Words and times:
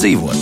labāk 0.00 0.08
dzīvot. 0.30 0.39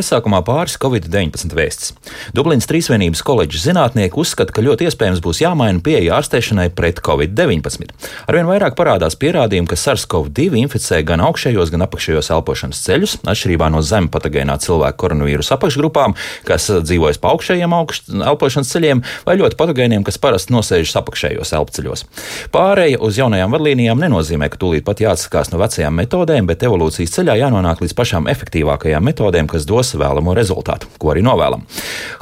Iesākumā 0.00 0.40
pāris 0.46 0.78
Covid-19 0.80 1.52
vēsts. 1.56 1.92
Dublinas 2.36 2.68
Trīsvienības 2.70 3.20
koledžas 3.26 3.66
zinātnieki 3.66 4.16
uzskata, 4.20 4.54
ka 4.54 4.64
ļoti 4.64 4.86
iespējams 4.88 5.20
būs 5.24 5.42
jāmaina 5.42 5.82
pieeja 5.84 6.16
ārstēšanai 6.18 6.70
pret 6.76 7.02
Covid-19. 7.04 7.90
Arvien 8.30 8.48
vairāk 8.48 8.76
parādās 8.78 9.18
pierādījumi, 9.20 9.68
ka 9.68 9.76
SARS-CoV-2 9.80 10.62
inficē 10.62 11.02
gan 11.08 11.24
augšējos, 11.26 11.72
gan 11.74 11.84
apakšējos 11.84 12.30
elpošanas 12.36 12.80
ceļus, 12.86 13.16
atšķirībā 13.28 13.68
no 13.74 13.82
zem 13.84 14.08
patogēnā 14.12 14.56
cilvēku 14.62 15.00
koronavīrusa 15.04 15.58
apakšgrupām, 15.58 16.16
kas 16.48 16.70
dzīvojas 16.86 17.20
pa 17.20 17.34
augšējiem 17.34 17.76
augš, 17.76 18.02
elpošanas 18.14 18.72
ceļiem, 18.72 19.04
vai 19.26 19.36
ļoti 19.40 19.58
patogēniem, 19.60 20.06
kas 20.06 20.20
parasti 20.22 20.54
nosēžas 20.54 20.96
apakšējos 21.02 21.54
elpceļos. 21.60 22.06
Pārēja 22.54 23.02
uz 23.04 23.20
jaunajām 23.20 23.52
vadlīnijām 23.56 24.00
nenozīmē, 24.06 24.48
ka 24.52 24.60
tūlīt 24.62 24.86
pat 24.86 25.02
jāatsakās 25.04 25.52
no 25.52 25.60
vecajām 25.60 25.98
metodēm, 25.98 26.48
bet 26.48 26.64
evolūcijas 26.68 27.18
ceļā 27.18 27.40
jānonāk 27.42 27.82
līdz 27.84 27.96
pašām 27.98 28.30
efektīvākajām 28.30 29.10
metodēm, 29.10 29.50
kas 29.50 29.66
dod 29.68 29.80
dos 29.90 29.98
vēlamo 30.00 30.34
rezultātu, 30.36 30.88
ko 31.00 31.12
arī 31.12 31.22
novēlam. 31.24 31.64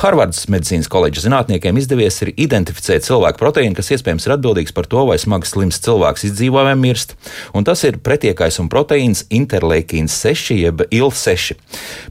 Harvardas 0.01 0.47
medicīnas 0.53 0.89
koledžas 0.91 1.27
zinātniekiem 1.27 1.77
izdevies 1.79 2.21
identificēt 2.37 3.05
cilvēku 3.07 3.41
proteīnu, 3.41 3.77
kas 3.77 3.91
iespējams 3.95 4.27
ir 4.27 4.35
atbildīgs 4.37 4.75
par 4.75 4.89
to, 4.89 5.05
vai 5.09 5.19
smagi 5.21 5.49
slims 5.49 5.81
cilvēks 5.85 6.27
izdzīvo 6.31 6.65
vai 6.65 6.75
mirst. 6.79 7.15
Un 7.57 7.67
tas 7.67 7.83
ir 7.85 8.01
pretiekaisuma 8.05 8.71
proteīns 8.73 9.27
interleikīns 9.31 10.15
6 10.25 10.57
jeb 10.59 10.85
IL-6. 10.89 11.59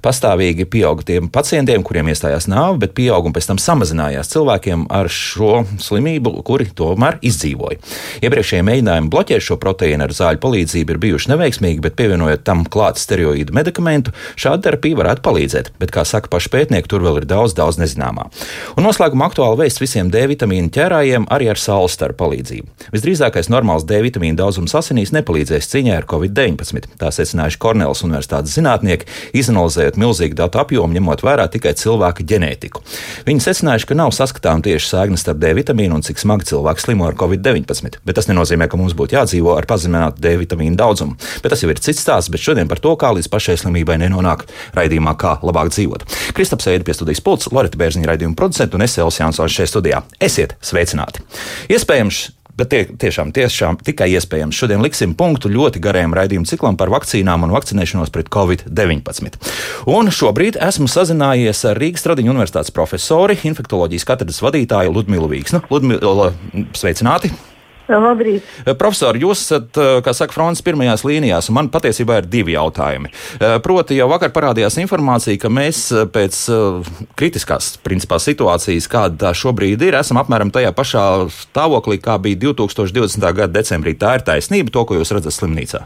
Pastāvīgi 0.04 0.68
pieauga 0.70 1.06
tiem 1.08 1.30
pacientiem, 1.34 1.84
kuriem 1.86 2.12
iestājās 2.12 2.50
nāve, 2.52 2.80
bet 2.86 2.96
pieauguma 2.98 3.36
pēc 3.38 3.52
tam 3.52 3.62
samazinājās 3.62 4.32
cilvēkiem 4.34 4.88
ar 4.94 5.10
šo 5.12 5.64
slimību, 5.82 6.38
kuri 6.48 6.70
tomēr 6.78 7.20
izdzīvoja. 7.26 7.80
Iepriekšējie 8.26 8.66
mēģinājumi 8.68 9.12
bloķēt 9.14 9.48
šo 9.48 9.60
proteīnu 9.62 10.08
ar 10.08 10.16
zāļu 10.16 10.42
palīdzību 10.44 10.94
ir 10.94 11.02
bijuši 11.08 11.34
neveiksmīgi, 11.34 11.84
bet 11.84 11.98
pievienojot 12.00 12.46
tam 12.48 12.66
klāt 12.68 13.02
steroīdu 13.02 13.56
medikamentu, 13.56 14.14
šāda 14.40 14.68
terapija 14.68 15.00
varētu 15.00 15.24
palīdzēt 15.24 15.47
palīdzēt, 15.48 15.72
bet, 15.80 15.92
kā 15.92 16.04
saka 16.06 16.30
paši 16.30 16.50
pētnieki, 16.52 16.88
tur 16.88 17.02
vēl 17.02 17.22
ir 17.22 17.26
daudz, 17.28 17.56
daudz 17.56 17.80
nezināmā. 17.80 18.28
Un 18.78 18.84
noslēgumā 18.84 19.30
aktuāli 19.30 19.64
vēsts 19.64 19.82
visiem 19.82 20.10
D 20.12 20.26
vitamīnu 20.28 20.70
ķērājiem 20.74 21.28
arī 21.32 21.50
ar 21.52 21.58
saules 21.58 21.96
staru 21.96 22.16
palīdzību. 22.18 22.68
Visdrīzākais 22.94 23.50
normāls 23.50 23.86
D 23.88 24.02
vitamīna 24.04 24.38
daudzums 24.38 24.76
asinīs 24.76 25.14
nepalīdzēs 25.16 25.70
cīņā 25.72 25.98
ar 25.98 26.08
covid-19. 26.08 26.98
Tā 27.00 27.12
secinājuši 27.12 27.60
Kornelas 27.60 28.04
Universitātes 28.04 28.56
zinātnieki, 28.58 29.08
izanalizējot 29.38 29.98
milzīgu 29.98 30.38
datu 30.38 30.62
apjomu, 30.62 30.96
ņemot 30.98 31.24
vērā 31.24 31.48
tikai 31.52 31.74
cilvēka 31.78 32.26
ģenētiku. 32.28 32.84
Viņi 33.28 33.46
secinājuši, 33.48 33.90
ka 33.90 33.98
nav 33.98 34.14
saskatām 34.16 34.64
tieši 34.66 34.92
sēknes 34.92 35.24
starp 35.24 35.42
D 35.42 35.54
vitamīnu 35.58 36.00
un 36.00 36.06
cik 36.06 36.22
smagi 36.22 36.50
cilvēks 36.52 36.88
slimo 36.88 37.08
ar 37.08 37.18
covid-19. 37.20 38.02
Bet 38.08 38.20
tas 38.20 38.30
nenozīmē, 38.32 38.70
ka 38.70 38.80
mums 38.80 38.96
būtu 38.98 39.18
jādzīvo 39.18 39.56
ar 39.58 39.68
pazeminātu 39.70 40.22
D 40.24 40.36
vitamīnu 40.42 40.80
daudzumu. 40.80 41.18
Bet 41.44 41.54
tas 41.54 41.64
jau 41.64 41.72
ir 41.72 41.82
cits 41.84 42.04
stāsts, 42.04 42.32
bet 42.34 42.44
šodien 42.44 42.70
par 42.70 42.82
to, 42.84 42.96
kā 43.00 43.12
līdz 43.16 43.30
pašai 43.32 43.58
slimībai 43.62 44.00
nenonāk 44.02 44.46
raidījumā, 44.78 45.14
kā 45.20 45.37
labāk 45.46 45.74
dzīvot. 45.74 46.08
Kristaps 46.38 46.70
Eida 46.72 46.88
pie 46.88 46.96
studijas 46.98 47.24
pults, 47.24 47.52
Lorita 47.54 47.80
Bērziņa 47.80 48.12
raidījuma 48.12 48.38
producenta 48.38 48.78
un 48.78 48.86
es 48.86 48.98
Elsijas 48.98 49.22
Jansons 49.22 49.54
šeit 49.58 49.72
studijā. 49.72 50.04
Esiet 50.24 50.58
sveicināti! 50.66 51.24
Iespējams, 51.74 52.22
bet 52.58 52.72
tie, 52.72 52.84
tiešām, 52.90 53.32
tiešām 53.36 53.80
tikai 53.86 54.10
iespējams. 54.18 54.58
Šodien 54.58 54.84
liksim 54.84 55.14
punktu 55.18 55.52
ļoti 55.54 55.82
garajam 55.84 56.16
raidījuma 56.18 56.50
ciklam 56.50 56.80
par 56.80 56.92
vakcīnām 56.94 57.46
un 57.46 57.54
vakcinēšanos 57.56 58.14
pret 58.14 58.32
covid-19. 58.34 59.38
Un 59.94 60.12
šobrīd 60.14 60.58
esmu 60.70 60.90
sazinājies 60.92 61.66
ar 61.70 61.82
Rīgas 61.82 62.08
Tradiņu 62.08 62.34
universitātes 62.34 62.74
profesori, 62.74 63.38
infektoloģijas 63.52 64.08
katedras 64.10 64.42
vadītāju 64.46 64.96
Ludmilu 64.98 65.30
Vīksnu. 65.36 65.64
Ludmila, 65.70 66.32
sveicināti! 66.78 67.34
Labrīt. 67.88 68.44
Eh, 68.66 68.74
Profesori, 68.76 69.22
jūs 69.24 69.44
esat, 69.46 69.78
eh, 69.78 70.02
kā 70.04 70.14
saka, 70.14 70.34
fronts 70.34 70.62
pirmajās 70.62 71.06
līnijās, 71.08 71.50
un 71.50 71.56
man 71.56 71.70
patiesībā 71.70 72.18
ir 72.20 72.28
divi 72.28 72.54
jautājumi. 72.54 73.12
Eh, 73.40 73.60
proti, 73.60 73.96
jau 73.96 74.10
vakar 74.10 74.30
parādījās 74.30 74.78
informācija, 74.82 75.40
ka 75.40 75.48
mēs 75.48 75.92
pēc 76.12 76.36
kritiskās 77.16 77.78
principā, 77.84 78.20
situācijas, 78.20 78.88
kāda 78.88 79.18
tā 79.18 79.32
šobrīd 79.32 79.82
ir, 79.82 79.94
esam 79.96 80.18
apmēram 80.18 80.52
tajā 80.52 80.74
pašā 80.74 81.30
stāvoklī, 81.32 82.00
kā 82.02 82.20
bija 82.20 82.36
2020. 82.36 83.34
gada 83.34 83.54
decembrī. 83.62 83.96
Tā 83.98 84.16
ir 84.16 84.22
taisnība, 84.22 84.72
to, 84.72 84.84
ko 84.86 84.96
jūs 84.96 85.14
redzat 85.14 85.34
slimnīcā. 85.34 85.86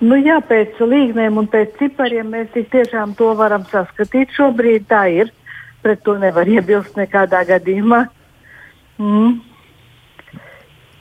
Nu, 0.00 0.16
jā, 0.16 0.40
pēc 0.42 0.80
līgniem 0.80 1.38
un 1.38 1.46
pēc 1.46 1.78
cipariem 1.78 2.28
mēs 2.28 2.52
tiešām 2.52 3.14
to 3.16 3.32
varam 3.34 3.64
saskatīt. 3.70 4.34
Šobrīd 4.36 4.86
tā 4.90 5.06
ir. 5.08 5.32
Pret 5.82 6.02
to 6.02 6.18
nevar 6.18 6.48
iebilst 6.48 6.96
nekādā 6.96 7.44
gadījumā. 7.46 8.08
Mm. 8.98 9.53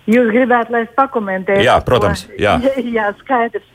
Jūs 0.03 0.33
gribētu, 0.33 0.73
lai 0.75 0.81
es 0.83 0.89
pakomentēju? 0.97 1.63
Jā, 1.63 1.77
protams. 1.85 2.25
Jā, 2.39 2.57
jā 2.97 3.05
skaidrs. 3.21 3.67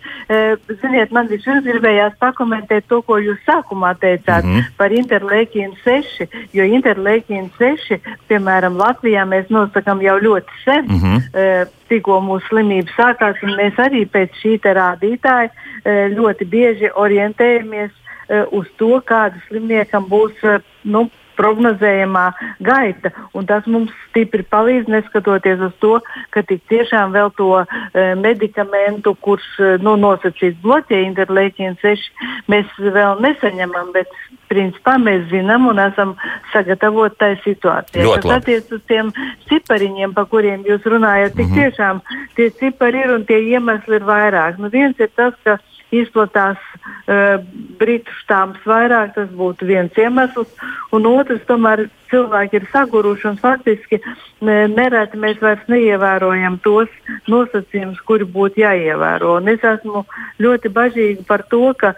Ziniet, 0.83 1.13
man 1.15 1.29
vispirms 1.31 1.65
gribējās 1.65 2.19
pakomentēt 2.21 2.85
to, 2.91 3.01
ko 3.07 3.17
jūs 3.23 3.39
sākumā 3.47 3.95
teicāt 3.97 4.45
mm 4.45 4.57
-hmm. 4.59 4.75
par 4.77 4.93
interleikīnu 4.93 5.77
6. 5.85 6.27
Jo 6.53 6.67
interleikīnu 6.69 7.49
6, 7.59 7.97
piemēram, 8.29 8.77
Latvijā 8.77 9.25
mēs 9.25 9.49
nosakām 9.49 10.03
jau 10.05 10.19
ļoti 10.21 10.61
sen, 10.65 10.85
mm 10.85 10.99
-hmm. 11.01 11.73
tikko 11.89 12.21
mūsu 12.21 12.45
slimība 12.49 12.93
sākās, 12.97 13.41
un 13.43 13.57
mēs 13.57 13.81
arī 13.81 14.05
pēc 14.05 14.29
šī 14.43 14.59
rādītāja 14.61 15.49
ļoti 16.13 16.45
bieži 16.45 16.91
orientējamies 16.95 17.91
uz 18.51 18.67
to, 18.77 19.01
kāda 19.01 19.41
slimniekam 19.49 20.05
būs 20.05 20.61
nu, 20.85 21.09
prognozējamā 21.39 22.27
gaita. 22.65 23.13
Tas 23.49 23.67
mums 23.71 23.93
stipri 24.09 24.45
palīdz, 24.45 24.91
neskatoties 24.93 25.63
uz 25.69 25.77
to, 25.83 25.95
ka 26.35 26.43
tik 26.45 26.65
tiešām 26.69 27.15
vēl 27.15 27.31
to 27.39 27.51
e, 27.63 27.67
medikamentu, 28.21 29.15
kurš 29.25 29.47
e, 29.59 29.71
nu, 29.85 29.97
nosacīts 30.01 30.61
bloķē 30.65 31.01
interleikīnu 31.07 31.79
6, 31.81 32.11
mēs 32.53 32.75
vēl 32.83 33.23
nesaņemam. 33.25 33.95
Bet, 33.95 34.13
principā 34.49 34.97
mēs 35.01 35.27
zinām 35.33 35.69
un 35.71 35.81
esam 35.83 36.15
sagatavoti 36.53 37.19
tai 37.21 37.31
situācijai. 37.45 38.07
Tas 38.23 38.39
attiecas 38.39 38.77
uz 38.79 38.85
tiem 38.91 39.13
cipariņiem, 39.51 40.15
pa 40.17 40.25
kuriem 40.31 40.65
jūs 40.69 40.87
runājat. 40.89 41.37
Tik 41.37 41.47
mm 41.47 41.53
-hmm. 41.53 41.59
tiešām 41.61 42.01
tie 42.37 42.51
cipari 42.61 43.05
ir 43.05 43.15
un 43.15 43.27
tie 43.29 43.41
iemesli 43.53 44.01
ir 44.01 44.09
vairāk. 44.09 44.59
Nu, 44.59 44.73
viens 44.73 44.97
ir 44.99 45.11
tas, 45.17 45.35
ka 45.45 45.59
izplatās 45.95 46.59
uh, 46.75 47.39
britu 47.81 48.13
štāms 48.23 48.65
vairāk, 48.69 49.15
tas 49.17 49.31
būtu 49.35 49.69
viens 49.69 50.01
iemesls. 50.01 50.51
Un 50.93 51.07
otrs, 51.09 51.45
tomēr 51.49 51.87
cilvēki 52.13 52.61
ir 52.61 52.69
saguruši 52.73 53.29
un 53.31 53.41
faktiski 53.41 54.01
nereti 54.41 55.21
mēs 55.21 55.41
vairs 55.45 55.65
neievērojam 55.69 56.61
tos 56.65 56.93
nosacījumus, 57.29 58.01
kuri 58.09 58.29
būtu 58.29 58.65
jāievēro. 58.65 59.39
Un 59.41 59.51
es 59.53 59.65
esmu 59.65 60.05
ļoti 60.43 60.73
bažīga 60.73 61.27
par 61.29 61.45
to, 61.53 61.65
ka 61.79 61.95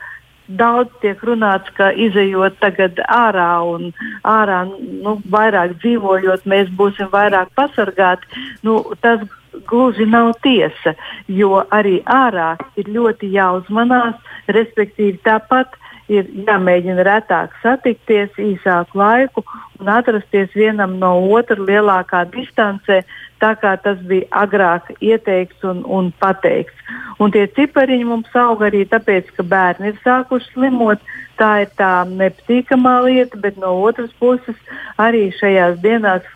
daudz 0.50 0.90
tiek 1.02 1.20
runāts, 1.22 1.70
ka 1.76 1.90
izējot 1.94 2.58
tagad 2.62 2.98
ārā 3.06 3.50
un 3.70 3.90
ārā 4.26 4.64
nu, 4.66 5.18
vairāk 5.30 5.76
dzīvojot, 5.82 6.46
mēs 6.50 6.72
būsim 6.78 7.10
vairāk 7.12 7.52
pasargāti. 7.58 8.26
Nu, 8.66 8.82
tas 9.02 9.22
gluži 9.66 10.06
nav 10.06 10.32
tiesa, 10.44 10.94
jo 11.28 11.62
arī 11.70 12.00
ārā 12.06 12.54
ir 12.80 12.90
ļoti 12.90 13.30
jāuzmanās, 13.34 14.18
respektīvi 14.48 15.18
tāpat 15.26 15.76
ir 16.10 16.26
jāmēģina 16.48 17.04
retāk 17.06 17.54
satikties, 17.62 18.32
īsāku 18.40 18.98
laiku 18.98 19.44
un 19.80 19.90
atrasties 19.94 20.50
vienam 20.56 20.98
no 21.02 21.12
otra 21.36 21.58
lielākā 21.58 22.24
distancē, 22.34 23.02
tā 23.40 23.52
kā 23.60 23.76
tas 23.84 24.00
bija 24.10 24.26
agrāk 24.42 24.90
ieteikts 24.98 25.62
un, 25.70 25.84
un 25.86 26.10
pateikts. 26.22 26.74
Un 27.22 27.32
tie 27.34 27.46
cipariņi 27.56 28.08
mums 28.08 28.34
aug 28.36 28.64
arī 28.66 28.82
tāpēc, 28.90 29.30
ka 29.36 29.46
bērni 29.46 29.92
ir 29.92 30.02
sākuši 30.04 30.54
slimot. 30.54 31.02
Tā 31.40 31.62
ir 31.62 31.70
tā 31.78 32.02
nepatīkamā 32.08 32.98
lieta, 33.06 33.38
bet 33.40 33.56
no 33.60 33.72
otras 33.86 34.10
puses 34.20 34.58
arī 35.00 35.30
šajās 35.38 35.78
dienās 35.84 36.26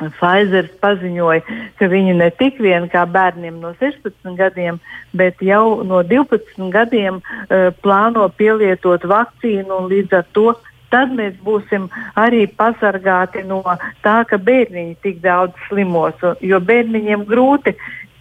Pfizer 0.00 0.70
paziņoja, 0.80 1.58
ka 1.78 1.88
viņi 1.92 2.16
ne 2.20 2.30
tik 2.40 2.60
vien 2.62 2.88
kā 2.92 3.04
bērniem 3.04 3.60
no 3.60 3.74
16 3.80 4.36
gadiem, 4.38 4.80
bet 5.12 5.42
jau 5.44 5.82
no 5.84 6.02
12 6.06 6.70
gadiem 6.72 7.20
uh, 7.20 7.70
plāno 7.84 8.28
pielietot 8.32 9.04
vakcīnu 9.04 9.82
un 9.82 9.88
līdz 9.92 10.18
ar 10.20 10.28
to 10.32 10.48
tad 10.90 11.12
mēs 11.14 11.36
būsim 11.46 11.86
arī 12.18 12.46
pasargāti 12.58 13.44
no 13.46 13.62
tā, 14.02 14.20
ka 14.26 14.38
bērniņi 14.42 14.96
tik 15.04 15.20
daudz 15.22 15.54
slimos. 15.68 16.18
Jo 16.42 16.58
bērniņiem 16.58 17.26
grūti 17.28 17.76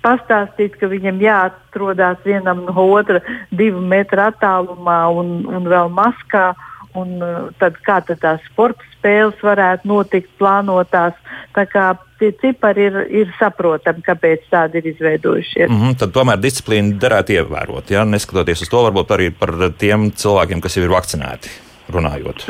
pastāstīt, 0.05 0.77
ka 0.79 0.89
viņam 0.91 1.19
jāatrodas 1.23 2.21
vienam 2.25 2.63
no 2.67 2.87
otra 2.93 3.21
divu 3.51 3.81
metru 3.81 4.23
attālumā 4.29 5.01
un, 5.11 5.39
un 5.49 5.69
vēl 5.69 5.91
maskā. 5.93 6.51
Un, 6.97 7.19
uh, 7.21 7.49
tad 7.61 7.75
kā 7.85 7.99
tad 8.01 8.17
tās 8.23 8.45
sporta 8.49 8.85
spēles 8.95 9.37
varētu 9.45 9.87
notikt 9.87 10.31
plānotās. 10.41 11.13
Tā 11.53 11.65
kā 11.69 11.91
tie 12.19 12.31
cipari 12.41 12.87
ir, 12.89 12.97
ir 13.21 13.31
saprotami, 13.37 14.01
kāpēc 14.05 14.49
tādi 14.49 14.81
ir 14.81 14.89
izveidojušies. 14.93 15.69
Mm 15.69 15.79
-hmm, 15.81 15.97
tad 16.01 16.13
tomēr 16.15 16.41
disciplīnu 16.41 16.97
derētu 16.99 17.37
ievērot, 17.37 17.91
ja? 17.93 18.05
neskatoties 18.05 18.65
uz 18.65 18.69
to, 18.69 18.83
varbūt 18.89 19.15
arī 19.15 19.29
par 19.31 19.53
tiem 19.77 20.11
cilvēkiem, 20.11 20.61
kas 20.61 20.77
jau 20.77 20.83
ir 20.83 20.95
vakcinēti, 20.97 21.49
runājot. 21.93 22.45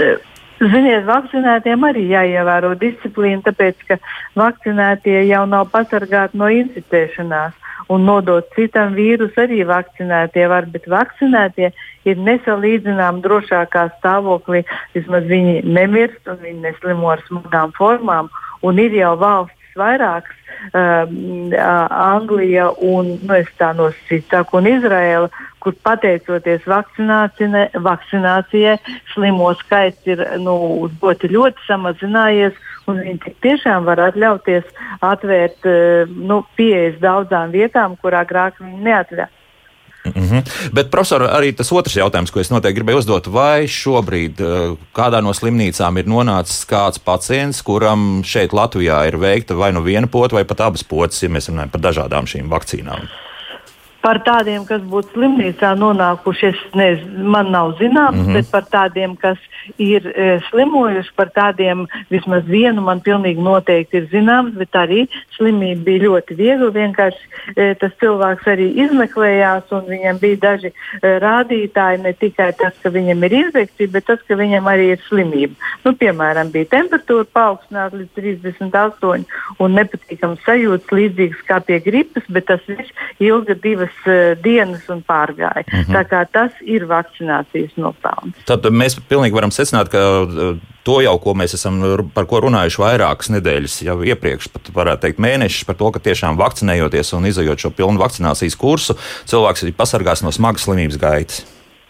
Ziniet, 0.60 1.06
vakcinētiem 1.08 1.86
arī 1.88 2.04
jāievēro 2.12 2.74
disciplīna, 2.80 3.40
tāpēc 3.46 3.80
ka 3.88 3.98
vakcinētie 4.40 5.22
jau 5.30 5.46
nav 5.48 5.70
pasargāti 5.72 6.40
no 6.40 6.52
inficēšanās. 6.52 7.56
un 7.90 8.06
nodot 8.06 8.46
citam 8.54 8.94
vīrusu 8.94 9.42
arī 9.44 9.64
vakcinētie 9.66 10.46
var, 10.52 10.68
bet 10.70 10.86
vakcinētie 10.92 11.72
ir 12.10 12.22
nesalīdzinām 12.28 13.24
drošākā 13.26 13.88
stāvoklī. 13.96 14.62
Vismaz 14.94 15.26
viņi 15.30 15.64
nemirst 15.66 16.30
un 16.30 16.38
viņi 16.44 16.68
neslimo 16.68 17.10
ar 17.16 17.24
smagām 17.28 17.74
formām. 17.78 18.30
Un 18.62 18.82
ir 18.84 18.94
jau 18.94 19.16
valsts 19.18 19.80
vairākas, 19.80 20.38
um, 20.74 21.54
Anglija 21.54 22.70
un, 22.82 23.18
nu, 23.24 23.40
tā 23.60 23.72
nosacītu, 23.78 24.44
un 24.60 24.70
Izraela, 24.70 25.30
kur 25.60 25.76
pateicoties 25.84 26.66
vakcinācijai, 26.70 28.78
slimo 29.14 29.52
skaits 29.60 30.08
ir 30.08 30.24
nu, 30.44 30.90
ļoti, 31.02 31.32
ļoti 31.36 31.68
samazinājies. 31.68 32.66
Viņi 32.90 33.36
tiešām 33.44 33.86
var 33.86 34.00
atļauties 34.08 34.66
atvērt 35.06 35.68
nu, 36.10 36.40
pieejas 36.58 36.98
daudzām 37.04 37.52
vietām, 37.54 37.94
kurā 38.02 38.24
agrāk 38.26 38.58
viņi 38.64 38.80
neatļāva. 38.88 39.30
Mm 40.06 40.12
-hmm. 40.12 40.72
Bet, 40.74 40.90
profesor, 40.92 41.22
arī 41.22 41.56
tas 41.56 41.72
otrs 41.72 41.96
jautājums, 41.96 42.32
ko 42.32 42.40
es 42.40 42.50
noteikti 42.50 42.80
gribēju 42.80 42.98
uzdot, 42.98 43.28
vai 43.28 43.68
šobrīd 43.68 44.40
eh, 44.40 44.76
kādā 44.96 45.22
no 45.22 45.34
slimnīcām 45.34 46.00
ir 46.00 46.06
nonācis 46.06 46.66
kāds 46.66 47.00
pacients, 47.00 47.62
kuram 47.62 48.22
šeit 48.24 48.52
Latvijā 48.52 49.08
ir 49.08 49.18
veikta 49.18 49.56
vai 49.56 49.72
nu 49.72 49.82
viena 49.82 50.08
pota, 50.08 50.36
vai 50.36 50.44
pat 50.44 50.60
abas 50.60 50.84
potas, 50.84 51.24
ja 51.24 51.30
mēs 51.30 51.50
runājam 51.50 51.70
par 51.70 51.82
dažādām 51.82 52.26
šīm 52.26 52.50
vakcīnām? 52.50 53.29
Par 54.02 54.22
tādiem, 54.24 54.64
kas 54.68 54.82
būtu 54.88 55.12
slimnīcā 55.18 55.74
nonākuši, 55.76 56.54
nezinu, 56.80 57.26
man 57.34 57.52
nav 57.52 57.74
zināms, 57.80 58.16
mm 58.16 58.26
-hmm. 58.26 58.34
bet 58.34 58.52
par 58.52 58.64
tādiem, 58.72 59.16
kas 59.20 59.38
ir 59.78 60.08
e, 60.16 60.40
slimojuši, 60.50 61.12
par 61.16 61.30
tādiem 61.36 61.86
vismaz 62.10 62.44
vienu 62.48 62.82
man 62.82 63.02
pilnīgi 63.02 63.44
noteikti 63.44 63.98
ir 63.98 64.08
zināms, 64.12 64.56
bet 64.58 64.72
arī 64.76 65.08
slimība 65.38 65.84
bija 65.84 66.04
ļoti 66.06 66.36
viegla. 66.36 66.70
Vienkārši 66.70 67.24
e, 67.56 67.76
tas 67.76 67.92
cilvēks 68.00 68.48
arī 68.48 68.68
izmeklējās, 68.86 69.72
un 69.72 69.84
viņam 69.90 70.20
bija 70.20 70.38
daži 70.42 70.72
e, 70.72 70.74
rādītāji, 71.20 72.02
ne 72.04 72.14
tikai 72.14 72.54
tas, 72.54 72.74
ka 72.84 72.90
viņam 72.90 73.24
ir 73.24 73.34
infekcija, 73.34 73.92
bet 73.92 74.06
tas, 74.06 74.20
ka 74.28 74.36
viņam 74.36 74.68
arī 74.68 74.92
ir 74.94 75.04
slimība. 75.10 75.56
Nu, 75.84 75.94
piemēram, 75.94 76.52
bija 76.52 76.72
temperatūra 76.72 77.28
paaugstināta 77.34 78.00
līdz 78.00 78.16
38 78.16 79.26
un 79.60 79.76
nepatīkams 79.76 80.44
sajūtas 80.46 80.92
līdzīgas 80.92 81.46
kā 81.48 81.60
pie 81.60 81.80
gripas, 81.84 82.24
bet 82.30 82.46
tas 82.46 82.64
viss 82.68 82.94
ilga 83.20 83.56
divas 83.60 83.89
divas 83.90 84.36
uh, 84.38 84.44
dienas 84.44 84.90
un 84.90 85.04
pārgāja. 85.04 85.64
Mm 85.72 85.84
-hmm. 85.84 85.94
Tā 85.94 86.04
kā 86.08 86.26
tas 86.32 86.52
ir 86.62 86.86
vakcinācijas 86.86 87.76
nopelns. 87.76 88.36
Tad 88.46 88.66
mēs 88.66 89.00
pilnīgi 89.10 89.34
varam 89.34 89.52
secināt, 89.52 89.90
ka 89.90 90.22
uh, 90.22 90.58
to 90.84 91.02
jau, 91.02 91.20
ko 91.20 91.34
mēs 91.34 91.54
esam 91.54 91.82
par 92.14 92.26
ko 92.26 92.40
runājuši 92.40 92.82
vairākas 92.82 93.30
nedēļas 93.30 93.84
jau 93.84 94.04
iepriekš, 94.04 94.48
pat 94.54 94.70
varētu 94.74 95.02
teikt 95.02 95.20
mēnešus, 95.20 95.66
par 95.66 95.76
to, 95.76 95.92
ka 95.92 96.00
tiešām 96.00 96.38
vakcinējoties 96.38 97.14
un 97.14 97.26
izējot 97.26 97.60
šo 97.60 97.70
pilnu 97.70 98.00
vakcinācijas 98.00 98.56
kursu, 98.56 98.96
cilvēks 99.26 99.64
ir 99.64 99.74
pasargās 99.74 100.24
no 100.24 100.32
smagas 100.32 100.64
slimības 100.64 100.98
gaitas. 100.98 101.46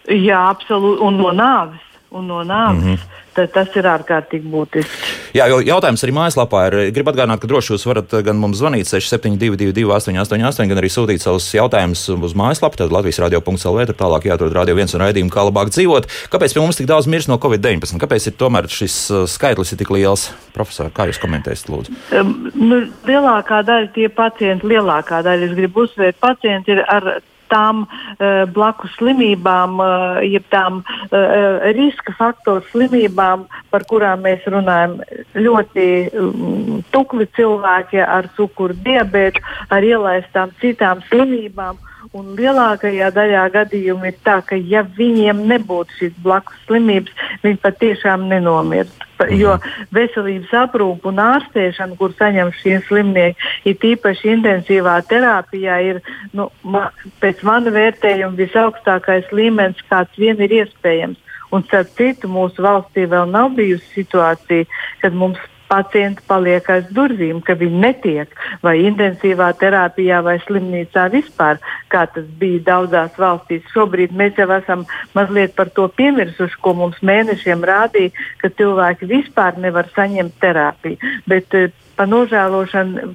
Jā, 0.08 0.50
absolūti, 0.50 1.02
un 1.02 1.16
no 1.16 1.30
nāves. 1.32 1.89
Un 2.10 2.26
no 2.26 2.42
nāves. 2.42 2.84
Mm 2.84 2.94
-hmm 2.94 3.20
tad 3.34 3.52
tas 3.54 3.76
ir 3.78 3.86
ārkārtīgi 3.88 4.50
būtiski. 4.50 5.10
Jā, 5.36 5.46
jo 5.50 5.60
jautājums 5.62 6.02
arī 6.04 6.14
mājaslapā 6.16 6.62
ir. 6.68 6.76
Gribu 6.94 7.12
atgādināt, 7.12 7.40
ka 7.42 7.50
droši 7.50 7.74
jūs 7.74 7.86
varat 7.86 8.12
gan 8.26 8.38
mums 8.40 8.58
zvanīt 8.60 8.90
6722, 8.90 9.86
888, 9.86 10.70
gan 10.70 10.80
arī 10.80 10.90
sūtīt 10.92 11.22
savus 11.22 11.46
jautājumus 11.54 12.02
uz 12.16 12.34
mājaslapu, 12.38 12.80
tad 12.80 12.94
Latvijas 12.94 13.20
radio.CLV, 13.22 13.86
tur 13.90 13.98
tālāk 14.02 14.26
jāatrod 14.30 14.56
radio 14.56 14.76
viens 14.78 14.94
un 14.96 15.04
raidījumu, 15.04 15.32
kā 15.32 15.46
labāk 15.46 15.72
dzīvot. 15.74 16.10
Kāpēc 16.32 16.56
pie 16.56 16.64
mums 16.64 16.80
tik 16.80 16.90
daudz 16.90 17.08
mirst 17.10 17.30
no 17.30 17.38
Covid-19? 17.42 18.00
Kāpēc 18.02 18.30
ir 18.30 18.38
tomēr 18.40 18.70
šis 18.70 18.98
uh, 19.14 19.24
skaitlis 19.30 19.74
ir 19.74 19.82
tik 19.82 19.94
liels? 19.94 20.30
Profesor, 20.56 20.90
kā 20.94 21.06
jūs 21.10 21.22
komentēsiet, 21.22 21.70
lūdzu? 21.70 21.96
Um, 22.18 22.36
nu, 22.56 22.82
lielākā 23.06 23.62
daļa 23.66 23.92
tie 23.94 24.10
pacienti, 24.12 24.72
lielākā 24.74 25.22
daļa, 25.26 25.50
es 25.50 25.58
gribu 25.58 25.86
uzsvērt, 25.86 26.18
pacienti 26.22 26.74
ir 26.74 26.82
ar 26.90 27.20
tām 27.50 27.84
uh, 27.84 28.46
blakus 28.54 28.94
slimībām, 28.98 29.76
uh, 29.82 30.20
jeb 30.24 30.46
tām 30.54 30.80
uh, 30.82 31.68
riska 31.76 32.14
faktoru 32.18 32.64
slimībām, 32.70 33.46
par 33.70 33.86
kurām 33.90 34.24
mēs 34.26 34.46
runājam. 34.50 34.98
Ļoti 35.34 35.86
um, 36.14 36.80
tukli 36.94 37.28
cilvēki 37.36 38.02
ar 38.06 38.30
cukuru 38.36 38.76
diabētu, 38.86 39.44
ar 39.70 39.86
ielaistām 39.86 40.54
citām 40.62 41.04
slimībām. 41.10 41.78
Un 42.10 42.32
lielākajā 42.34 43.12
daļā 43.14 43.44
gadījumu 43.54 44.08
ir 44.08 44.16
tā, 44.26 44.40
ka 44.42 44.56
ja 44.58 44.80
viņiem 44.96 45.44
nebūtu 45.46 45.94
šīs 45.94 46.16
blakus 46.24 46.56
slimības, 46.66 47.14
viņi 47.44 47.60
patiešām 47.62 48.24
nenomirtu. 48.32 49.06
Mhm. 49.20 49.36
Jo 49.38 49.52
veselības 49.94 50.50
aprūpe 50.64 51.06
un 51.12 51.20
ārstēšana, 51.22 51.94
kur 52.00 52.10
saņem 52.18 52.50
šie 52.58 52.80
slimnieki, 52.88 53.50
ir 53.68 53.78
tīpaši 53.84 54.32
intensīvā 54.34 54.96
terapijā, 55.06 55.78
ir 55.86 56.02
nu, 56.34 56.48
ma, 56.64 56.88
pēc 57.22 57.44
mana 57.46 57.70
vērtējuma 57.78 58.34
visaugstākais 58.42 59.30
līmenis, 59.30 59.86
kāds 59.86 60.18
vien 60.18 60.40
ir 60.42 60.56
iespējams. 60.64 61.20
Un, 61.54 61.62
starp 61.66 61.94
citu, 61.98 62.30
mūsu 62.30 62.62
valstī 62.62 63.06
vēl 63.10 63.30
nav 63.30 63.54
bijusi 63.54 63.86
situācija, 64.00 64.66
kad 65.02 65.14
mums 65.14 65.38
pacienti 65.70 66.24
paliek 66.28 66.66
aiz 66.74 66.88
durvīm, 66.94 67.40
ka 67.46 67.54
viņi 67.60 67.80
netiek 67.84 68.34
vai 68.64 68.76
intensīvā 68.88 69.50
terapijā 69.60 70.20
vai 70.26 70.36
slimnīcā 70.44 71.06
vispār, 71.14 71.60
kā 71.92 72.04
tas 72.14 72.26
bija 72.42 72.64
daudzās 72.66 73.16
valstīs. 73.20 73.66
Šobrīd 73.74 74.14
mēs 74.16 74.38
jau 74.40 74.50
esam 74.58 74.84
mazliet 75.16 75.54
par 75.58 75.72
to 75.76 75.86
piemirsuši, 76.00 76.60
ko 76.64 76.74
mums 76.82 77.00
mēnešiem 77.06 77.64
rādīja, 77.72 78.14
ka 78.42 78.52
cilvēki 78.58 79.10
vispār 79.14 79.58
nevar 79.62 79.90
saņemt 79.96 80.38
terapiju. 80.42 80.98
Bet, 81.30 81.54
eh, 81.54 81.70
pa 81.96 82.06
nožēlošanu 82.10 83.14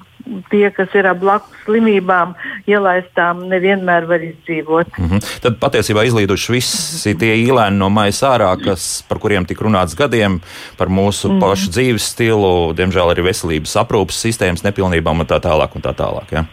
tie, 0.50 0.69
kas 0.74 0.94
ir 0.98 1.07
blakus 1.19 1.57
slimībām, 1.66 2.33
ielaistām, 2.69 3.45
nevienmēr 3.51 4.07
var 4.10 4.24
izdzīvot. 4.25 4.98
Mm 4.98 5.10
-hmm. 5.10 5.39
Tad 5.42 5.60
patiesībā 5.62 6.06
izlīduši 6.06 6.51
visi 6.51 7.16
tie 7.16 7.36
īlēni 7.45 7.77
no 7.77 7.89
maisa 7.89 8.33
ārā, 8.36 8.51
kas, 8.63 9.04
par 9.10 9.19
kuriem 9.19 9.45
tika 9.45 9.66
runāts 9.66 9.95
gadiem, 9.98 10.42
par 10.77 10.88
mūsu 10.88 11.30
mm 11.30 11.36
-hmm. 11.36 11.39
pašu 11.42 11.72
dzīves 11.72 12.12
stilu, 12.12 12.74
diemžēl 12.74 13.13
arī 13.13 13.24
veselības 13.24 13.75
aprūpas 13.75 14.22
sistēmas 14.25 14.63
nepilnībām 14.63 15.19
un 15.19 15.25
tā 15.25 15.39
tālāk. 15.39 15.75
Un 15.75 15.81
tā 15.81 15.94
tālāk 15.94 16.31
ja? 16.31 16.45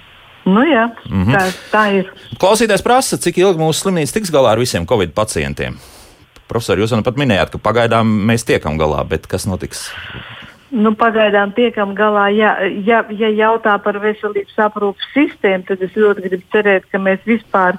Nu, 0.44 0.62
jā, 0.66 0.90
mm 1.10 1.24
-hmm. 1.24 1.34
tā, 1.34 1.52
tā 1.72 1.98
ir. 1.98 2.12
Klausītājs 2.38 2.82
prasa, 2.82 3.16
cik 3.16 3.38
ilgi 3.38 3.58
mūsu 3.58 3.82
slimnīca 3.82 4.12
tiks 4.12 4.32
galā 4.32 4.52
ar 4.52 4.58
visiem 4.58 4.86
covid 4.86 5.14
pacientiem. 5.14 5.78
Profesor, 6.48 6.78
jūs 6.78 6.90
jau 6.90 7.02
pat 7.02 7.16
minējāt, 7.16 7.50
ka 7.50 7.58
pagaidām 7.58 8.06
mēs 8.28 8.44
tiekam 8.44 8.78
galā, 8.78 9.04
bet 9.08 9.26
kas 9.26 9.46
notiks 9.46 9.92
Nu, 10.72 10.94
pagaidām 10.96 11.50
tiekam 11.52 11.90
galā. 11.92 12.30
Ja, 12.32 12.54
ja, 12.86 13.02
ja 13.12 13.28
jautā 13.28 13.74
par 13.84 13.98
veselības 14.00 14.56
aprūpas 14.66 15.10
sistēmu, 15.12 15.66
tad 15.68 15.82
es 15.84 15.92
ļoti 15.98 16.24
gribu 16.24 16.48
cerēt, 16.54 16.86
ka 16.88 17.00
mēs 17.02 17.20
vispār 17.28 17.76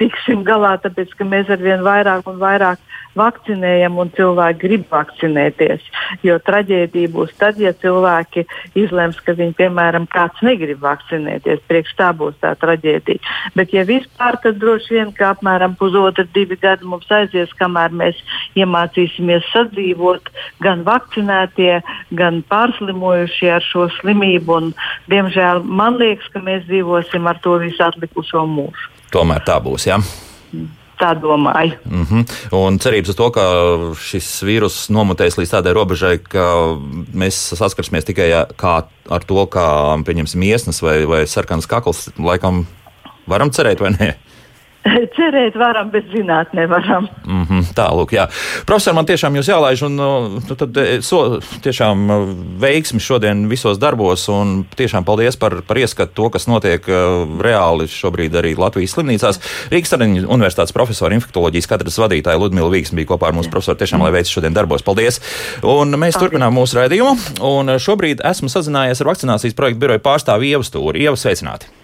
tiksim 0.00 0.42
galā, 0.46 0.74
tāpēc 0.82 1.14
ka 1.14 1.28
mēs 1.28 1.52
arvien 1.54 1.84
vairāk 1.86 2.26
un 2.26 2.40
vairāk 2.42 2.82
vakcinējam 3.18 3.98
un 4.02 4.10
cilvēki 4.14 4.60
grib 4.62 4.84
vakcinēties. 4.90 5.84
Jo 6.26 6.38
traģēdija 6.44 7.10
būs 7.14 7.34
tad, 7.40 7.58
ja 7.62 7.72
cilvēki 7.80 8.44
izlems, 8.78 9.20
ka 9.24 9.34
viņi, 9.38 9.54
piemēram, 9.58 10.06
kāds 10.10 10.42
negrib 10.44 10.82
vakcinēties. 10.84 11.62
Priekš 11.70 11.94
tā 11.98 12.10
būs 12.16 12.36
tā 12.42 12.54
traģēdija. 12.60 13.34
Bet, 13.58 13.74
ja 13.76 13.86
vispār, 13.88 14.38
tad 14.42 14.60
droši 14.62 14.98
vien, 14.98 15.12
ka 15.16 15.32
apmēram 15.34 15.76
pusotra, 15.80 16.26
divi 16.34 16.58
gadi 16.60 16.88
mums 16.88 17.10
aizies, 17.14 17.52
kamēr 17.58 17.94
mēs 17.94 18.20
iemācīsimies 18.58 19.48
sadzīvot 19.52 20.30
gan 20.64 20.84
vakcinētie, 20.86 21.80
gan 22.18 22.42
pārslimojušie 22.50 23.52
ar 23.56 23.64
šo 23.64 23.88
slimību. 24.00 24.60
Un, 24.60 24.72
diemžēl 25.10 25.64
man 25.64 25.98
liekas, 26.02 26.30
ka 26.34 26.42
mēs 26.44 26.66
dzīvosim 26.68 27.26
ar 27.30 27.42
to 27.44 27.58
visu 27.62 27.84
atlikušo 27.86 28.46
mūžu. 28.50 28.90
Tomēr 29.14 29.44
tā 29.46 29.60
būs. 29.62 29.86
Ja? 29.90 30.00
Mm 30.54 30.83
tā 31.00 31.14
domāju. 31.20 31.78
Mm 31.84 32.06
-hmm. 32.06 32.24
Un 32.52 32.78
cerības 32.78 33.08
uz 33.08 33.16
to, 33.16 33.30
ka 33.30 33.42
šis 33.98 34.42
vīrus 34.42 34.90
nomutēs 34.90 35.38
līdz 35.38 35.50
tādai 35.50 35.74
robežai, 35.74 36.18
ka 36.18 36.76
mēs 37.14 37.56
saskarsimies 37.56 38.04
tikai 38.04 38.32
ar 39.10 39.24
to, 39.26 39.46
kā 39.46 39.66
pieņemsim 40.04 40.42
iesnas 40.42 40.82
vai, 40.82 41.04
vai 41.06 41.26
sarkanas 41.26 41.66
kakls, 41.66 42.08
laikam 42.18 42.66
varam 43.26 43.50
cerēt 43.50 43.80
vai 43.80 43.90
nē. 43.90 44.14
Cerēt 45.16 45.56
varam, 45.58 45.90
bet 45.92 46.08
zināt 46.12 46.52
nevaram. 46.56 47.08
Mm 47.24 47.44
-hmm, 47.48 47.62
tā, 47.76 47.86
lūk, 47.96 48.12
jā. 48.12 48.26
Profesor, 48.66 48.94
man 48.94 49.06
tiešām 49.06 49.36
jūs 49.36 49.48
jālaiž, 49.48 49.84
un 49.86 49.96
nu, 49.96 50.40
tad 50.56 50.76
e, 50.76 51.02
so, 51.02 51.40
tiešām 51.64 52.10
e, 52.10 52.18
veiksmi 52.60 53.00
šodien 53.00 53.48
visos 53.48 53.78
darbos, 53.78 54.28
un 54.28 54.64
tiešām 54.76 55.04
paldies 55.04 55.36
par, 55.36 55.62
par 55.62 55.78
ieskatu 55.78 56.12
to, 56.14 56.30
kas 56.30 56.46
notiek 56.46 56.88
e, 56.88 57.00
reāli 57.40 57.88
šobrīd 57.88 58.36
arī 58.36 58.54
Latvijas 58.58 58.96
slimnīcās. 58.96 59.40
Rīgas 59.70 59.94
Tradiņu 59.94 60.26
universitātes 60.28 60.72
profesora 60.72 61.14
infektoloģijas 61.14 61.66
katras 61.66 61.98
vadītāja 61.98 62.38
Ludmila 62.38 62.70
Vīgs 62.70 62.94
bija 62.94 63.06
kopā 63.06 63.28
ar 63.28 63.34
mums 63.34 63.48
profesoru. 63.48 63.78
Tiešām, 63.78 64.02
lai 64.02 64.12
veids 64.12 64.30
šodien 64.30 64.54
darbos. 64.54 64.82
Paldies! 64.82 65.20
Un 65.62 65.88
mēs 65.88 66.14
paldies. 66.14 66.20
turpinām 66.20 66.54
mūsu 66.54 66.76
raidījumu, 66.76 67.16
un 67.40 67.78
šobrīd 67.78 68.20
esmu 68.24 68.48
sazinājies 68.48 69.00
ar 69.00 69.06
vakcinācijas 69.06 69.54
projektu 69.54 69.80
biroju 69.80 70.04
pārstāvu 70.04 70.44
Ievu 70.44 70.62
Stūri. 70.62 71.08
Ievu 71.08 71.16
sveicināti! 71.16 71.83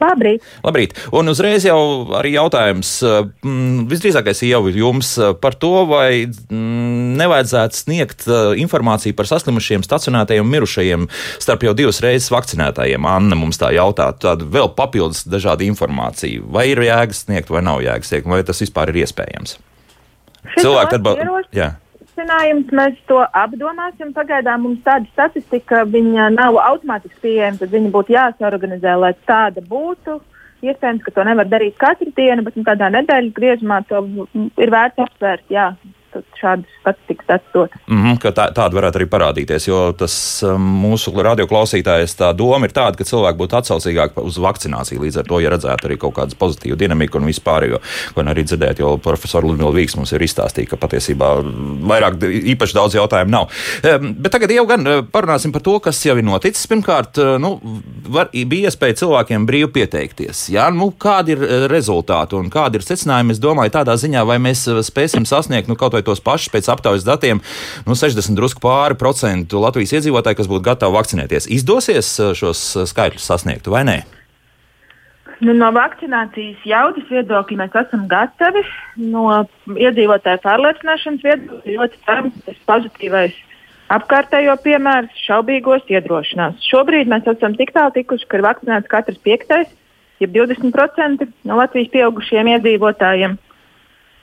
Labrīt. 0.00 0.44
Labrīt. 0.64 0.94
Un 1.16 1.28
uzreiz 1.28 1.66
jau 1.66 1.80
arī 2.16 2.32
jautājums 2.34 2.92
mm, 3.04 3.84
visdrīzākais 3.90 4.42
jau 4.48 4.62
ir 4.70 4.78
jums 4.80 5.12
par 5.42 5.56
to, 5.60 5.72
vai 5.90 6.24
mm, 6.24 7.18
nevajadzētu 7.20 7.80
sniegt 7.82 8.24
informāciju 8.60 9.16
par 9.18 9.28
saslimušiem, 9.28 9.84
stacionētajiem 9.84 10.48
mirušajiem 10.54 11.06
starp 11.36 11.66
jau 11.68 11.74
divas 11.76 12.00
reizes 12.04 12.30
vakcinētājiem. 12.32 13.08
Anna 13.10 13.38
mums 13.38 13.60
tā 13.60 13.74
jautā, 13.76 14.08
tāda 14.16 14.48
vēl 14.48 14.72
papildus 14.78 15.26
dažāda 15.28 15.66
informācija. 15.68 16.44
Vai 16.48 16.70
ir 16.72 16.80
jēgas 16.86 17.26
sniegt 17.26 17.52
vai 17.52 17.64
nav 17.66 17.84
jēgas 17.84 18.14
sniegt, 18.14 18.30
vai 18.30 18.42
tas 18.46 18.64
vispār 18.64 18.94
ir 18.94 19.02
iespējams? 19.04 19.58
Cilvēki 20.56 20.96
atbalsta 20.96 21.70
risinājums. 22.20 22.72
Mēs 22.72 22.98
to 23.08 23.20
apdomāsim. 23.32 24.12
Pagaidām 24.14 24.62
mums 24.62 24.82
tāda 24.84 25.06
statistika 25.12 25.84
nav 26.30 26.56
automātiski 26.56 27.20
pieejama, 27.22 27.58
tad 27.58 27.70
viņa 27.70 27.90
būtu 27.90 28.12
jāsaorganizē, 28.12 28.96
lai 28.98 29.14
tāda 29.26 29.60
būtu. 29.60 30.20
Iespējams, 30.62 31.02
ka 31.02 31.10
to 31.10 31.24
nevar 31.24 31.46
darīt 31.48 31.78
katru 31.78 32.12
dienu, 32.12 32.42
bet 32.42 32.56
nu, 32.56 32.62
kādā 32.62 32.90
nedēļas 32.92 33.32
griežumā 33.32 33.80
to 33.88 34.04
ir 34.60 34.70
vērts 34.70 35.00
apsvērt. 35.00 35.46
Jā 35.48 35.72
šādas 36.40 36.66
statistikas 36.80 37.28
atdot. 37.36 37.74
Mm 37.88 38.02
-hmm, 38.04 38.32
tā, 38.34 38.46
tāda 38.54 38.76
varētu 38.76 39.00
arī 39.00 39.06
parādīties, 39.10 39.68
jo 39.68 39.92
tas 39.92 40.42
um, 40.42 40.62
mūsu 40.84 41.12
radioklausītājs 41.14 42.16
tā 42.18 42.32
doma 42.36 42.66
ir 42.66 42.72
tāda, 42.72 42.96
ka 42.96 43.04
cilvēki 43.04 43.38
būtu 43.38 43.56
atsaucīgāki 43.60 44.24
uz 44.24 44.38
vakcināciju. 44.38 45.00
Līdz 45.00 45.18
ar 45.18 45.28
to, 45.28 45.40
ja 45.40 45.50
redzētu 45.50 45.86
arī 45.86 45.96
kaut 45.96 46.14
kādu 46.14 46.36
pozitīvu 46.38 46.76
dinamiku 46.76 47.18
un 47.18 47.26
vispār, 47.26 47.68
jo, 47.70 47.80
ko 48.14 48.22
arī 48.22 48.44
dzirdēt, 48.44 48.80
jo 48.80 48.96
profesors 48.98 49.44
Ludmila 49.44 49.72
Vīks 49.72 49.96
mums 49.96 50.12
ir 50.12 50.22
izstāstīja, 50.22 50.70
ka 50.70 50.76
patiesībā 50.76 51.28
vairāk 51.92 52.18
īpaši 52.54 52.74
daudz 52.74 52.94
jautājumu 52.94 53.30
nav. 53.30 53.48
Um, 53.84 54.14
bet 54.14 54.32
tagad 54.32 54.50
jau 54.50 54.66
gan 54.66 54.86
uh, 54.86 55.04
parunāsim 55.04 55.52
par 55.52 55.62
to, 55.62 55.78
kas 55.78 56.04
jau 56.06 56.16
ir 56.16 56.24
noticis. 56.24 56.66
Pirmkārt, 56.66 57.18
uh, 57.18 57.38
nu, 57.38 57.60
var, 58.08 58.30
bija 58.32 58.70
iespēja 58.70 58.94
cilvēkiem 59.04 59.46
brīvi 59.46 59.70
pieteikties. 59.72 60.48
Jā, 60.50 60.70
nu, 60.74 60.90
kādi 60.90 61.36
ir 61.36 61.44
uh, 61.44 61.66
rezultāti 61.70 62.34
un 62.34 62.50
kādi 62.50 62.80
ir 62.80 62.86
secinājumi? 62.86 63.36
Es 63.36 63.42
domāju, 63.42 63.70
tādā 63.70 63.96
ziņā, 64.00 64.24
vai 64.26 64.38
mēs 64.42 64.66
spēsim 64.86 65.26
sasniegt 65.28 65.68
nu, 65.68 65.76
kaut 65.76 65.92
vai 66.00 66.06
tos 66.08 66.24
pašus 66.24 66.52
pēc 66.52 66.70
aptaujas 66.72 67.06
datiem, 67.06 67.42
nu, 67.86 67.96
60 67.98 68.36
drusku 68.38 68.64
pāri 68.64 68.98
procentu 68.98 69.60
Latvijas 69.62 69.94
iedzīvotāju, 69.98 70.40
kas 70.40 70.50
būtu 70.50 70.66
gatavi 70.72 70.96
vakcinēties. 70.96 71.50
Izdosies 71.60 72.16
uh, 72.18 72.32
šos 72.36 72.64
uh, 72.74 72.88
skaitļus 72.88 73.28
sasniegt 73.30 73.70
vai 73.70 73.84
nē? 73.88 73.98
Nu, 75.40 75.54
no 75.56 75.70
vakcinācijas 75.72 76.64
jaudas 76.68 77.06
viedokļa 77.08 77.62
mēs 77.62 77.76
esam 77.80 78.04
gatavi. 78.10 78.60
No 79.00 79.44
iedzīvotāju 79.72 80.42
pārliecināšanas 80.44 81.24
viedokļa 81.24 81.76
ļoti 81.78 82.02
cerams, 82.04 82.34
ka 82.36 82.50
tas 82.50 82.66
pozitīvais 82.68 83.38
apkārtējo 83.90 84.54
piemērs 84.62 85.22
šaubīgos 85.24 85.88
iedrošinās. 85.90 86.60
Šobrīd 86.68 87.08
mēs 87.10 87.28
esam 87.32 87.56
tik 87.58 87.72
tālu 87.74 87.94
tikuši, 87.96 88.28
ka 88.28 88.38
ir 88.38 88.46
vakcinēts 88.46 88.92
katrs 88.92 89.22
piektais, 89.24 89.72
jeb 90.20 90.36
20% 90.36 91.24
no 91.48 91.56
Latvijas 91.58 91.88
pieaugušiem 91.94 92.52
iedzīvotājiem 92.54 93.38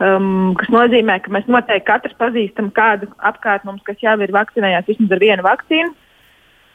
um, 0.04 0.56
kas 0.60 0.72
nozīmē, 0.74 1.20
ka 1.24 1.34
mēs 1.34 1.48
noteikti 1.52 1.88
katrs 1.88 2.18
pazīstam 2.20 2.72
kādu 2.76 3.10
apkārt 3.30 3.66
mums, 3.68 3.84
kas 3.88 4.02
jau 4.04 4.16
ir 4.22 4.34
vakcinējies 4.36 4.90
vismaz 4.90 5.16
ar 5.16 5.24
vienu 5.24 5.46
vakcīnu. 5.48 5.94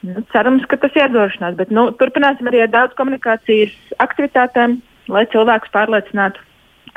Nu, 0.02 0.24
cerams, 0.34 0.64
ka 0.66 0.80
tas 0.82 0.96
iedrošinās, 0.98 1.54
bet 1.58 1.70
nu, 1.70 1.86
turpināsim 1.98 2.48
arī 2.50 2.64
ar 2.64 2.72
daudz 2.72 2.96
komunikācijas 2.98 3.74
aktivitātēm, 4.02 4.80
lai 5.14 5.22
cilvēkus 5.30 5.70
pārliecinātu, 5.74 6.42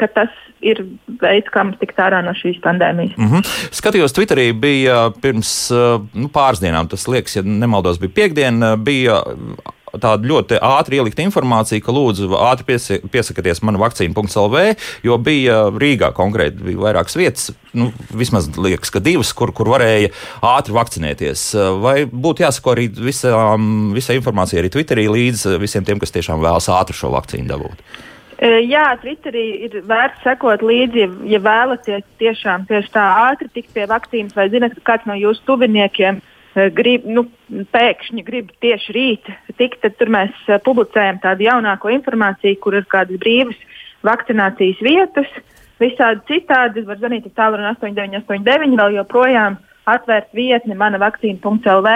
ka 0.01 0.09
tas 0.15 0.33
ir 0.65 0.81
veids, 1.21 1.51
kā 1.53 1.63
mums 1.67 1.79
tikt 1.81 2.01
ārā 2.01 2.23
no 2.25 2.33
šīs 2.37 2.59
pandēmijas. 2.63 3.15
Mm 3.17 3.31
-hmm. 3.31 3.53
Skatījos, 3.75 4.15
Twitterī 4.15 4.51
bija 4.53 5.09
pirms 5.21 5.53
uh, 5.71 6.01
nu, 6.13 6.29
pāris 6.33 6.63
dienām, 6.63 6.89
tas 6.89 7.07
liekas, 7.07 7.37
ja 7.37 7.45
nemaldos, 7.45 7.99
bija 8.01 8.17
piekdiena, 8.21 8.75
bija 8.75 9.21
tāda 10.01 10.27
ļoti 10.27 10.59
ātri 10.63 10.99
ielikta 10.99 11.23
informācija, 11.25 11.83
ka 11.83 11.93
lūdzu 11.95 12.29
ātri 12.39 12.67
piesi, 12.71 12.99
piesakieties 13.11 13.61
manu 13.65 13.81
vakcīnu.lv, 13.83 14.63
jo 15.05 15.17
bija 15.21 15.59
Rīgā 15.75 16.11
konkrēti 16.17 16.63
bija 16.65 16.81
vairākas 16.87 17.17
vietas, 17.19 17.51
nu, 17.77 17.91
vismaz 18.15 18.49
liekas, 18.57 18.91
ka 18.93 18.99
divas, 19.03 19.33
kur, 19.37 19.53
kur 19.55 19.71
varēja 19.75 20.11
ātri 20.55 20.75
vakcinēties. 20.75 21.45
Vai 21.83 21.97
būtu 22.05 22.45
jāsako 22.45 22.75
arī 22.75 22.89
visām, 22.89 23.93
visai 23.95 24.19
informācijai 24.19 24.63
arī 24.63 24.73
Twitterī 24.73 25.07
līdz 25.11 25.55
visiem 25.61 25.87
tiem, 25.87 26.01
kas 26.01 26.13
tiešām 26.15 26.43
vēlas 26.43 26.69
ātri 26.73 26.97
šo 26.97 27.13
vakcīnu 27.15 27.49
dabūt? 27.51 27.87
Jā, 28.43 28.89
Twitterī 28.99 29.45
ir 29.63 29.77
vērts 29.87 30.23
sekot 30.25 30.63
līdzi, 30.65 31.05
ja, 31.31 31.39
vēlaties 31.39 32.03
tiešām 32.19 32.65
tieši 32.67 32.91
tā 32.91 33.03
ātri 33.29 33.47
tikt 33.53 33.71
pie 33.71 33.85
vakcīnas, 33.87 34.35
vai 34.35 34.49
zinat, 34.51 34.73
ka 34.75 34.91
kāds 34.91 35.07
no 35.07 35.15
jūsu 35.15 35.39
tuviniekiem 35.47 36.19
grib, 36.75 37.05
nu, 37.07 37.23
pēkšņi 37.71 38.23
grib 38.27 38.49
tieši 38.63 38.95
rīt 38.95 39.29
tikt, 39.55 39.79
tad 39.83 39.95
tur 39.99 40.11
mēs 40.11 40.35
publicējam 40.67 41.21
tādu 41.23 41.47
jaunāko 41.47 41.91
informāciju, 41.95 42.59
kur 42.59 42.75
ir 42.75 42.87
kādas 42.91 43.21
brīvas 43.23 43.59
vakcinācijas 44.03 44.81
vietas. 44.83 45.31
Visādi 45.79 46.23
citādi 46.27 46.83
var 46.87 46.99
zvanīt 46.99 47.27
uz 47.27 47.35
tālruni 47.35 47.71
8989, 47.71 48.75
vēl 48.79 48.97
joprojām 48.99 49.55
atvērt 49.91 50.35
vietni 50.35 50.75
mana 50.75 50.99
vakcīna.lv. 50.99 51.95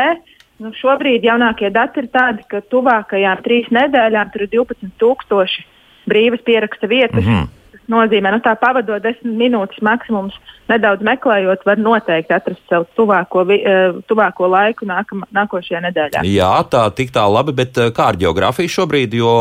Nu, 0.60 0.72
šobrīd 0.76 1.24
jaunākie 1.24 1.72
dati 1.72 2.04
ir 2.04 2.10
tādi, 2.12 2.44
ka 2.48 2.60
tuvākajām 2.72 3.44
trīs 3.44 3.68
nedēļām 3.76 4.32
tur 4.32 4.48
ir 4.48 4.52
12,000 4.56 5.79
brīvas 6.08 6.44
pieraksta 6.46 6.88
vietas. 6.88 7.26
Mm 7.26 7.32
-hmm 7.32 7.56
nozīmē, 7.90 8.32
nu, 8.34 8.40
tā 8.44 8.54
pavadot 8.60 9.02
desmit 9.04 9.36
minūtes 9.40 9.82
maksimums, 9.86 10.36
nedaudz 10.70 11.04
meklējot, 11.06 11.66
var 11.68 11.82
noteikti 11.82 12.36
atrast 12.36 12.62
sev 12.70 12.86
tuvāko, 12.98 13.44
uh, 13.50 14.00
tuvāko 14.10 14.50
laiku 14.52 14.88
nākam, 14.90 15.26
nākošajā 15.36 15.84
nedēļā. 15.88 16.24
Jā, 16.30 16.52
tā 16.72 16.86
tik 16.96 17.14
tā 17.16 17.26
labi, 17.30 17.56
bet 17.58 17.78
uh, 17.82 17.92
kā 17.96 18.12
ar 18.14 18.20
geogrāfiju 18.22 18.76
šobrīd, 18.78 19.18
jo 19.20 19.34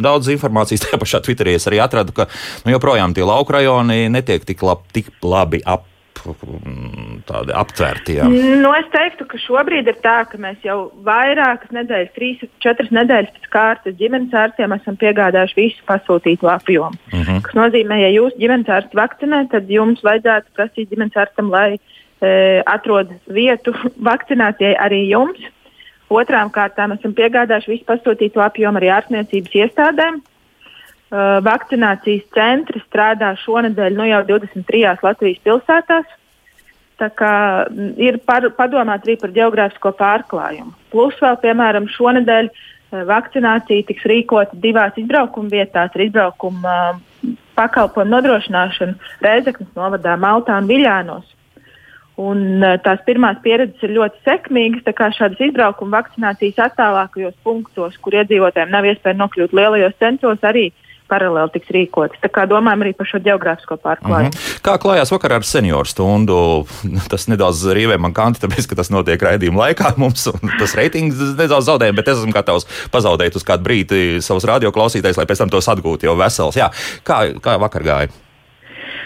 daudz 0.00 0.32
informācijas 0.34 0.82
tajā 0.86 1.00
pašā 1.02 1.22
Twitterī 1.24 1.56
es 1.58 1.68
arī 1.70 1.82
atradu, 1.84 2.16
ka 2.16 2.28
nu, 2.64 2.74
joprojām 2.74 3.16
tie 3.16 3.26
lauka 3.26 3.58
rajoni 3.58 4.08
netiek 4.12 4.46
tik, 4.48 4.64
lab, 4.64 4.86
tik 4.94 5.12
labi 5.24 5.62
ap 5.64 5.90
tādi 7.28 7.54
aptvērti? 7.54 8.16
Jā. 8.18 8.26
Nu, 8.28 8.72
es 8.76 8.86
teiktu, 8.92 9.26
ka 9.30 9.40
šobrīd 9.40 9.88
ir 9.90 9.98
tā, 10.04 10.16
ka 10.30 10.40
mēs 10.40 10.64
jau 10.66 10.90
vairākas 11.06 11.72
nedēļas, 11.76 12.12
trīs, 12.16 12.44
četras 12.64 12.92
nedēļas 12.94 13.32
pēc 13.36 13.48
kārtas 13.54 13.96
ģimenes 14.00 14.34
ārstiem 14.44 14.74
esam 14.76 14.98
piegādājuši 15.00 15.58
visu 15.60 15.86
pasūtīto 15.88 16.50
apjomu. 16.50 16.96
Uh 17.12 17.18
mhm. 17.18 17.24
-huh. 17.30 17.42
Tas 17.46 17.58
nozīmē, 17.60 18.00
ja 18.02 18.10
jūs 18.14 18.38
ģimenes 18.40 18.68
ārsti 18.68 19.00
vakcinē, 19.00 19.44
tad 19.52 19.70
jums 19.70 20.02
vajadzētu 20.02 20.56
prasīt 20.56 20.90
ģimenes 20.90 21.16
ārstam, 21.16 21.50
lai 21.50 21.76
e, 21.76 22.62
atrod 22.66 23.12
vietu 23.28 23.74
vakcinācijai 24.10 24.76
arī 24.76 25.08
jums. 25.08 25.40
Otrām 26.08 26.50
kārtām 26.52 26.92
esam 26.92 27.14
piegādājuši 27.16 27.70
visu 27.70 27.84
pasūtīto 27.88 28.40
apjomu 28.44 28.78
arī 28.78 28.92
ārstniecības 28.92 29.54
iestādēm. 29.62 30.22
Uh, 31.14 31.36
vakcinācijas 31.46 32.24
centri 32.34 32.80
strādā 32.88 33.28
šonadēļ 33.38 33.94
nu 33.94 34.06
jau 34.08 34.18
23 34.32 35.04
Latvijas 35.04 35.42
pilsētās. 35.46 36.08
Tā 36.98 37.08
kā 37.14 37.34
mm, 37.68 37.92
ir 38.02 38.18
par, 38.26 38.48
padomāt 38.56 39.06
arī 39.06 39.14
par 39.20 39.30
geogrāfisko 39.36 39.92
pārklājumu. 40.00 40.72
Plus 40.90 41.14
vēl, 41.22 41.36
piemēram, 41.44 41.86
šonadēļ 41.94 42.50
uh, 42.50 43.04
vakcinācija 43.06 43.86
tiks 43.92 44.08
rīkota 44.10 44.58
divās 44.58 44.98
izbraukuma 44.98 45.54
vietās 45.54 45.94
ar 45.94 46.02
izbraukuma 46.02 46.74
uh, 46.90 47.30
pakalpojumu 47.54 48.16
nodrošināšanu 48.16 49.14
Rēzeknas 49.22 49.70
novadā, 49.78 50.18
Maltā 50.18 50.58
un 50.58 50.66
Viļānos. 50.72 51.30
Un, 52.24 52.62
tās 52.82 53.06
pirmās 53.06 53.38
pieredzes 53.42 53.86
ir 53.86 53.94
ļoti 54.00 54.18
sekmīgas. 54.26 55.14
Šādas 55.14 55.46
izbraukuma 55.46 56.00
vakcinācijas 56.00 56.58
attālākajos 56.72 57.38
punktos, 57.46 58.02
kur 58.02 58.18
iedzīvotājiem 58.18 58.74
nav 58.74 58.86
iespēja 58.90 59.18
nokļūt 59.22 59.54
lielajos 59.54 60.02
centros, 60.02 60.42
arī 60.42 60.72
paralēli 61.10 61.52
tiks 61.54 61.70
rīkotas. 61.74 62.20
Tā 62.22 62.30
kā 62.32 62.46
domājam 62.50 62.84
arī 62.84 62.94
par 62.96 63.08
šo 63.08 63.20
geogrāfisko 63.24 63.76
pārklājumu. 63.82 64.30
Mm 64.30 64.38
-hmm. 64.38 64.62
Kā 64.64 64.76
klājās 64.80 65.12
vakar 65.12 65.36
ar 65.36 65.44
senioru 65.44 65.88
stundu? 65.88 66.38
Tas 67.12 67.28
nedaudz 67.28 67.64
rīvē 67.76 67.98
man 67.98 68.12
kanti, 68.12 68.40
tāpēc, 68.44 68.68
ka 68.68 68.80
tas 68.80 68.90
notiek 68.90 69.22
raidījuma 69.22 69.68
laikā 69.68 69.94
mums, 70.02 70.26
un 70.26 70.52
tas 70.58 70.74
reitings 70.74 71.14
nedaudz 71.38 71.68
zaudē, 71.68 71.92
bet 71.92 72.08
es 72.08 72.18
esmu 72.18 72.32
gatavs 72.32 72.66
pazaudēt 72.90 73.36
uz 73.36 73.44
kādu 73.44 73.62
brīdi 73.62 74.20
savus 74.20 74.44
radioklausītājus, 74.44 75.16
lai 75.16 75.26
pēc 75.26 75.38
tam 75.38 75.50
tos 75.50 75.68
atgūtu 75.68 76.06
jau 76.06 76.16
vesels. 76.16 76.56
Jā, 76.56 76.70
kā, 77.04 77.34
kā 77.40 77.58
vakar 77.60 77.82
gāja? 77.82 78.08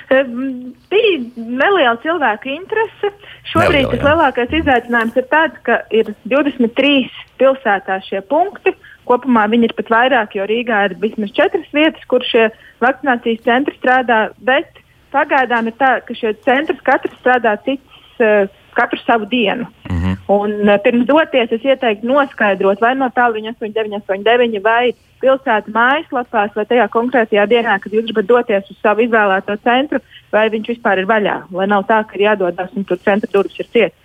Bija 0.09 1.17
neliela 1.37 1.97
cilvēku 2.01 2.49
interese. 2.49 3.11
Šobrīd 3.49 3.85
Neliela, 3.85 3.93
tas 3.93 4.05
lielākais 4.07 4.55
izaicinājums 4.61 5.17
ir 5.21 5.27
tāds, 5.29 5.59
ka 5.65 5.83
ir 5.93 6.13
23 6.29 7.09
pilsētā 7.41 8.01
šie 8.05 8.23
punkti. 8.29 8.75
Kopumā 9.09 9.47
viņi 9.49 9.71
ir 9.71 9.75
pat 9.79 9.91
vairāk, 9.95 10.37
jo 10.37 10.45
Rīgā 10.49 10.85
ir 10.89 10.99
vismaz 11.03 11.33
četras 11.37 11.69
vietas, 11.73 12.05
kur 12.11 12.25
šie 12.29 12.49
vakcinācijas 12.85 13.45
centri 13.47 13.77
strādā. 13.79 14.21
Bet 14.39 14.83
pagaidām 15.15 15.71
ir 15.71 15.77
tā, 15.81 15.99
ka 16.05 16.17
šie 16.17 16.35
centri 16.45 16.77
katrs 16.85 17.17
strādā 17.23 17.57
cits, 17.65 18.01
uh, 18.21 18.47
katru 18.79 19.01
savu 19.03 19.27
dienu. 19.27 19.67
Mm 19.91 19.99
-hmm. 19.99 20.17
Un, 20.29 20.69
uh, 20.69 20.79
pirms 20.85 21.07
doties, 21.07 21.53
es 21.53 21.65
ieteiktu 21.65 22.07
noskaidrot, 22.07 22.81
vai 22.81 22.95
no 22.95 23.09
tālruņa 23.09 23.55
8989 23.61 24.63
vai 24.63 24.93
pilsētas 25.23 25.75
mājaslapās, 25.75 26.55
vai 26.55 26.65
tajā 26.65 26.89
konkrētajā 26.89 27.47
dienā, 27.47 27.79
kad 27.81 27.93
jūs 27.93 28.05
gribat 28.05 28.27
doties 28.27 28.71
uz 28.71 28.77
savu 28.83 29.01
izvēlēto 29.01 29.57
centru, 29.63 29.99
vai 30.33 30.49
viņš 30.51 30.69
vispār 30.69 30.99
ir 30.99 31.07
vaļā. 31.07 31.37
Lai 31.51 31.67
nav 31.67 31.87
tā, 31.91 32.05
ka 32.07 32.15
ir 32.15 32.27
jādodas 32.29 32.71
un 32.77 32.85
tur 32.85 32.99
centra 32.99 33.31
durvis 33.33 33.59
ir 33.59 33.67
cietas. 33.73 33.99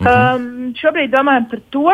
Mm 0.00 0.06
-hmm. 0.06 0.36
um, 0.36 0.74
šobrīd 0.80 1.10
domājam 1.12 1.46
par 1.50 1.60
to, 1.70 1.90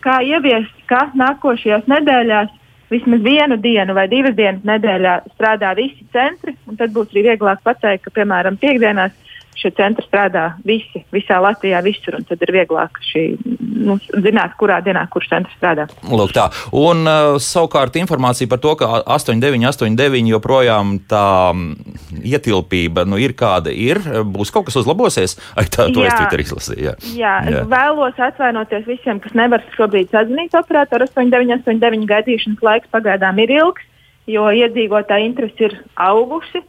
kā 0.00 0.20
ieviest, 0.24 0.72
ka 0.88 1.10
nākošajās 1.14 1.84
nedēļās 1.92 2.48
vismaz 2.90 3.20
vienu 3.20 3.56
dienu 3.56 3.94
vai 3.94 4.08
divas 4.08 4.34
dienas 4.34 4.64
nedēļā 4.64 5.20
strādā 5.34 5.74
visi 5.76 6.06
centri, 6.12 6.56
tad 6.78 6.90
būs 6.94 7.12
arī 7.12 7.22
vieglāk 7.28 7.60
pateikt, 7.62 8.04
ka, 8.04 8.10
piemēram, 8.10 8.56
piekdienās 8.56 9.12
šie 9.58 9.70
centri 9.76 10.04
strādā 10.06 10.44
visi, 10.66 11.02
visā 11.14 11.40
Latvijā, 11.42 11.80
visur, 11.84 12.16
tad 12.28 12.42
ir 12.44 12.52
vieglāk 12.54 13.00
šī, 13.10 13.24
nu, 13.58 13.96
zināt, 14.24 14.54
kurā 14.60 14.80
dienā 14.84 15.02
kurš 15.12 15.30
centrs 15.32 15.56
strādā. 15.58 15.86
Lūk, 16.06 16.32
tā. 16.36 16.46
Un 16.76 17.04
uh, 17.08 17.36
savukārt 17.42 17.98
informācija 18.00 18.50
par 18.50 18.62
to, 18.62 18.74
ka 18.80 19.02
89, 19.16 19.66
89 19.68 20.32
joprojām 20.32 20.96
tā 21.10 21.26
mm, 21.52 21.98
ietilpība 22.30 23.04
nu, 23.08 23.20
ir 23.20 23.34
kāda 23.38 23.74
ir, 23.74 24.00
būs 24.30 24.52
kaut 24.54 24.68
kas 24.70 24.80
uzlabosies. 24.80 25.36
Ai, 25.58 25.66
tā, 25.68 25.90
to 25.92 26.04
jā, 26.04 26.08
es 26.08 26.18
Twitter 26.20 26.44
izlasīju. 26.46 26.80
Jā. 26.86 26.96
Jā, 27.18 27.36
jā, 27.50 27.64
vēlos 27.70 28.18
atvainoties 28.30 28.88
visiem, 28.88 29.20
kas 29.22 29.36
nevar 29.38 29.64
šobrīd 29.76 30.12
sazvanīt 30.14 30.56
operatoru 30.56 31.08
89, 31.10 31.60
89 31.66 32.08
gaidīšanas 32.10 32.64
laiks 32.64 32.92
pagaidām 32.94 33.38
ir 33.44 33.56
ilgs, 33.60 33.86
jo 34.30 34.48
iedzīvotāji 34.54 35.30
interesi 35.30 35.68
ir 35.68 35.78
augusi. 36.00 36.62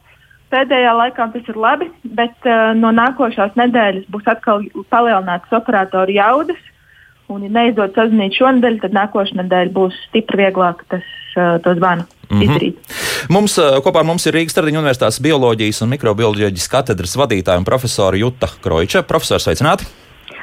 Pēdējā 0.52 0.92
laikā 0.98 1.30
tas 1.34 1.48
ir 1.48 1.58
labi, 1.60 1.88
bet 2.04 2.50
uh, 2.50 2.74
no 2.76 2.92
nākošās 2.96 3.56
nedēļas 3.60 4.10
būs 4.12 4.28
atkal 4.28 4.66
palielinātas 4.92 5.54
operatoru 5.62 6.18
jaudas. 6.18 6.60
Un, 7.32 7.46
ja 7.46 7.54
neizdodas 7.56 7.96
sazvanīt 7.96 8.36
šonadēļ, 8.36 8.82
tad 8.82 8.96
nākošais 8.98 9.38
nedēļa 9.40 9.72
būs 9.72 9.96
stipri 10.10 10.42
vieglāk 10.42 10.84
tas, 10.92 11.06
uh, 11.38 11.56
to 11.64 11.76
zvanu 11.80 12.04
mm 12.04 12.28
-hmm. 12.28 12.44
izdarīt. 12.44 12.76
Mums, 13.32 13.58
uh, 13.58 13.80
kopā 13.80 14.04
ar 14.04 14.10
mums 14.12 14.28
ir 14.28 14.36
Rīgas 14.36 14.58
Tradiņu 14.58 14.84
Universitātes 14.84 15.22
bioloģijas 15.24 15.82
un 15.82 15.96
mikrobioloģijas 15.96 16.68
katedras 16.68 17.16
vadītāja 17.16 17.58
un 17.58 17.64
profesora 17.64 18.18
Juta 18.18 18.52
Kroiča. 18.62 19.08
Profesors, 19.08 19.48
sveicināti! 19.48 19.88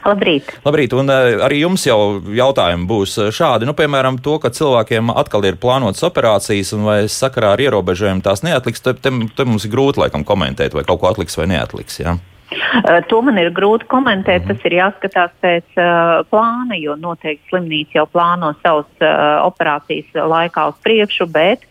Labrīt! 0.04 0.50
Labrīt, 0.64 0.94
un 0.96 1.12
uh, 1.12 1.42
arī 1.46 1.62
jums 1.62 1.84
jau 1.88 1.98
jautājumi 2.34 2.88
būs 2.88 3.18
uh, 3.20 3.28
šādi. 3.34 3.68
Nu, 3.68 3.74
piemēram, 3.78 4.20
to, 4.24 4.38
ka 4.42 4.52
cilvēkiem 4.54 5.12
atkal 5.14 5.46
ir 5.48 5.60
plānotas 5.60 6.06
operācijas, 6.08 6.72
un 6.76 6.88
vai 6.88 6.98
sakarā 7.12 7.54
ar 7.56 7.62
ierobežojumiem 7.66 8.24
tās 8.24 8.44
neatliks, 8.46 8.84
te, 8.84 8.96
te, 8.96 9.12
te 9.36 9.48
mums 9.48 9.68
ir 9.68 9.74
grūti 9.74 10.04
laikam 10.04 10.26
komentēt, 10.28 10.76
vai 10.76 10.86
kaut 10.88 11.02
ko 11.02 11.12
atliks 11.12 11.38
vai 11.40 11.50
neatliks. 11.52 12.02
Ja? 12.02 12.18
Uh, 12.48 13.02
to 13.08 13.20
man 13.24 13.36
ir 13.40 13.50
grūti 13.52 13.84
komentēt. 13.92 14.46
Tas 14.48 14.62
ir 14.64 14.78
jāskatās 14.78 15.32
pēc 15.44 15.66
uh, 15.76 16.22
plāna, 16.32 16.78
jo 16.80 16.96
noteikti 16.96 17.50
slimnīca 17.50 18.00
jau 18.00 18.06
plāno 18.08 18.54
savus 18.62 18.88
uh, 19.04 19.44
operācijas 19.44 20.16
laikā 20.16 20.68
uz 20.72 20.78
priekšu, 20.84 21.28
bet 21.32 21.66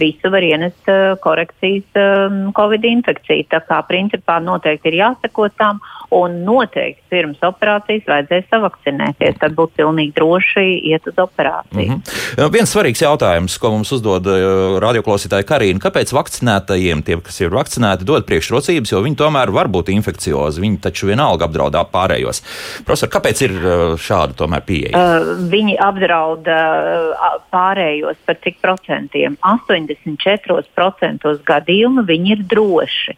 visu 0.00 0.32
var 0.32 0.44
ienest 0.46 0.88
uh, 0.88 1.12
korekcijas 1.22 2.00
um, 2.00 2.46
Covid 2.56 2.88
infekcija. 2.88 3.50
Tā 3.52 3.60
kā 3.68 3.82
principā 3.88 4.38
noteikti 4.40 4.92
ir 4.92 5.02
jāsako 5.02 5.50
tam 5.58 5.82
Un 6.12 6.42
noteikti 6.44 7.06
pirms 7.08 7.40
operācijas 7.46 8.04
vajadzēs 8.04 8.48
savakcinēties. 8.52 9.38
Tad 9.40 9.54
būtu 9.56 9.78
pilnīgi 9.80 10.12
droši 10.18 10.64
iet 10.90 11.06
uz 11.08 11.16
operāciju. 11.16 11.86
Mm 11.86 12.02
-hmm. 12.02 12.50
Viens 12.52 12.74
svarīgs 12.74 13.00
jautājums, 13.00 13.56
ko 13.58 13.70
mums 13.72 13.92
uzdod 13.96 14.26
uh, 14.28 14.76
radioklausītāja 14.84 15.46
Karina. 15.48 15.80
Kāpēc 15.80 16.12
vakcinētajiem, 16.12 17.02
tiem, 17.02 17.22
kas 17.24 17.40
ir 17.40 17.54
vakcinēti, 17.54 18.04
dod 18.04 18.26
priekšrocības, 18.28 18.92
jo 18.92 19.00
viņi 19.00 19.16
tomēr 19.16 19.50
var 19.50 19.68
būt 19.72 19.88
infekciozi? 19.88 20.60
Viņi 20.60 20.82
taču 20.84 21.08
vienalga 21.08 21.48
apdraud 21.48 21.80
pārējos. 21.92 22.42
Profesor, 22.84 23.08
kāpēc 23.08 23.42
ir 23.46 23.56
uh, 23.56 23.96
šāda 23.96 24.36
tomēr 24.36 24.60
pieeja? 24.68 24.92
Uh, 24.92 25.32
viņi 25.48 25.78
apdraud 25.80 26.44
uh, 26.44 27.40
pārējos 27.54 28.20
par 28.26 28.36
cik 28.44 28.60
procentiem? 28.60 29.38
84% 29.40 31.34
gadījumu 31.44 32.04
viņi 32.04 32.32
ir 32.36 32.44
droši. 32.52 33.16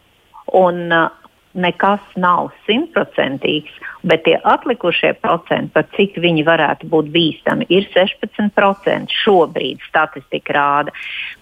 Un 0.55 0.91
uh, 0.93 1.24
nekas 1.55 2.03
nav 2.19 2.51
simtprocentīgs, 2.67 3.73
bet 4.05 4.25
tie 4.27 4.35
atlikušie 4.43 5.13
procenti, 5.23 5.71
par 5.73 5.87
cik 5.95 6.19
viņi 6.21 6.45
varētu 6.45 6.89
būt 6.91 7.09
bīstami, 7.13 7.67
ir 7.73 7.87
16%. 7.93 9.13
Šobrīd 9.25 9.83
statistika 9.87 10.55
rāda. 10.55 10.93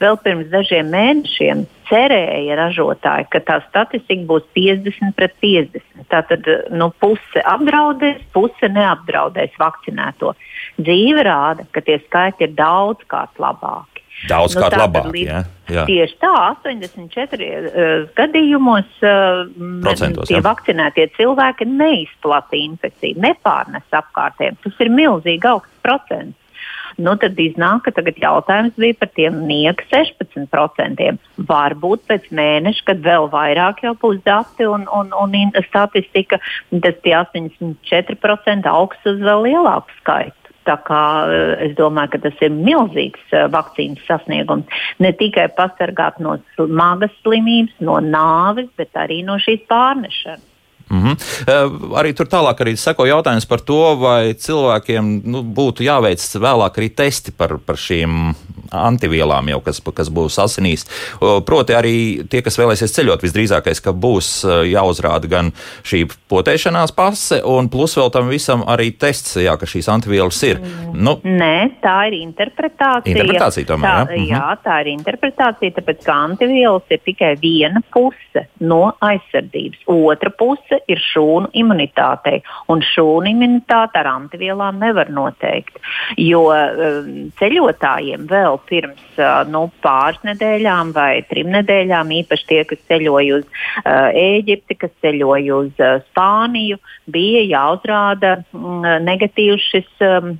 Vēl 0.01 0.17
pirms 0.23 0.51
dažiem 0.53 0.91
mēnešiem 0.93 1.65
cerēja 1.89 2.57
ražotāji, 2.57 3.27
ka 3.33 3.41
tā 3.43 3.59
statistika 3.67 4.25
būs 4.29 4.45
50 4.55 5.15
pret 5.17 5.35
50. 5.43 6.07
Tātad 6.13 6.47
nu, 6.73 6.89
puse 7.01 7.43
apdraudēs, 7.53 8.21
puse 8.35 8.69
neapdraudēs 8.71 9.57
vakcinēto. 9.59 10.33
Dzīve 10.79 11.25
rāda, 11.27 11.67
ka 11.71 11.83
tie 11.85 11.99
skaitļi 12.05 12.49
ir 12.49 12.55
daudzkārt 12.57 13.41
labāki. 13.41 13.92
Daudz 14.29 14.55
nu, 14.55 14.63
kā 14.63 14.69
labāk. 14.71 15.09
Līdz, 15.13 15.29
ja? 15.29 15.41
Jā. 15.73 15.83
Tieši 15.87 16.17
tā, 16.19 16.31
84 16.59 17.49
uh, 17.49 18.05
gadījumos 18.17 19.01
uh, 19.03 19.43
tie 20.27 20.37
jā. 20.37 20.43
vakcinētie 20.43 21.09
cilvēki 21.17 21.67
neizplatīja 21.71 22.69
infekciju, 22.71 23.19
nepārnes 23.23 23.99
apkārtējiem. 23.99 24.59
Tas 24.63 24.81
ir 24.83 24.91
milzīgi 24.93 25.51
augsts 25.51 25.83
procents. 25.85 26.39
Nu, 27.01 27.15
tad 27.17 27.39
iznāk, 27.41 27.87
ka 27.87 27.93
tagad 27.95 28.19
jautājums 28.21 28.75
bija 28.77 28.97
par 28.99 29.09
tiem 29.17 29.39
nieka 29.49 29.85
16%. 29.89 31.07
Varbūt 31.49 32.05
pēc 32.09 32.27
mēneša, 32.37 32.85
kad 32.91 33.01
vēl 33.05 33.29
vairāk 33.33 33.81
jau 33.85 33.95
būs 33.97 34.21
dati 34.27 34.67
un, 34.69 34.85
un, 34.93 35.09
un 35.17 35.57
statistika, 35.65 36.37
tas 36.69 37.01
tie 37.05 37.15
84% 37.17 38.69
augs 38.69 39.09
uz 39.09 39.25
vēl 39.25 39.47
lielāku 39.49 40.01
skaitu. 40.03 40.42
Tā 40.67 40.77
kā 40.87 41.03
eh, 41.27 41.67
es 41.67 41.75
domāju, 41.79 42.13
ka 42.13 42.23
tas 42.27 42.45
ir 42.45 42.53
milzīgs 42.55 43.35
eh, 43.35 43.45
vakcīnas 43.51 44.05
sasniegums. 44.07 44.81
Ne 45.03 45.13
tikai 45.19 45.49
pasargāt 45.57 46.21
no 46.23 46.37
smagas 46.55 47.13
slimības, 47.21 47.75
no 47.83 47.99
nāves, 48.03 48.71
bet 48.79 48.95
arī 48.99 49.21
no 49.27 49.39
šīs 49.43 49.65
pārnešanas. 49.71 50.52
Mm 50.89 51.03
-hmm. 51.03 51.15
uh, 51.15 51.99
arī 51.99 52.13
tur 52.13 52.27
tālāk 52.27 52.61
arī 52.61 52.75
seko 52.77 53.05
jautājums 53.05 53.45
par 53.45 53.59
to, 53.59 53.95
vai 53.95 54.33
cilvēkiem 54.33 55.21
nu, 55.25 55.43
būtu 55.43 55.83
jāveic 55.83 56.19
vēlāk 56.19 56.77
arī 56.77 56.89
testi 56.95 57.31
par, 57.31 57.57
par 57.65 57.75
šīm 57.75 58.35
antivielām, 58.73 59.49
jau, 59.53 59.59
kas, 59.63 59.79
kas 59.95 60.09
būs 60.13 60.39
asinīs. 60.41 60.85
Proti, 61.19 61.75
arī 61.77 61.95
tie, 62.29 62.41
kas 62.45 62.57
vēlēsies 62.59 62.95
ceļot, 62.95 63.23
visdrīzākais, 63.25 63.81
ka 63.83 63.93
būs 63.93 64.29
e, 64.43 64.55
jāuzrāda 64.73 65.29
gan 65.29 65.51
šī 65.87 66.03
potēšanās 66.31 66.95
pase, 66.97 67.41
un 67.45 67.69
plus 67.73 67.95
vēl 67.99 68.11
tam 68.13 68.31
visam 68.31 68.65
arī 68.69 68.91
tests, 68.97 69.37
jā, 69.41 69.55
ka 69.59 69.69
šīs 69.69 69.89
antivielas 69.93 70.41
ir. 70.47 70.61
Nu, 70.93 71.17
Nē, 71.23 71.79
tā 71.83 71.97
ir 72.09 72.19
interpretācija. 72.21 73.13
Interpretācija 73.13 73.69
tomēr, 73.69 74.09
tā, 74.09 74.17
jā? 74.17 74.25
jā, 74.33 74.41
mhm. 74.41 74.63
tā 74.65 74.79
ir 74.83 74.91
interpretācija, 74.95 75.77
tāpēc 75.79 76.03
ka 76.07 76.17
antivielas 76.29 76.93
ir 76.93 77.03
tikai 77.05 77.33
viena 77.41 77.83
puse 77.93 78.47
no 78.63 78.83
aizsardzības. 79.03 79.85
Otra 79.93 80.33
puse 80.33 80.72
ir 80.91 81.01
šūnu 81.01 81.51
imunitātei, 81.59 82.41
un 82.71 82.83
šūnu 82.85 83.31
imunitāte 83.33 84.01
ar 84.01 84.09
antivielām 84.13 84.79
nevar 84.81 85.11
noteikt, 85.13 85.79
jo 86.19 86.45
um, 86.53 87.29
ceļotājiem 87.39 88.27
vēl 88.29 88.59
pirms 88.69 89.21
nu, 89.53 89.65
pāris 89.83 90.21
nedēļām 90.27 90.93
vai 90.95 91.23
trim 91.29 91.51
nedēļām, 91.53 92.11
īpaši 92.23 92.49
tie, 92.49 92.61
kas 92.69 92.81
ceļoja 92.89 93.39
uz 93.39 93.47
uh, 93.47 94.09
Ēģipti, 94.23 94.77
kas 94.81 94.93
ceļoja 95.03 95.57
uz 95.57 95.81
uh, 95.83 95.99
Spāniju, 96.09 96.79
bija 97.13 97.43
jāuzrāda 97.47 98.35
mm, 98.51 99.03
negatīvs 99.07 99.71
šis 99.73 100.05
um, 100.07 100.35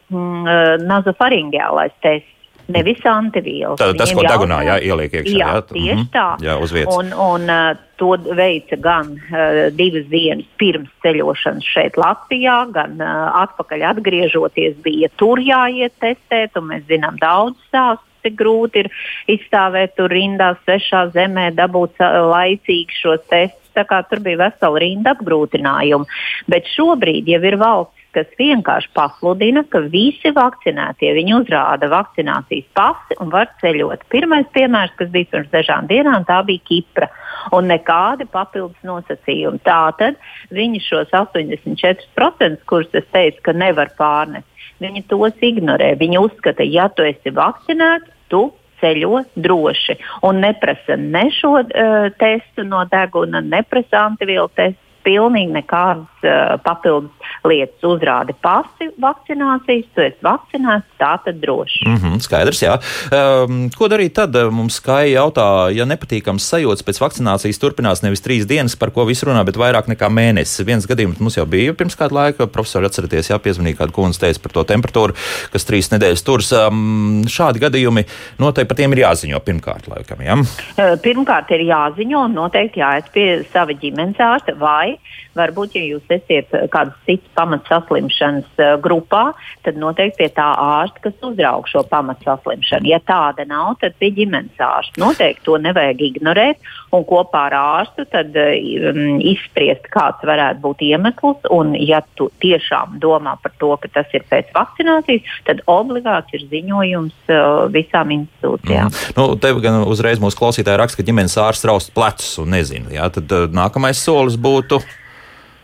nazofaringiālais 0.88 1.96
tests. 2.04 2.33
Nevis 2.72 3.02
antivielas. 3.06 3.76
Tā, 3.82 3.90
tas, 3.98 4.14
ko 4.16 4.24
degunā 4.24 4.62
jā, 4.64 4.78
ieliek 4.88 5.18
iekšā. 5.20 5.34
Jā, 5.36 5.50
jā 5.50 5.64
tieši 5.68 5.96
-hmm. 5.98 6.12
tā. 6.14 6.28
Jā, 6.46 6.56
uz 6.64 6.72
vietas. 6.72 6.96
Un, 6.96 7.12
un 7.14 7.50
uh, 7.50 7.76
to 8.00 8.16
veica 8.36 8.78
gan 8.80 9.12
uh, 9.20 9.68
divas 9.76 10.08
dienas 10.08 10.48
pirms 10.58 10.90
ceļošanas 11.04 11.68
šeit 11.68 11.98
Latvijā, 11.98 12.72
gan 12.72 13.02
uh, 13.02 13.44
atpakaļ 13.44 13.84
atgriežoties 13.92 14.80
bija 14.84 15.10
tur 15.18 15.40
jāiet 15.40 15.92
testēt, 16.00 16.56
un 16.56 16.72
mēs 16.72 16.88
zinām 16.88 17.20
daudz 17.20 17.60
stāstu 17.68 18.08
cik 18.24 18.38
grūti 18.40 18.84
ir 18.84 18.90
izstāvēt 19.28 19.98
tur 19.98 20.12
rindā, 20.14 20.54
svešā 20.64 21.12
zemē, 21.12 21.52
dabūt 21.60 22.00
laicīgi 22.00 23.02
šos 23.02 23.28
testus. 23.30 23.60
Tur 23.74 24.20
bija 24.22 24.38
vesela 24.38 24.80
rinda 24.80 25.16
apgrūtinājumu. 25.16 26.06
Bet 26.48 26.68
šobrīd 26.76 27.26
jau 27.28 27.42
ir 27.42 27.58
valsts 27.58 28.03
kas 28.14 28.30
vienkārši 28.40 28.92
pasludina, 28.96 29.64
ka 29.70 29.82
visi 29.94 30.32
vakcinētie 30.36 31.12
viņi 31.18 31.36
uzrāda 31.40 31.90
vakcinācijas 31.92 32.70
pasi 32.78 33.18
un 33.24 33.34
var 33.34 33.50
ceļot. 33.62 34.06
Pirmais 34.14 34.48
piemērs, 34.56 34.96
kas 35.00 35.12
bija 35.14 35.32
pirms 35.34 35.52
dažām 35.54 35.90
dienām, 35.90 36.26
tā 36.30 36.40
bija 36.48 36.64
Kipra. 36.70 37.10
Un 37.54 37.68
nekādi 37.72 38.28
papildus 38.32 38.80
nosacījumi. 38.88 39.62
Tātad 39.66 40.20
viņi 40.54 40.82
šos 40.86 41.14
84%, 41.18 42.64
kurus 42.70 42.94
es 42.96 43.08
teicu, 43.12 43.42
ka 43.50 43.56
nevar 43.58 43.92
pārnest, 44.00 44.48
viņi 44.84 45.06
tos 45.12 45.44
ignorē. 45.44 45.94
Viņi 46.00 46.22
uzskata, 46.22 46.64
ja 46.64 46.90
tu 46.94 47.06
esi 47.08 47.34
vakcinēts, 47.34 48.12
tu 48.32 48.48
ceļo 48.84 49.24
droši 49.40 49.96
un 50.28 50.42
neprasa 50.44 50.98
ne 51.00 51.28
šo 51.32 51.56
uh, 51.62 52.10
testu 52.20 52.66
no 52.68 52.84
deguna, 52.92 53.40
neprasa 53.44 54.08
antivielu 54.10 54.50
testu 54.58 54.83
pilnīgi 55.06 55.54
nekādas 55.54 56.26
uh, 56.26 56.56
papildus 56.64 57.32
lietas. 57.48 57.80
Uzrādi 57.84 58.36
pasi 58.44 58.90
vakcinācijas, 59.02 59.90
tu 59.96 60.04
esi 60.06 60.24
vakcinēts, 60.24 60.88
tā 61.00 61.14
tad 61.26 61.40
droši. 61.42 61.84
Mm 61.88 61.98
-hmm, 61.98 62.20
skaidrs, 62.24 62.62
jā. 62.64 62.78
Um, 63.12 63.70
ko 63.78 63.90
darīt 63.92 64.16
tad? 64.16 64.36
Mums 64.52 64.80
kā 64.84 65.04
jautā, 65.08 65.70
ja 65.76 65.86
nepatīkams 65.86 66.48
sajūtas 66.48 66.86
pēc 66.88 67.02
vakcinācijas 67.04 67.60
turpinās 67.60 68.04
nevis 68.04 68.24
trīs 68.24 68.48
dienas, 68.48 68.76
par 68.76 68.92
ko 68.92 69.06
visu 69.06 69.26
runā, 69.26 69.44
bet 69.46 69.60
vairāk 69.60 69.88
nekā 69.92 70.10
mēnesis. 70.10 70.66
Viens 70.66 70.88
gadījums 70.88 71.20
mums 71.20 71.38
jau 71.38 71.46
bija 71.46 71.74
pirms 71.74 71.96
kāda 71.96 72.14
laika. 72.14 72.48
Profesori, 72.48 72.86
atcerieties, 72.86 73.30
jā, 73.30 73.40
piezvanīja 73.40 73.78
kādu 73.82 73.92
kundzi 73.92 74.20
teica 74.20 74.40
par 74.44 74.52
to 74.52 74.64
temperatūru, 74.64 75.14
kas 75.52 75.66
trīs 75.66 75.92
nedēļas 75.92 76.24
turs. 76.24 76.52
Um, 76.52 77.24
šādi 77.28 77.60
gadījumi 77.60 78.06
noteikti 78.40 78.70
par 78.70 78.78
tiem 78.78 78.94
ir 78.94 79.04
jāziņo 79.04 79.40
pirmkārt, 79.40 79.88
laikam. 79.92 80.22
Jā? 80.24 80.38
Pirmkārt, 81.04 81.52
ir 81.52 81.66
jāziņo 81.68 82.26
un 82.26 82.34
noteikti 82.34 82.80
jāiet 82.80 83.12
pie 83.14 83.44
sava 83.54 83.74
ģimenes 83.74 84.20
ārsta 84.20 84.56
vai 84.60 84.93
right? 84.94 85.02
Varbūt, 85.38 85.78
ja 85.78 85.84
jūs 85.86 86.14
esat 86.14 86.54
kādas 86.74 86.98
citas 87.08 87.32
pamatsaslimšanas 87.38 88.62
uh, 88.62 88.76
grupā, 88.84 89.24
tad 89.66 89.80
noteikti 89.82 90.24
pie 90.24 90.30
tā 90.36 90.50
ārsta, 90.60 91.08
kas 91.08 91.26
uzraug 91.26 91.68
šo 91.72 91.84
pamatsaslimšanu. 91.90 92.90
Ja 92.92 93.00
tāda 93.04 93.46
nav, 93.50 93.76
tad 93.82 93.98
pie 94.02 94.12
ģimenes 94.16 94.60
ārsta. 94.62 95.00
Noteikti 95.02 95.46
to 95.48 95.58
nevajag 95.62 96.04
ignorēt 96.10 96.74
un 96.94 97.06
kopā 97.10 97.48
ar 97.50 97.58
ārstu 97.58 98.06
tad, 98.12 98.36
um, 98.38 99.20
izspriest, 99.34 99.88
kāds 99.94 100.24
varētu 100.28 100.62
būt 100.64 100.86
iemesls. 100.90 101.50
Un, 101.54 101.74
ja 101.80 102.02
tu 102.18 102.30
tiešām 102.44 102.98
domā 103.04 103.36
par 103.44 103.54
to, 103.62 103.74
ka 103.82 103.92
tas 104.00 104.14
ir 104.16 104.26
pēc 104.30 104.52
vakcinācijas, 104.56 105.38
tad 105.48 105.64
obligāti 105.72 106.38
ir 106.40 106.48
ziņojums 106.52 107.32
uh, 107.34 107.66
visām 107.74 108.14
institūcijām. 108.18 108.92
Mm. 108.92 109.16
Nu, 109.20 109.30
tev 109.42 109.62
gan 109.64 109.84
uzreiz 109.90 110.22
mūsu 110.24 110.40
klausītāji 110.40 110.82
raksta, 110.82 111.02
ka 111.02 111.08
ģimenes 111.10 111.38
ārsts 111.42 111.68
raust 111.70 111.94
plecus 111.96 112.36
un 112.44 112.54
nezinu. 112.54 112.94
Jā, 112.94 113.10
tad 113.14 113.32
uh, 113.34 113.48
nākamais 113.52 114.02
solis 114.04 114.38
būtu. 114.40 114.82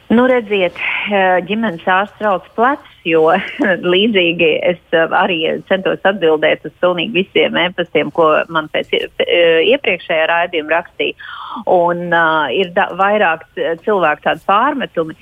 Nu, 0.09 0.23
redziet, 0.25 0.73
uh, 0.73 1.37
ģimenes 1.45 1.83
ārsts 1.85 2.23
rauc 2.25 2.47
plecus, 2.57 2.95
jo 3.05 3.27
līdzīgi 3.93 4.47
es 4.71 4.79
uh, 4.97 5.05
arī 5.13 5.37
centos 5.69 6.01
atbildēt 6.09 6.65
uz 6.65 6.73
pilnīgi 6.81 7.21
visiem 7.21 7.59
e-pastiem, 7.61 8.09
ko 8.15 8.31
man 8.49 8.71
pēc 8.73 8.89
iepriekšējā 8.95 10.25
raidījuma 10.31 10.73
rakstīja. 10.73 11.29
Un 11.69 12.07
uh, 12.09 12.49
ir 12.53 12.73
da, 12.73 12.87
vairāk 12.97 13.45
cilvēku 13.85 14.25
tādu 14.25 14.45
pārmetumi. 14.49 15.17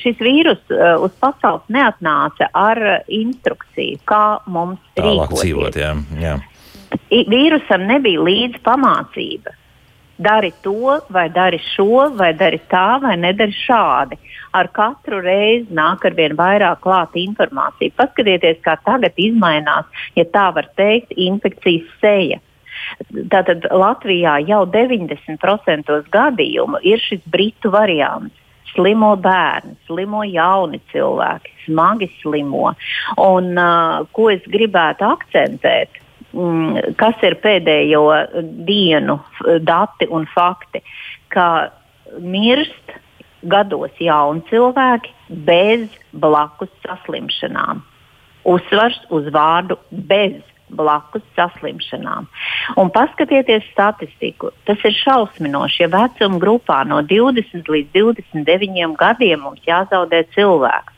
Šis 0.00 0.16
vīrus 0.24 0.64
uh, 0.72 0.96
uz 1.04 1.12
pasaules 1.20 1.68
neatnāca 1.68 2.48
ar 2.56 2.80
instrukciju, 3.12 4.00
kā 4.08 4.24
mums 4.48 4.80
Tālāk 4.96 5.36
rīkoties. 5.36 5.44
Dzīvot, 5.44 5.80
jā, 5.84 5.94
jā. 6.24 6.36
Vīrusam 7.28 7.84
nebija 7.86 8.24
līdz 8.24 8.64
pamācība 8.64 9.52
dari 10.20 10.52
to, 10.60 11.00
vai 11.08 11.30
dari 11.32 11.58
šo, 11.58 12.12
vai 12.12 12.34
dari 12.36 12.60
tā, 12.68 13.00
vai 13.00 13.16
nedari 13.16 13.54
šādi. 13.56 14.18
Ar 14.56 14.66
katru 14.74 15.20
reizi 15.22 15.70
nāk 15.74 16.04
ar 16.08 16.16
vien 16.18 16.34
vairāk 16.38 16.80
klāta 16.82 17.20
informācija. 17.22 17.94
Paskatieties, 17.98 18.58
kā 18.64 18.76
tagad 18.86 19.18
izmainās, 19.20 19.86
ja 20.18 20.24
tā 20.26 20.48
var 20.56 20.66
teikt, 20.78 21.14
infekcijas 21.14 21.86
seja. 22.02 22.40
Tātad 23.30 23.66
Latvijā 23.70 24.38
jau 24.48 24.64
90% 24.70 25.96
gadījumu 26.14 26.80
ir 26.86 27.02
šis 27.02 27.22
britu 27.30 27.72
variants. 27.74 28.34
Slimo 28.70 29.16
bērni, 29.18 29.74
slimo 29.88 30.22
jauni 30.22 30.78
cilvēki, 30.92 31.56
smagi 31.64 32.06
slimo. 32.20 32.70
Un, 33.18 33.50
uh, 33.58 34.04
ko 34.14 34.28
es 34.30 34.44
gribētu 34.46 35.08
akcentēt, 35.08 35.98
mm, 36.30 36.94
kas 37.00 37.18
ir 37.26 37.34
pēdējo 37.42 38.04
dienu 38.68 39.18
dati 39.66 40.06
un 40.06 40.28
fakti, 40.30 40.84
ka 41.34 41.48
mirst 42.18 42.79
gados 43.42 43.96
jauni 44.00 44.42
cilvēki 44.50 45.12
bez 45.46 45.88
blakus 46.12 46.70
saslimšanām. 46.84 47.82
Uzsvars 48.48 49.00
uz 49.12 49.28
vārdu 49.32 49.76
bez 49.90 50.38
blakus 50.70 51.24
saslimšanām. 51.36 52.28
Un 52.78 52.90
paskatieties 52.94 53.66
statistiku. 53.72 54.52
Tas 54.68 54.80
ir 54.86 54.94
šausminoši. 54.96 55.82
Ja 55.84 55.90
vecuma 55.92 56.40
grupā 56.42 56.82
no 56.88 57.02
20 57.02 57.68
līdz 57.74 57.92
29 57.96 58.96
gadiem 59.00 59.44
mums 59.46 59.66
jāzaudē 59.66 60.22
cilvēks, 60.36 60.96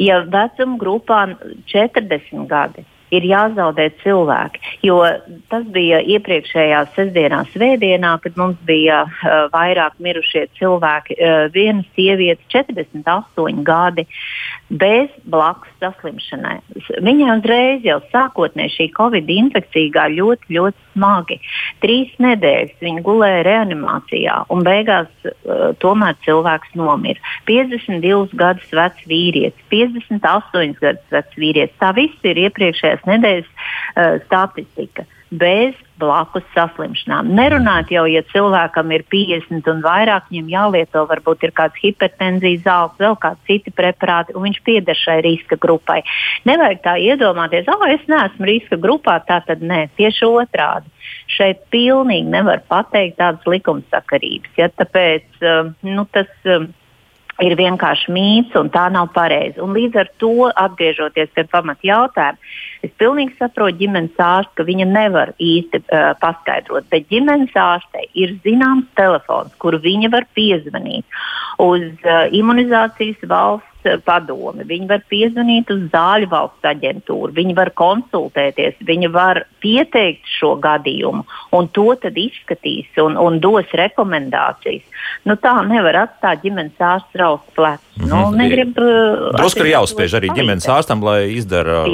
ja 0.00 0.22
vecuma 0.22 0.78
grupā 0.80 1.24
40 1.72 2.46
gadi, 2.50 2.86
ir 3.12 3.26
jāzaudē 3.28 3.88
cilvēki. 4.02 4.62
Jo 4.86 5.00
tas 5.52 5.66
bija 5.74 6.00
iepriekšējā 6.14 6.82
sestdienā, 6.96 7.42
svētdienā, 7.52 8.14
kad 8.24 8.38
mums 8.40 8.60
bija 8.68 9.04
uh, 9.06 9.46
vairāk 9.52 9.98
mirušie 10.02 10.46
cilvēki. 10.58 11.18
Uh, 11.18 11.46
viena 11.54 11.84
sieviete, 11.96 12.42
48 12.54 13.62
gadi, 13.66 14.06
bez 14.72 15.12
blakus 15.28 15.70
saslimšanai. 15.82 16.58
Viņai 17.04 17.30
uzreiz 17.36 17.86
jau 17.86 17.98
sākotnēji 18.12 18.76
šī 18.76 18.88
covid 18.96 19.28
infekcija 19.32 19.92
gāja 19.92 20.16
ļoti, 20.16 20.56
ļoti 20.56 20.88
smagi. 20.94 21.38
Trīs 21.84 22.12
nedēļas 22.22 22.80
viņa 22.80 23.04
gulēja 23.04 23.44
reanimācijā 23.48 24.38
un 24.52 24.64
beigās 24.66 25.10
uh, 25.28 25.72
tomēr 25.82 26.16
cilvēks 26.24 26.72
nomira. 26.78 27.20
52 27.48 28.38
gadus 28.38 28.72
vecs 28.72 29.04
vīrietis, 29.10 29.68
58 29.72 30.78
gadus 30.80 31.12
vecs 31.12 31.40
vīrietis. 31.40 31.76
Tā 31.82 31.92
viss 31.96 32.28
ir 32.28 32.40
iepriekšējās 33.02 33.08
nedēļas 33.08 33.48
uh, 33.48 34.22
statistika. 34.26 35.06
Bez 35.32 35.74
blakus 35.96 36.44
saslimšanām. 36.52 37.30
Nerunājot 37.32 37.90
jau, 37.90 38.02
ja 38.10 38.20
cilvēkam 38.34 38.90
ir 38.92 39.04
50 39.08 39.70
un 39.70 39.80
vairāk, 39.80 40.26
viņam 40.28 40.50
jālieto 40.50 41.06
varbūt 41.08 41.46
ir 41.46 41.54
kāds 41.56 41.78
hipertenzijas 41.80 42.66
zāles, 42.66 42.98
vēl 43.00 43.16
kādi 43.16 43.40
citi 43.48 43.72
preparāti, 43.72 44.34
un 44.36 44.44
viņš 44.44 44.60
pieder 44.66 44.98
šai 44.98 45.22
riska 45.24 45.56
grupai. 45.56 46.02
Nevajag 46.44 46.82
tā 46.84 46.98
iedomāties, 47.00 47.64
ah, 47.64 47.80
oh, 47.80 47.88
es 47.88 48.04
neesmu 48.12 48.50
riska 48.50 48.76
grupā, 48.76 49.22
tā 49.24 49.40
tad 49.46 49.64
nē, 49.64 49.86
tieši 49.96 50.28
otrādi. 50.28 50.92
Šeit 51.32 51.64
pilnīgi 51.72 52.28
nevar 52.28 52.60
pateikt 52.68 53.16
tādas 53.22 53.48
likumsakarības, 53.48 54.52
ja, 54.60 54.68
tāpēc 54.68 55.40
uh, 55.40 55.72
nu, 55.80 56.04
tas. 56.12 56.28
Ir 57.40 57.54
vienkārši 57.56 58.12
mīts, 58.12 58.52
un 58.60 58.68
tā 58.70 58.84
nav 58.92 59.08
pareizi. 59.14 59.56
Un 59.64 59.72
līdz 59.72 59.96
ar 60.02 60.10
to, 60.20 60.50
atgriežoties 60.52 61.30
pie 61.32 61.46
pamata 61.48 61.86
jautājuma, 61.88 62.50
es 62.84 62.92
pilnīgi 63.00 63.38
saprotu 63.38 63.80
ģimenes 63.80 64.20
ārstu, 64.20 64.52
ka 64.60 64.66
viņa 64.68 64.86
nevar 64.90 65.32
īsti 65.40 65.80
uh, 65.80 66.12
paskaidrot, 66.20 66.90
bet 66.92 67.08
ģimenes 67.08 67.56
ārstei 67.56 68.10
ir 68.12 68.36
zināms 68.44 68.90
telefons, 69.00 69.54
kuru 69.62 69.80
viņa 69.80 70.12
var 70.12 70.28
piezvanīt 70.36 71.08
uz 71.62 71.88
uh, 72.04 72.28
imunizācijas 72.36 73.24
valsts 73.32 73.71
padomi, 74.06 74.66
viņi 74.68 74.88
var 74.90 75.02
piezvanīt 75.10 75.70
uz 75.74 75.84
zāļu 75.92 76.28
valsts 76.32 76.68
aģentūru, 76.72 77.32
viņi 77.36 77.56
var 77.58 77.72
konsultēties, 77.78 78.78
viņi 78.86 79.10
var 79.12 79.44
pieteikt 79.62 80.28
šo 80.38 80.54
gadījumu, 80.62 81.24
un 81.56 81.68
to 81.76 81.88
tad 82.02 82.18
izskatīs 82.18 82.90
un, 83.02 83.18
un 83.20 83.38
dos 83.42 83.68
rekomendācijas. 83.78 84.84
Nu, 85.26 85.36
tā 85.38 85.54
nevar 85.66 85.98
atstāt 86.04 86.42
ģimenes 86.42 86.78
ārsts 86.82 87.18
raust 87.18 87.46
plecs. 87.56 87.82
Mm 87.96 88.04
-hmm. 88.04 88.08
nu, 88.08 88.16
mhm. 88.16 88.36
negrib, 88.36 88.78
uh, 88.78 89.36
Drusku 89.36 89.60
ir 89.60 89.72
jāuzspiež 89.74 90.14
arī 90.18 90.28
ģimenes 90.34 90.68
ārstam, 90.68 91.02
lai 91.04 91.34
izdara 91.36 91.84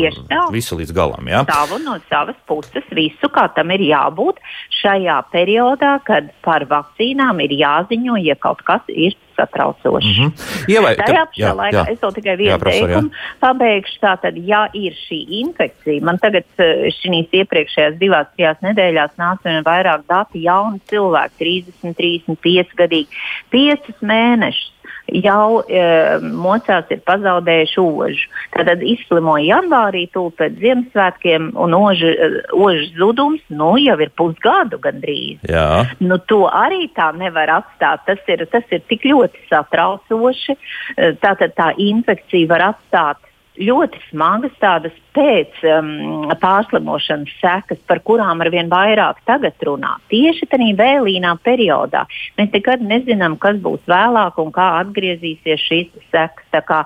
visu 0.53 0.77
līdz 0.77 0.93
galam. 0.93 1.29
Ja? 1.29 1.45
Savu 1.49 1.79
no 1.85 1.99
savas 2.09 2.37
puses, 2.47 2.85
visu, 2.91 3.29
kā 3.29 3.49
tam 3.55 3.71
ir 3.71 3.81
jābūt 3.81 4.37
šajā 4.83 5.23
periodā, 5.33 5.99
kad 6.05 6.31
par 6.43 6.65
vakcīnām 6.65 7.41
ir 7.41 7.51
jāziņo, 7.51 8.17
ja 8.23 8.35
kaut 8.35 8.63
kas 8.63 8.83
ir 8.89 9.17
satraucoši. 9.39 10.13
Mm 10.13 10.27
-hmm. 10.27 10.65
Ievai, 10.75 10.95
Tajā 10.99 11.25
pašā 11.31 11.45
jā, 11.45 11.53
laikā 11.63 11.83
jā. 11.83 11.85
es 11.93 12.01
vēl 12.03 12.15
tikai 12.19 12.37
vienu 12.37 12.59
teikumu 12.59 13.11
pabeigšu. 13.41 13.99
Tātad, 14.03 14.39
ja 14.47 14.63
ir 14.75 14.97
šī 15.07 15.19
infekcija, 15.43 16.05
man 16.05 16.19
tagad 16.23 16.47
eh, 16.59 16.89
šīs 16.99 17.35
iepriekšējās 17.41 17.99
divās, 18.01 18.31
trijās 18.37 18.59
nedēļās 18.63 19.15
nāca 19.19 19.51
vien 19.51 19.65
vairāk 19.67 20.07
dati 20.09 20.43
jauni 20.45 20.81
cilvēki, 20.91 21.39
30, 21.43 21.95
35 21.99 22.75
gadīgi, 22.83 23.09
5 23.53 24.03
mēnešus 24.03 24.78
jau 25.13 25.63
e, 25.65 25.83
mocās 26.23 26.89
ir 26.93 27.01
pazaudējuši 27.09 27.81
ožu. 27.83 28.27
Tātad 28.55 28.83
izslimoja 28.85 29.47
janvārī, 29.55 30.07
tūlīt 30.13 30.37
pēc 30.41 30.59
Ziemassvētkiem, 30.63 31.51
un 31.61 31.77
ožu, 31.79 32.11
e, 32.11 32.43
ožu 32.57 32.89
zudums 32.99 33.45
nu, 33.49 33.75
jau 33.81 33.99
ir 34.05 34.13
pusgadu 34.19 34.81
gandrīz. 34.83 35.41
Jā. 35.49 35.87
Nu, 36.03 36.21
to 36.31 36.45
arī 36.51 36.89
tā 36.97 37.11
nevar 37.17 37.59
atstāt. 37.61 38.05
Tas 38.09 38.21
ir, 38.31 38.45
tas 38.53 38.67
ir 38.75 38.85
tik 38.91 39.07
ļoti 39.09 39.49
satraucoši. 39.49 40.59
E, 40.97 41.13
tātad 41.23 41.57
tā 41.59 41.73
infekcija 41.79 42.51
var 42.53 42.71
atstāt 42.73 43.25
ļoti 43.59 44.01
smagas 44.09 44.55
tādas 44.63 44.95
pēc 45.17 45.61
um, 45.67 46.29
pārslimošanas 46.41 47.33
sekas, 47.41 47.81
par 47.91 48.01
kurām 48.07 48.43
arvien 48.45 48.71
vairāk 48.71 49.21
tagad 49.29 49.59
runā. 49.67 49.97
Tieši 50.13 50.49
tādā 50.51 50.69
vēlīnā 50.79 51.35
periodā 51.45 52.05
mēs 52.39 52.53
nekad 52.55 52.85
nezinām, 52.85 53.39
kas 53.43 53.59
būs 53.63 53.83
vēlāk 53.91 54.39
un 54.43 54.53
kā 54.55 54.69
atgriezīsies 54.83 55.65
šīs 55.65 55.91
sekas. 56.13 56.47
Tā 56.55 56.63
kā 56.65 56.83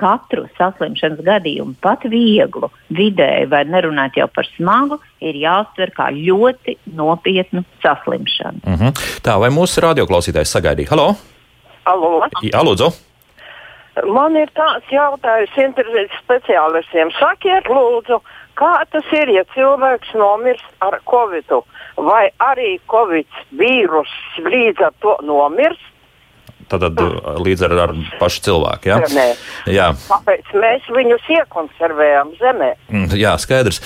katru 0.00 0.48
saslimšanas 0.58 1.22
gadījumu, 1.24 1.76
pat 1.84 2.06
vieglu, 2.10 2.70
vidēju 2.94 3.50
vai 3.52 3.64
nerunāt 3.68 4.18
jau 4.18 4.28
par 4.32 4.48
smagu, 4.56 4.98
ir 5.20 5.38
jāuztver 5.38 5.92
kā 5.96 6.10
ļoti 6.14 6.78
nopietnu 6.96 7.64
saslimšanu. 7.84 8.64
Mm 8.64 8.74
-hmm. 8.80 9.20
Tā 9.22 9.38
vai 9.40 9.50
mūsu 9.50 9.80
radioklausītājs 9.84 10.56
sagaidīja? 10.56 10.90
Halo! 10.90 11.14
Alo. 11.84 12.22
Jā, 12.42 12.62
lūdzu. 12.64 13.13
Man 14.02 14.34
ir 14.34 14.50
tāds 14.58 14.88
jautājums 14.90 15.54
internetu 15.60 16.18
speciālistiem. 16.24 17.12
Sakiet, 17.14 17.68
lūdzu, 17.70 18.18
kā 18.58 18.72
tas 18.90 19.06
ir, 19.14 19.30
ja 19.30 19.44
cilvēks 19.54 20.14
nomirst 20.18 20.66
ar 20.82 20.98
covid? 21.06 21.52
Vai 21.94 22.26
arī 22.42 22.80
covid 22.90 23.42
vīrus 23.54 24.10
līdz 24.42 24.88
ar 24.88 24.96
to 25.04 25.14
nomirst? 25.22 25.90
Tātad 26.72 26.98
līdz 27.44 27.66
ar, 27.68 27.74
ar 27.86 27.92
pašu 28.18 28.42
cilvēku. 28.48 28.90
Ja? 28.90 28.98
Nē. 29.14 29.26
Jā. 29.70 29.90
Kāpēc 30.08 30.54
mēs 30.58 30.86
viņus 30.90 31.28
iekonservējam 31.38 32.32
zemē? 32.40 32.70
Mm, 32.90 33.12
Jā, 33.20 33.36
skaidrs. 33.38 33.82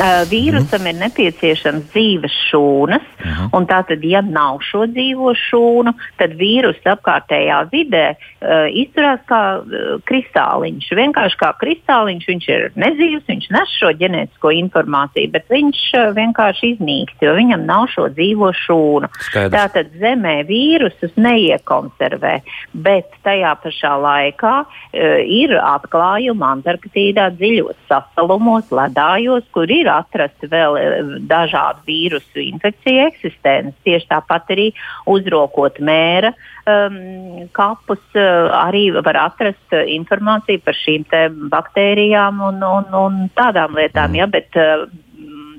Uh, 0.00 0.22
vīrusam 0.30 0.86
ir 0.88 0.96
nepieciešams 0.96 1.90
dzīves 1.92 2.32
šūnas, 2.48 3.04
un 3.52 3.66
tātad, 3.68 4.00
ja 4.08 4.22
nav 4.24 4.62
šo 4.64 4.86
dzīvo 4.88 5.34
šūnu, 5.36 5.92
tad 6.16 6.36
vīruss 6.40 6.86
apkārtējā 6.88 7.58
vidē 7.68 8.06
uh, 8.14 8.64
izturās 8.72 9.20
kā 9.28 9.42
uh, 9.60 9.98
kristāliņš. 10.08 10.88
Vienkārši 10.96 11.40
kā 11.42 11.50
kristāliņš, 11.60 12.24
viņš 12.30 12.48
ir 12.54 12.64
nedzīvs, 12.80 13.26
viņš 13.28 13.50
nes 13.52 13.74
šo 13.76 13.90
ģenētisko 14.00 14.54
informāciju, 14.62 15.32
bet 15.34 15.52
viņš 15.52 15.82
uh, 15.98 16.08
vienkārši 16.16 16.72
iznīkst, 16.76 17.20
jo 17.20 17.36
viņam 17.36 17.68
nav 17.68 17.90
šo 17.92 18.08
dzīvo 18.14 18.54
šūnu. 18.62 19.12
Skaidrs. 19.28 19.52
Tātad 19.58 19.92
zemē 20.00 20.38
vīrusus 20.48 21.12
neiekonservē, 21.20 22.38
bet 22.72 23.20
tajā 23.28 23.52
pašā 23.66 23.92
laikā 24.06 24.56
uh, 24.64 25.20
ir 25.28 25.58
atklājumi 25.60 26.48
Antarktīdā 26.54 27.28
dziļos 27.36 27.76
sasalumos, 27.90 28.72
ledājos, 28.72 29.44
kur 29.54 29.70
ir 29.70 29.88
atrasti 29.90 30.48
vēl 30.50 30.78
eh, 30.80 31.12
dažādu 31.30 31.84
vīrusu 31.88 32.42
infekciju 32.44 33.06
eksistences. 33.08 33.76
Tieši 33.86 34.08
tāpat 34.10 34.54
arī 34.54 34.70
uzrokot 35.10 35.80
mēra 35.84 36.32
um, 36.68 37.46
kapus, 37.56 38.02
uh, 38.14 38.50
arī 38.62 38.88
var 38.96 39.18
atrast 39.26 39.76
uh, 39.76 39.84
informāciju 39.98 40.62
par 40.64 40.78
šīm 40.78 41.06
baktērijām 41.52 42.42
un, 42.48 42.64
un, 42.64 42.90
un 43.04 43.22
tādām 43.36 43.78
lietām. 43.78 44.18
Ja, 44.18 44.28
bet, 44.30 44.50
uh, 44.58 44.88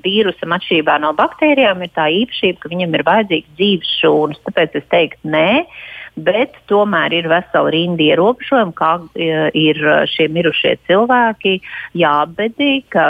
Vīrusam 0.02 0.50
atšķirībā 0.56 0.96
no 0.98 1.12
baktērijām 1.14 1.84
ir 1.84 1.90
tā 1.94 2.08
īpašība, 2.10 2.58
ka 2.58 2.70
viņam 2.72 2.96
ir 2.98 3.04
vajadzīgs 3.06 3.52
dzīves 3.54 3.92
šūnas. 4.00 4.40
Tāpēc 4.48 4.80
es 4.80 4.88
teiktu, 4.90 5.30
nē, 5.30 5.62
bet 6.16 6.56
tomēr 6.68 7.14
ir 7.16 7.28
vesela 7.30 7.70
rinda 7.72 8.04
ierobežojumu, 8.04 8.74
kā 8.76 8.92
e, 9.16 9.28
ir 9.56 9.78
šie 10.12 10.28
mirušie 10.32 10.74
cilvēki 10.88 11.54
jābedī, 11.98 12.82
ka 12.92 13.06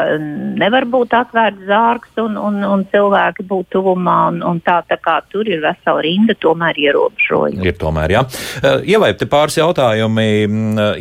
nevar 0.60 0.86
būt 0.90 1.16
atvērts 1.18 1.66
zārks 1.66 2.20
un, 2.22 2.36
un, 2.38 2.60
un 2.66 2.84
cilvēki 2.92 3.46
būt 3.48 3.72
tuvumā. 3.74 4.18
Un, 4.32 4.40
un 4.46 4.60
tā, 4.62 4.78
tā 4.86 4.98
kā 5.02 5.18
tur 5.32 5.48
ir 5.50 5.62
vesela 5.64 6.02
rinda 6.04 6.36
tomēr 6.38 6.78
ierobežojumu. 6.78 7.64
Ir 7.66 7.78
tomēr, 7.80 8.14
jā. 8.16 8.22
Ievaip 8.86 9.18
te 9.18 9.26
pāris 9.30 9.58
jautājumi. 9.58 10.28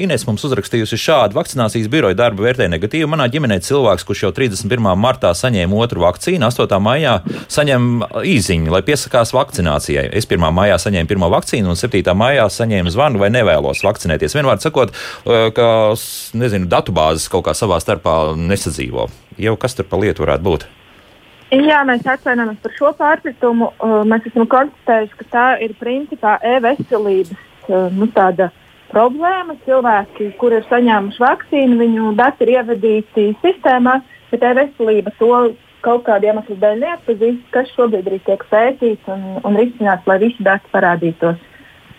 Ines 0.02 0.26
mums 0.28 0.46
uzrakstījusi 0.48 1.00
šādu 1.02 1.38
vakcinācijas 1.38 1.90
biroja 1.92 2.18
darbu 2.18 2.48
vērtē 2.48 2.70
negatīvi. 2.72 3.10
Manā 3.12 3.28
ģimenē 3.32 3.60
cilvēks, 3.66 4.06
kurš 4.08 4.26
jau 4.26 4.34
31. 4.42 4.90
martā 4.98 5.34
saņēma 5.38 5.82
otru 5.86 6.06
vakcīnu, 6.06 6.50
8. 6.50 6.82
maijā 6.82 7.20
saņem 7.52 7.90
īziņu, 8.26 8.74
lai 8.74 8.82
piesakās 8.88 9.36
vakcinācijai. 9.38 10.08
Es 10.18 10.30
1. 10.30 10.50
maijā 10.56 10.80
saņēmu 10.82 11.12
pirmo 11.12 11.30
vakcīnu 11.34 11.74
un 11.74 11.80
7. 11.80 11.91
Maijā 12.00 12.48
saņēmu 12.50 12.92
zvanu 12.94 13.22
vai 13.22 13.30
nevēlos 13.34 13.84
vakcinēties. 13.84 14.36
Vienmēr 14.36 14.62
sakot, 14.64 14.94
ka 15.56 15.68
nezinu, 16.34 16.70
datubāzes 16.72 17.30
kaut 17.32 17.46
kā 17.48 17.54
savā 17.58 17.80
starpā 17.84 18.36
nesadzīvo. 18.40 19.10
Jau 19.42 19.58
kas 19.60 19.76
tur 19.76 19.88
pa 19.90 20.00
lietu 20.00 20.24
varētu 20.24 20.48
būt? 20.48 20.68
Jā, 21.52 21.82
mēs 21.84 22.06
atvainojamies 22.08 22.62
par 22.64 22.72
šo 22.78 22.90
pārpratumu. 22.96 23.74
Uh, 23.84 23.98
mēs 24.08 24.24
esam 24.30 24.46
konstatējuši, 24.48 25.18
ka 25.20 25.26
tā 25.34 25.48
ir 25.66 25.74
principā 25.76 26.38
e-veselības 26.48 27.34
uh, 27.36 27.90
nu, 27.92 28.08
problēma. 28.92 29.58
Cilvēki, 29.66 30.30
kuri 30.40 30.62
ir 30.62 30.70
saņēmuši 30.70 31.20
vakcīnu, 31.20 31.76
viņu 31.82 32.14
dati 32.16 32.48
ir 32.48 32.54
ievadīti 32.56 33.28
sistēmā, 33.44 33.98
bet 34.32 34.48
e-veselība 34.48 35.12
to 35.20 35.34
kaut 35.84 36.06
kādiem 36.08 36.38
iemesliem 36.40 36.60
dēļ 36.62 36.82
neatpazīst, 36.86 37.46
kas 37.52 37.72
šobrīd 37.76 38.08
arī 38.08 38.22
tiek 38.24 38.48
pētīts 38.48 39.12
un, 39.12 39.24
un 39.44 39.60
risināts, 39.60 40.08
lai 40.08 40.22
visi 40.24 40.46
dati 40.46 40.72
parādītos 40.72 41.40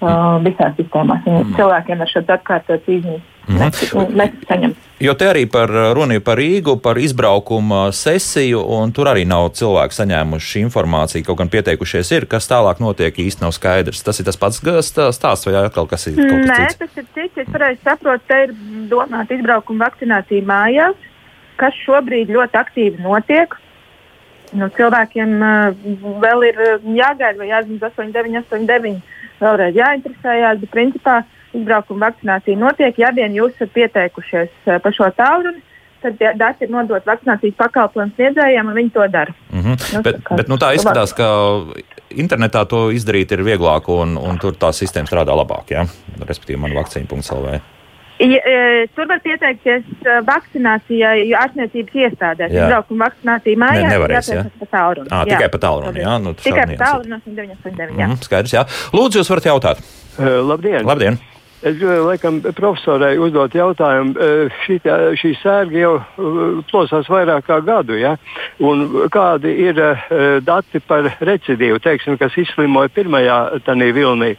uh, 0.02 0.38
visās 0.44 0.74
sistēmās. 0.78 1.22
Mm. 1.26 1.54
Cilvēkiem 1.58 2.02
ar 2.02 2.10
šo 2.10 2.24
atkārtot 2.26 2.88
izmēģinājumu. 2.88 3.28
Mm 3.48 3.56
-hmm. 3.58 4.74
Jo 5.00 5.14
te 5.14 5.26
arī 5.26 5.46
par 5.50 5.68
runu 5.94 6.20
par 6.20 6.38
Rīgu, 6.38 6.76
par 6.80 6.98
izbraukuma 6.98 7.92
sesiju, 7.92 8.60
un 8.60 8.92
tur 8.92 9.06
arī 9.06 9.26
nav 9.26 9.48
cilvēki 9.48 9.94
saņēmuši 9.94 10.60
informāciju, 10.60 11.24
kaut 11.24 11.38
gan 11.38 11.48
pieteikušies 11.48 12.12
ir, 12.12 12.26
kas 12.26 12.48
tālāk 12.50 12.80
notiek 12.80 13.18
īsti 13.18 13.42
nav 13.42 13.50
skaidrs. 13.50 14.02
Tas 14.02 14.20
ir 14.20 14.24
tas 14.24 14.36
pats 14.36 14.62
stāsts 15.10 15.46
vai 15.46 15.54
atkal 15.64 15.86
kas 15.86 16.06
ir? 16.06 16.14
Nē, 16.14 16.56
cits? 16.56 16.78
tas 16.78 16.96
ir 16.96 17.04
cits. 17.14 17.36
Es 17.36 17.48
pareizi 17.52 17.80
saprotu, 17.84 18.24
te 18.28 18.42
ir 18.44 18.54
domāta 18.90 19.34
izbraukuma 19.34 19.84
vakcinācija 19.84 20.42
mājās, 20.42 20.94
kas 21.56 21.74
šobrīd 21.86 22.30
ļoti 22.30 22.58
aktīvi 22.58 23.02
notiek. 23.02 23.58
Nu, 24.52 24.68
cilvēkiem 24.68 25.30
uh, 25.40 25.74
vēl 26.20 26.42
ir 26.44 26.56
jāgaida, 26.84 27.38
vai 27.38 27.48
jāzina 27.48 27.88
8, 27.88 28.12
9, 28.12 28.44
8, 28.52 28.66
9. 28.66 29.00
Vēlreiz 29.42 29.76
jāinteresējās, 29.78 30.62
bet 30.62 30.70
principā 30.70 31.18
izbraukuma 31.52 32.08
vakcinācija 32.08 32.58
notiek. 32.58 32.98
Ja 32.98 33.12
vien 33.14 33.34
jūs 33.36 33.54
esat 33.56 33.74
pieteikušies 33.74 34.50
uh, 34.66 34.78
pa 34.82 34.92
šo 34.94 35.10
tālruni, 35.16 35.62
tad 36.02 36.22
dati 36.38 36.66
ir 36.66 36.72
nodoti 36.72 37.08
vakcinācijas 37.08 37.58
pakalpojumu 37.58 38.14
sniedzējiem, 38.16 38.70
un 38.70 38.78
viņi 38.78 38.94
to 38.94 39.08
dara. 39.08 39.34
Mm 39.52 39.60
-hmm. 39.60 39.76
nu, 39.96 40.02
bet, 40.02 40.22
kā, 40.24 40.38
bet 40.40 40.48
nu, 40.48 40.58
tā 40.58 40.72
izskatās, 40.74 41.14
ka 41.14 41.28
internetā 42.10 42.64
to 42.66 42.90
izdarīt 42.90 43.32
ir 43.32 43.44
vieglāk, 43.46 43.88
un, 43.88 44.16
un 44.18 44.38
tur 44.38 44.54
tā 44.54 44.72
sistēma 44.72 45.10
strādā 45.10 45.36
labāk. 45.36 45.70
Ja? 45.70 45.86
Respektīvi, 46.26 46.60
man 46.60 46.74
vakcīna.lv. 46.74 47.60
Ja, 48.22 48.38
e, 48.38 48.86
tur 48.94 49.08
var 49.10 49.18
pieteikties 49.24 49.88
e, 50.06 50.18
vakcinācijai 50.28 51.24
ārstniecības 51.40 51.98
iestādēs. 52.04 52.54
Izbraukuma 52.54 53.08
vakcinācija 53.08 53.58
mājās. 53.58 53.82
Ne, 53.82 53.90
nevarēs, 53.96 54.30
jā. 54.30 54.44
Pa 54.60 54.68
tālruni. 54.76 55.10
À, 55.10 55.24
tikai 55.26 55.48
pa 55.50 55.60
tālruni, 55.64 56.04
jā. 56.04 56.14
Nu, 56.22 56.36
tikai 56.38 56.68
pa 56.74 56.78
tālruni 56.84 57.18
8989. 57.18 57.98
Jā. 57.98 58.06
Mm, 58.06 58.22
skaidrs, 58.28 58.54
jā. 58.54 58.64
Lūdzu, 58.94 59.22
jūs 59.22 59.32
varat 59.32 59.50
jautāt. 59.50 59.84
Uh, 60.14 60.38
labdien! 60.52 60.86
Labdien. 60.86 61.18
Es 61.62 61.76
gribēju, 61.78 62.06
laikam, 62.08 62.38
profesorai 62.58 63.12
uzdot 63.22 63.54
jautājumu. 63.54 64.30
Šī, 64.64 64.80
šī 65.18 65.28
sērga 65.38 65.78
jau 65.78 65.92
plosās 66.70 67.06
vairāk 67.10 67.46
kā 67.46 67.60
gadu. 67.62 67.94
Ja? 68.00 68.16
Un 68.58 68.82
kādi 69.14 69.52
ir 69.68 69.78
dati 70.42 70.82
par 70.82 71.06
recidīvu, 71.22 71.78
teiksim, 71.84 72.18
kas 72.18 72.34
izslimoja 72.42 72.90
pirmajā 72.90 73.38
tanī 73.66 73.92
vilnī? 73.94 74.32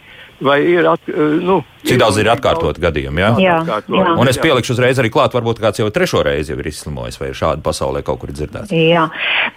Vai 0.44 0.58
ir 0.68 0.88
at, 0.90 1.08
nu, 1.44 1.62
Cik 1.84 2.00
daudz 2.00 2.18
ir 2.22 2.30
atkārtot 2.32 2.80
gadījumu? 2.82 3.20
Ja? 3.20 3.32
Jā, 3.40 3.58
jā. 3.88 4.06
Un 4.20 4.30
es 4.32 4.40
pielikšu 4.42 4.76
uzreiz 4.76 5.00
arī 5.02 5.12
klāt, 5.14 5.36
varbūt 5.36 5.62
kāds 5.64 5.82
jau 5.82 5.90
trešo 5.94 6.24
reizi 6.26 6.54
jau 6.54 6.60
ir 6.62 6.70
izslimojis, 6.72 7.20
vai 7.22 7.32
šādi 7.36 7.64
pasaulē 7.66 8.04
kaut 8.08 8.22
kur 8.22 8.32
ir 8.32 8.38
dzirdēts. 8.38 8.74
Jā, 8.76 9.08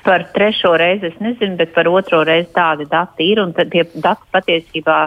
par 0.07 0.27
trešo 0.35 0.75
reizi 0.79 1.11
es 1.11 1.18
nezinu, 1.22 1.59
bet 1.61 1.75
par 1.77 1.90
otro 1.90 2.22
reizi 2.27 2.51
tādi 2.55 2.88
dati 2.90 3.31
ir. 3.33 3.42
Un 3.42 3.55
tie 3.57 3.87
dati 3.94 4.31
patiesībā 4.35 4.99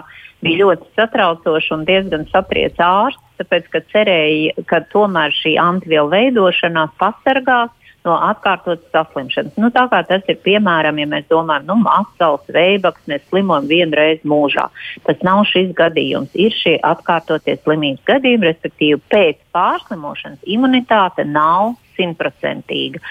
bija 0.44 0.62
ļoti 0.64 0.88
satraucoši 0.96 1.74
un 1.76 1.84
diezgan 1.88 2.24
satriec 2.30 2.80
ārsts, 2.80 3.24
tāpēc, 3.40 3.68
ka 3.72 3.84
cerēja, 3.92 4.64
ka 4.68 4.82
tomēr 4.92 5.32
šī 5.36 5.56
antivielu 5.60 6.12
veidošanās 6.12 6.96
pasargās 7.00 7.72
no 8.06 8.16
atkārtotas 8.30 8.86
saslimšanas. 8.94 9.56
Nu, 9.60 9.70
tā 9.74 9.86
kā 9.92 10.00
tas 10.08 10.24
ir 10.30 10.38
piemēram, 10.44 11.00
ja 11.02 11.08
mēs 11.10 11.26
domājam, 11.30 11.68
nu, 11.68 11.76
asals, 11.92 12.46
veibaks, 12.54 13.04
mēs 13.10 13.26
slimojam 13.28 13.68
vienu 13.70 13.98
reizi 13.98 14.28
mūžā. 14.30 14.68
Tas 15.06 15.20
nav 15.26 15.44
šis 15.50 15.74
gadījums. 15.78 16.32
Ir 16.34 16.54
šie 16.56 16.78
atkārtoties 16.86 17.62
slimības 17.64 18.06
gadījumi, 18.08 18.50
respektīvi 18.50 19.00
pēc 19.12 19.40
pārslimošanas 19.56 20.48
imunitāte 20.48 21.26
nav 21.28 21.76
simtprocentīga. 22.00 23.02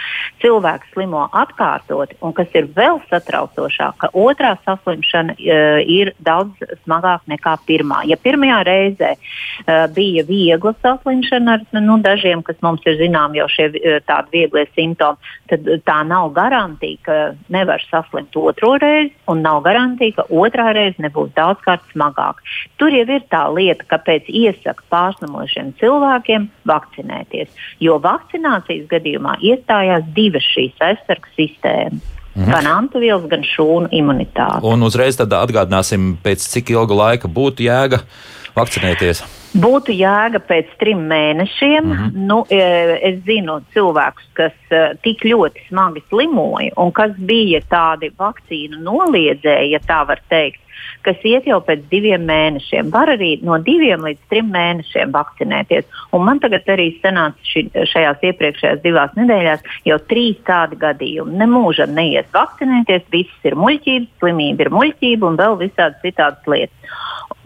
Cilvēks 0.43 0.93
slimo 0.95 1.27
atkārtoti, 1.35 2.17
un 2.25 2.33
kas 2.37 2.51
ir 2.57 2.69
vēl 2.75 3.01
satraucošāk, 3.11 3.97
ka 4.01 4.11
otrā 4.17 4.55
saslimšana 4.65 5.35
uh, 5.37 5.79
ir 5.85 6.13
daudz 6.25 6.57
smagāka 6.83 7.29
nekā 7.35 7.55
pirmā. 7.69 8.01
Ja 8.09 8.17
pirmajā 8.19 8.59
reizē 8.67 9.13
uh, 9.15 9.85
bija 9.93 10.25
viegla 10.27 10.73
saslimšana 10.81 11.59
ar 11.59 11.81
nu, 11.81 11.99
dažiem, 12.03 12.43
kas 12.45 12.59
mums 12.65 12.85
ir 12.89 12.97
zinām 13.01 13.37
jau 13.37 13.47
šie 13.51 13.69
uh, 13.69 13.99
tādi 14.07 14.39
vieglie 14.39 14.65
simptomi, 14.73 15.33
tad 15.51 15.67
tā 15.85 15.99
nav 16.07 16.31
garantija, 16.35 17.01
ka 17.05 17.17
nevar 17.53 17.83
saslimt 17.89 18.35
otro 18.39 18.75
reizi, 18.81 19.13
un 19.29 19.43
nav 19.45 19.61
garantija, 19.65 20.19
ka 20.19 20.27
otrā 20.29 20.71
reize 20.77 21.01
nebūs 21.03 21.33
daudzkārt 21.37 21.85
smagāka. 21.93 22.45
Tur 22.79 22.93
jau 22.93 23.05
ir 23.05 23.25
tā 23.31 23.43
lieta, 23.53 23.85
kāpēc 23.89 24.29
iesaka 24.29 24.85
pārslimošiem 24.93 25.73
cilvēkiem 25.81 26.47
vakcinēties. 26.69 27.51
Jo 27.83 27.97
vakcinācija 28.03 28.78
Latvijas 28.79 28.89
gadījumā 28.89 29.37
iestājās 29.41 30.03
divas 30.15 30.43
šīs 30.53 30.73
aizsardzības 30.79 31.35
sistēmas. 31.35 32.01
Mhm. 32.35 32.51
Gan 32.51 32.67
antivielas, 32.67 33.27
gan 33.27 33.43
šūnu 33.43 33.89
imunitāte. 33.91 34.63
Un 34.63 34.83
uzreiz 34.83 35.17
tad 35.17 35.33
atgādināsim, 35.33 36.17
pēc 36.23 36.39
cik 36.39 36.69
ilga 36.71 36.95
laika 36.95 37.27
būtu 37.27 37.65
jēga 37.65 38.01
vakcinēties. 38.55 39.23
Būtu 39.57 39.95
jēga 39.97 40.39
pēc 40.45 40.75
trim 40.77 41.07
mēnešiem. 41.09 41.83
Mm 41.83 41.97
-hmm. 41.97 42.25
nu, 42.29 42.45
es 42.49 43.19
zinu 43.25 43.59
cilvēkus, 43.73 44.29
kas 44.33 44.53
tik 45.01 45.25
ļoti 45.25 45.67
smagi 45.67 46.03
slimoja 46.09 46.71
un 46.77 46.91
kas 46.91 47.11
bija 47.17 47.61
tādi 47.69 48.11
vakcīnu 48.17 48.81
noliedzēji, 48.85 49.71
ja 49.71 49.79
tā 49.79 50.05
var 50.07 50.21
teikt, 50.29 50.61
kas 51.01 51.17
iet 51.23 51.47
jau 51.47 51.59
pēc 51.65 51.81
diviem 51.89 52.25
mēnešiem. 52.29 52.91
Var 52.93 53.13
arī 53.15 53.31
no 53.41 53.57
diviem 53.57 54.03
līdz 54.05 54.29
trim 54.29 54.51
mēnešiem 54.53 55.11
vakcinēties. 55.11 55.85
Un 56.11 56.25
man 56.27 56.39
tagad 56.39 56.67
arī 56.69 56.91
sanāca 57.01 57.51
ši, 57.51 57.69
šajās 57.93 58.25
iepriekšējās 58.31 58.81
divās 58.83 59.15
nedēļās 59.17 59.63
jau 59.85 59.99
trīs 60.11 60.37
tādi 60.45 60.79
gadījumi. 60.79 61.37
Nemūžam 61.41 61.95
neiet 61.97 62.29
vakcinēties, 62.33 63.07
viss 63.11 63.47
ir 63.49 63.57
muļķības, 63.59 64.11
slimība 64.19 64.67
ir 64.67 64.73
muļķība 64.77 65.31
un 65.31 65.39
vēl 65.39 65.57
visādi 65.63 65.95
citādas 66.03 66.45
lietas. 66.47 66.99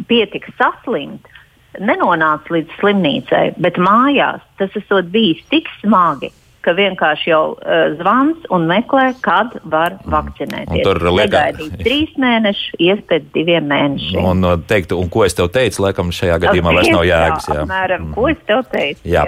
Pietika 0.08 0.52
saslimt 0.58 1.33
nenonāca 1.82 2.54
līdz 2.54 2.80
slimnīcai, 2.80 3.44
bet 3.62 3.80
mājās 3.82 4.42
tas 4.60 4.74
esot 4.78 5.10
bijis 5.14 5.42
tik 5.52 5.70
smagi, 5.82 6.30
ka 6.64 6.72
vienkārši 6.78 7.30
jau 7.32 7.42
uh, 7.54 7.96
zvans 8.00 8.46
un 8.54 8.68
meklē, 8.70 9.10
kad 9.26 9.56
var 9.68 9.98
mm. 9.98 10.14
vakcinēties. 10.14 10.86
Tur 10.86 11.02
negaidīt 11.18 11.76
trīs 11.82 12.14
mēnešus, 12.22 12.78
ies 12.84 13.04
pēc 13.10 13.28
diviem 13.36 13.68
mēnešiem. 13.72 14.24
Un 14.32 14.48
uh, 14.48 14.56
teikt, 14.70 14.96
un 14.96 15.12
ko 15.12 15.26
es 15.28 15.36
tev 15.38 15.52
teicu, 15.54 15.84
laikam 15.88 16.14
šajā 16.16 16.40
gadījumā 16.46 16.76
vairs 16.78 16.94
nav 16.94 17.06
jēgas. 17.10 17.50
Jā, 17.50 17.60
apmēram, 17.66 18.10
ko 18.16 18.30
es 18.32 18.42
tev 18.48 18.64
teicu. 18.72 19.04
Jā, 19.04 19.28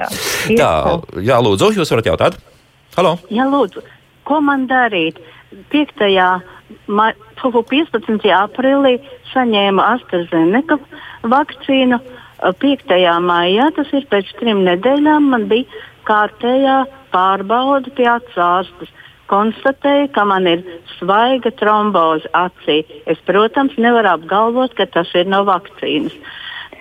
jā. 0.53 0.59
Tā, 0.61 1.21
jā 1.27 1.39
lūdzu, 1.43 1.73
jūs 1.75 1.95
varat 1.95 2.11
jautāt? 2.13 2.39
Halo? 2.95 3.17
Jā, 3.33 3.49
lūdzu, 3.51 3.83
ko 4.27 4.39
man 4.43 4.69
darīt? 4.71 5.19
5. 5.71 6.05
Ma 6.91 7.11
15. 7.39 8.23
aprīlī 8.33 8.95
saņēmu 9.33 9.83
AstraZeneca 9.83 10.79
vakcīnu. 11.29 11.99
5. 12.41 12.93
maijā, 13.21 13.69
tas 13.75 13.91
ir 13.93 14.05
pēc 14.11 14.31
trim 14.39 14.63
nedēļām, 14.67 15.29
man 15.31 15.47
bija 15.51 15.65
kārtējā 16.07 16.85
pārbauda 17.13 17.91
pie 17.95 18.07
atsārstes. 18.11 18.91
Konstatēja, 19.25 20.11
ka 20.13 20.25
man 20.29 20.45
ir 20.45 20.61
svaiga 20.99 21.49
tromboze 21.57 22.29
acī. 22.37 22.83
Es, 23.09 23.17
protams, 23.25 23.73
nevaru 23.81 24.11
apgalvot, 24.11 24.75
ka 24.77 24.85
tas 24.85 25.09
ir 25.17 25.25
no 25.25 25.41
vakcīnas. 25.47 26.13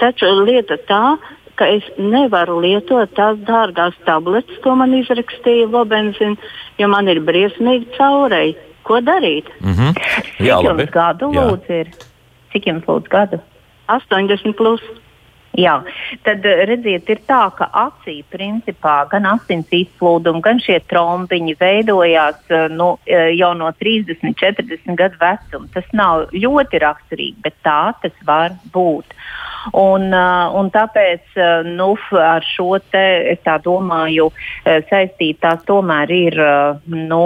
Taču 0.01 0.29
lieta 0.43 0.77
tā, 0.90 1.17
ka 1.57 1.69
es 1.73 1.87
nevaru 1.97 2.59
lietot 2.61 3.14
tās 3.17 3.38
dārgās 3.49 3.97
tabletes, 4.05 4.59
ko 4.61 4.75
man 4.77 4.93
izrakstīja 4.99 5.71
Lobenzina, 5.73 6.37
jo 6.77 6.90
man 6.93 7.09
ir 7.09 7.23
briesmīgi 7.25 7.95
caurēji. 7.97 8.57
Ko 8.85 9.01
darīt? 9.01 9.49
Mm 9.64 9.73
-hmm. 9.73 9.93
Jā, 10.45 10.59
Cik 10.61 10.69
jums 10.69 10.90
gadu 10.93 11.31
lūdzu 11.33 11.73
ir? 11.81 11.88
Cik 12.53 12.67
jums 12.67 12.85
lūdzu 12.85 13.09
gadu? 13.09 13.40
80 13.88 14.53
plus. 14.53 14.83
Jā, 15.55 15.75
tad 16.27 16.47
eh, 16.49 16.64
redziet, 16.67 17.07
ir 17.12 17.21
tā, 17.29 17.45
ka 17.55 17.69
acī 17.85 18.17
principā 18.33 19.05
gan 19.11 19.29
asins 19.31 19.71
izplūdumi, 19.71 20.43
gan 20.43 20.59
šie 20.62 20.81
trombiņi 20.90 21.55
veidojās 21.61 22.40
eh, 22.51 22.67
nu, 22.75 22.95
eh, 23.07 23.31
jau 23.38 23.53
no 23.59 23.71
30, 23.79 24.35
40 24.40 24.99
gadu 24.99 25.21
vecuma. 25.21 25.71
Tas 25.77 25.87
nav 25.95 26.27
ļoti 26.35 26.83
raksturīgi, 26.83 27.38
bet 27.47 27.59
tā 27.67 27.95
tas 28.03 28.17
var 28.27 28.57
būt. 28.75 29.14
Un, 29.81 30.11
un 30.12 30.67
tāpēc 30.69 31.38
nu, 31.64 31.87
ar 32.21 32.45
šo 32.45 32.75
te, 32.93 33.05
es 33.33 33.38
tā 33.47 33.55
domāju, 33.64 34.27
saistītās 34.90 35.62
tomēr 35.64 36.12
ir 36.12 36.37
nu, 36.85 37.23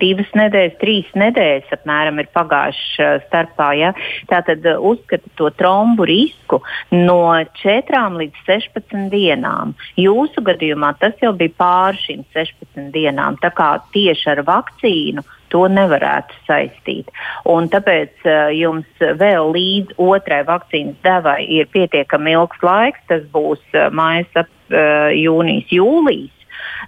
divas 0.00 0.30
nedēļas, 0.36 0.76
trīs 0.80 1.08
nedēļas 1.18 1.72
apmēram 1.76 2.20
ir 2.22 2.30
pagājušas 2.34 3.26
starpā. 3.28 3.70
Ja? 3.78 3.92
Tātad 4.30 4.64
uzskata 4.76 5.32
to 5.38 5.50
trombu 5.56 6.06
risku 6.08 6.60
no 6.94 7.20
4 7.62 8.04
līdz 8.20 8.46
16 8.46 9.10
dienām. 9.12 9.74
Jūsu 10.00 10.44
gadījumā 10.46 10.94
tas 11.00 11.18
jau 11.22 11.34
bija 11.36 11.56
pāri 11.60 12.00
šīm 12.06 12.24
16 12.36 12.90
dienām. 12.94 13.38
Tā 13.42 13.52
kā 13.54 13.74
tieši 13.94 14.32
ar 14.34 14.44
vakcīnu 14.48 15.26
to 15.50 15.66
nevarētu 15.70 16.36
saistīt. 16.46 17.10
Un 17.50 17.68
tāpēc 17.72 18.26
uh, 18.26 18.50
jums 18.54 19.06
vēl 19.20 19.50
līdz 19.56 19.98
otrai 20.00 20.42
vakcīnas 20.48 21.00
devai 21.04 21.40
ir 21.58 21.70
pietiekami 21.74 22.36
ilgs 22.38 22.62
laiks. 22.66 23.02
Tas 23.10 23.24
būs 23.34 23.62
uh, 23.74 23.88
mājas 23.90 24.44
ap 24.44 24.50
uh, 24.70 25.10
jūnijas, 25.16 25.72
jūlijas. 25.74 26.36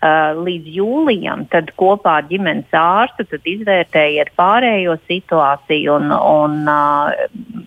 Uh, 0.00 0.32
līdz 0.40 0.70
jūlijam, 0.72 1.44
tad 1.52 1.68
kopā 1.76 2.14
ar 2.22 2.28
ģimenes 2.30 2.72
ārstu 2.72 3.26
izvērtējiet 3.36 4.32
pārējo 4.38 4.96
situāciju. 5.04 5.98
Un, 5.98 6.14
un, 6.16 6.54
uh, 6.64 7.12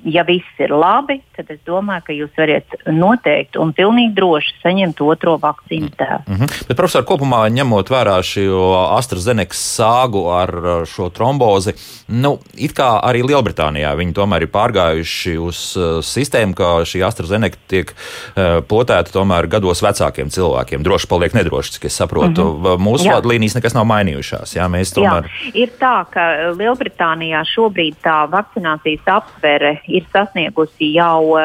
ja 0.05 0.23
viss 0.27 0.59
ir 0.61 0.69
labi, 0.69 1.17
tad 1.35 1.49
es 1.53 1.59
domāju, 1.65 2.03
ka 2.05 2.15
jūs 2.15 2.33
varat 2.37 2.75
noteikti 2.93 3.59
un 3.61 3.73
pilnīgi 3.75 4.13
droši 4.17 4.53
saņemt 4.61 5.01
otro 5.01 5.35
vakcīnu 5.41 5.89
devu. 5.97 6.19
Mm 6.27 6.35
-hmm. 6.35 6.65
Bet, 6.67 6.77
profesor, 6.77 7.05
kopumā 7.05 7.41
ņemot 7.49 7.89
vērā 7.89 8.17
šo 8.23 8.69
AstraZeneca 8.97 9.57
sāgu 9.57 10.25
ar 10.29 10.85
šo 10.85 11.09
trombozi, 11.09 11.73
nu, 12.07 12.37
it 12.53 12.73
kā 12.77 13.01
arī 13.01 13.23
Lielbritānijā 13.25 13.95
viņi 13.97 14.13
tomēr 14.13 14.45
ir 14.45 14.51
pārgājuši 14.53 15.37
uz 15.41 15.77
uh, 15.77 16.03
sistēmu, 16.05 16.53
ka 16.53 16.85
šī 16.85 17.01
AstraZeneca 17.05 17.57
tiek 17.67 17.91
uh, 17.91 18.61
potēta 18.61 19.11
tomēr 19.11 19.47
gados 19.47 19.81
vecākiem 19.81 20.29
cilvēkiem. 20.29 20.83
Droši 20.83 21.07
paliek 21.07 21.33
nedroši, 21.33 21.71
cik 21.71 21.85
es 21.85 21.97
saprotu 21.97 22.43
mm 22.43 22.63
-hmm. 22.63 22.77
mūsu 22.77 23.09
vadlīnijas 23.09 23.55
nekas 23.55 23.73
nav 23.73 23.85
mainījušās. 23.85 24.55
Jā, 24.55 24.69
tomēr... 24.69 25.23
jā, 25.25 25.51
ir 25.53 25.69
tā, 25.79 26.05
ka 26.11 26.21
Lielbritānijā 26.59 27.41
šobrīd 27.55 27.95
tā 28.03 28.29
vakcinācijas 28.29 29.01
aptvere 29.05 29.79
ir 29.97 30.05
sasniegusi 30.13 30.91
jau 30.95 31.35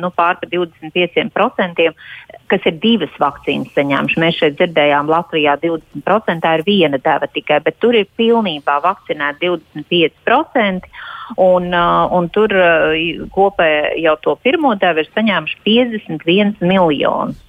nu, 0.00 0.10
pār 0.16 0.38
25%, 0.44 1.86
kas 2.50 2.68
ir 2.70 2.78
divas 2.82 3.14
vakcīnas 3.22 3.72
saņēmuši. 3.76 4.20
Mēs 4.22 4.38
šeit 4.40 4.58
dzirdējām, 4.60 5.10
Latvijā 5.10 5.56
20% 5.62 6.52
ir 6.58 6.64
viena 6.66 7.00
deva 7.02 7.28
tikai, 7.32 7.60
bet 7.64 7.80
tur 7.82 7.96
ir 7.98 8.08
pilnībā 8.18 8.80
vakcinēti 8.84 9.52
25%. 9.80 10.90
Un, 11.42 11.72
uh, 11.74 12.04
un 12.14 12.28
tur 12.30 12.52
uh, 12.54 12.92
kopēji 13.34 14.04
jau 14.04 14.12
to 14.22 14.36
pirmo 14.46 14.76
devu 14.78 15.02
ir 15.02 15.08
saņēmuši 15.10 15.58
51 15.66 16.62
miljonus 16.62 17.40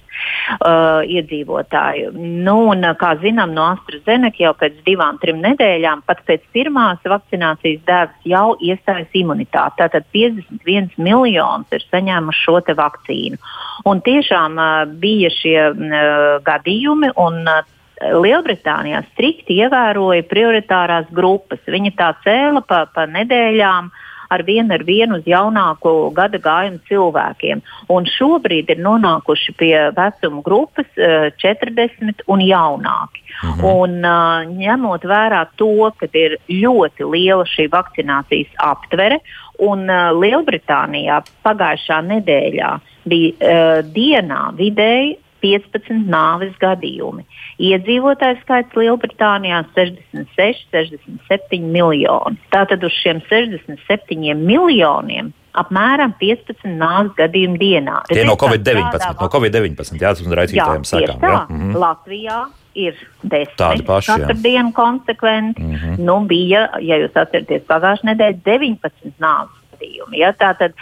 uh, 0.56 1.00
iedzīvotāju. 1.06 2.12
Nu, 2.16 2.56
un, 2.72 2.84
uh, 2.84 2.96
kā 2.98 3.14
zinām, 3.22 3.54
no 3.56 3.68
AstraZeneca 3.74 4.42
jau 4.42 4.54
pēc 4.58 4.80
divām, 4.86 5.20
trim 5.22 5.40
nedēļām, 5.44 6.04
pat 6.08 6.22
pēc 6.28 6.44
pirmās 6.56 7.04
vakcinācijas 7.04 7.84
devas 7.88 8.28
jau 8.28 8.56
iestājas 8.64 9.14
imunitāte. 9.18 9.78
Tātad 9.82 10.08
51 10.14 10.98
miljonus 10.98 11.74
ir 11.74 11.86
saņēmuši 11.88 12.44
šo 12.44 12.58
vakcīnu. 12.78 13.40
Un 13.88 14.04
tiešām 14.04 14.58
uh, 14.58 14.84
bija 15.00 15.32
šie 15.34 15.58
uh, 15.70 16.38
gadījumi. 16.46 17.14
Un, 17.16 17.42
uh, 17.46 17.74
Lielbritānijā 17.98 19.00
strikti 19.08 19.56
ievēroja 19.58 20.22
prioritārās 20.30 21.08
grupas. 21.10 21.58
Viņi 21.66 21.96
tā 21.98 22.12
cēla 22.22 22.62
pa, 22.62 22.84
pa 22.94 23.08
nedēļām 23.10 23.88
uh, 23.90 24.04
ar 24.28 24.44
vienu 24.46 24.74
ar 24.74 24.84
vienu 24.84 25.18
uz 25.18 25.28
jaunāku 25.28 25.92
gada 26.16 26.40
gājumu 26.42 26.80
cilvēkiem. 26.88 27.62
Un 27.92 28.08
šobrīd 28.08 28.70
ir 28.74 28.82
nonākuši 28.84 29.54
pie 29.58 29.74
vecuma 29.96 30.42
grupas 30.46 30.88
uh, 30.96 31.28
eh, 31.28 31.32
40 31.42 32.24
un 32.26 32.44
jaunāki. 32.44 33.24
Mhm. 33.38 33.64
Un, 33.70 33.98
uh, 34.02 34.42
ņemot 34.48 35.04
vērā 35.06 35.44
to, 35.56 35.90
ka 35.98 36.08
ir 36.12 36.38
ļoti 36.48 37.06
liela 37.06 37.46
šī 37.46 37.68
vakcinācijas 37.72 38.50
aptvere, 38.58 39.20
un 39.62 39.86
uh, 39.90 40.10
Lielbritānijā 40.14 41.22
pagājušā 41.46 42.02
nedēļā 42.12 42.74
bija 43.08 43.32
uh, 43.38 43.80
dienā 43.94 44.42
vidēji 44.58 45.16
15 45.42 46.06
nāves 46.10 46.54
gadījumi. 46.62 47.24
Iedzīvotāju 47.58 48.40
skaits 48.42 48.78
Lielbritānijā 48.78 49.64
66, 49.74 50.68
67 50.74 51.72
miljoni. 51.74 52.38
Tātad 52.54 52.84
uz 52.86 52.94
šiem 53.02 53.22
67 53.30 54.34
miljoniem 54.38 55.32
apmēram 55.58 56.14
15 56.20 56.76
nāves 56.78 57.14
gadījumu 57.18 57.58
dienā. 57.60 58.02
Tie 58.10 58.24
no 58.26 58.36
Covid-19, 58.38 59.18
no 59.18 59.28
Covid-19, 59.32 59.98
jā, 59.98 60.12
tas 60.12 60.22
mums 60.22 60.38
raicītājiem 60.38 60.86
sakām. 60.88 61.20
Tā, 61.22 61.34
mm 61.48 61.60
-hmm. 61.60 61.78
Latvijā 61.82 62.38
ir 62.78 62.94
desmit 63.22 63.86
paši, 63.86 64.12
katru 64.12 64.36
jā. 64.36 64.42
dienu 64.42 64.72
konsekventi. 64.72 65.62
Mm 65.62 65.74
-hmm. 65.74 65.98
Nu, 65.98 66.20
bija, 66.20 66.68
ja 66.80 67.00
jūs 67.02 67.14
atceraties, 67.14 67.66
pagājušajā 67.66 68.12
nedēļā 68.12 68.42
19 68.44 69.12
nāves 69.18 69.56
gadījumi. 69.72 70.18
Ja? 70.22 70.32
Tātad 70.32 70.72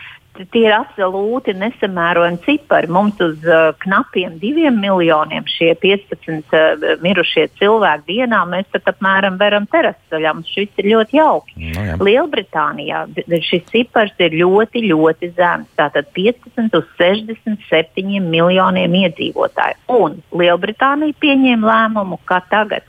tie 0.53 0.66
ir 0.68 0.75
absolūti 0.77 1.55
nesamērojami 1.57 2.40
cipari. 2.44 2.90
Mums 2.92 3.20
uz 3.25 3.44
uh, 3.46 3.70
knapiem 3.83 4.38
diviem 4.42 4.79
miljoniem 4.83 5.46
šie 5.51 5.72
15 5.83 6.55
uh, 6.57 6.87
mirušie 7.05 7.46
cilvēki 7.61 8.07
dienā 8.11 8.42
mēs 8.51 8.68
pat 8.75 8.90
apmēram 8.92 9.38
veram 9.40 9.68
terasaļā. 9.72 10.35
Mums 10.37 10.53
šis 10.53 10.83
ir 10.83 10.90
ļoti 10.92 11.20
jauki. 11.20 11.57
No, 11.77 11.87
jā. 11.88 11.96
Lielbritānijā 12.03 13.05
šis 13.46 13.66
cipars 13.72 14.14
ir 14.22 14.37
ļoti, 14.37 14.85
ļoti 14.90 15.33
zems. 15.37 15.70
Tātad 15.79 16.11
15 16.16 16.77
uz 16.79 16.87
67 17.01 18.20
miljoniem 18.27 18.99
iedzīvotāju. 19.03 19.80
Un 19.97 20.20
Lielbritānija 20.37 21.16
pieņēma 21.22 21.70
lēmumu, 21.70 22.20
ka 22.28 22.41
tagad, 22.51 22.87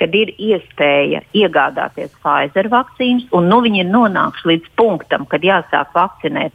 kad 0.00 0.14
ir 0.16 0.32
iespēja 0.38 1.22
iegādāties 1.36 2.12
Pfizer 2.20 2.70
vakcīnas, 2.72 3.28
un 3.34 3.48
nu 3.50 3.60
viņi 3.64 3.84
ir 3.84 3.90
nonākuši 3.90 4.50
līdz 4.50 4.72
punktam, 4.78 5.26
kad 5.30 5.44
jāsāk 5.44 5.92
vakcinēt 5.94 6.54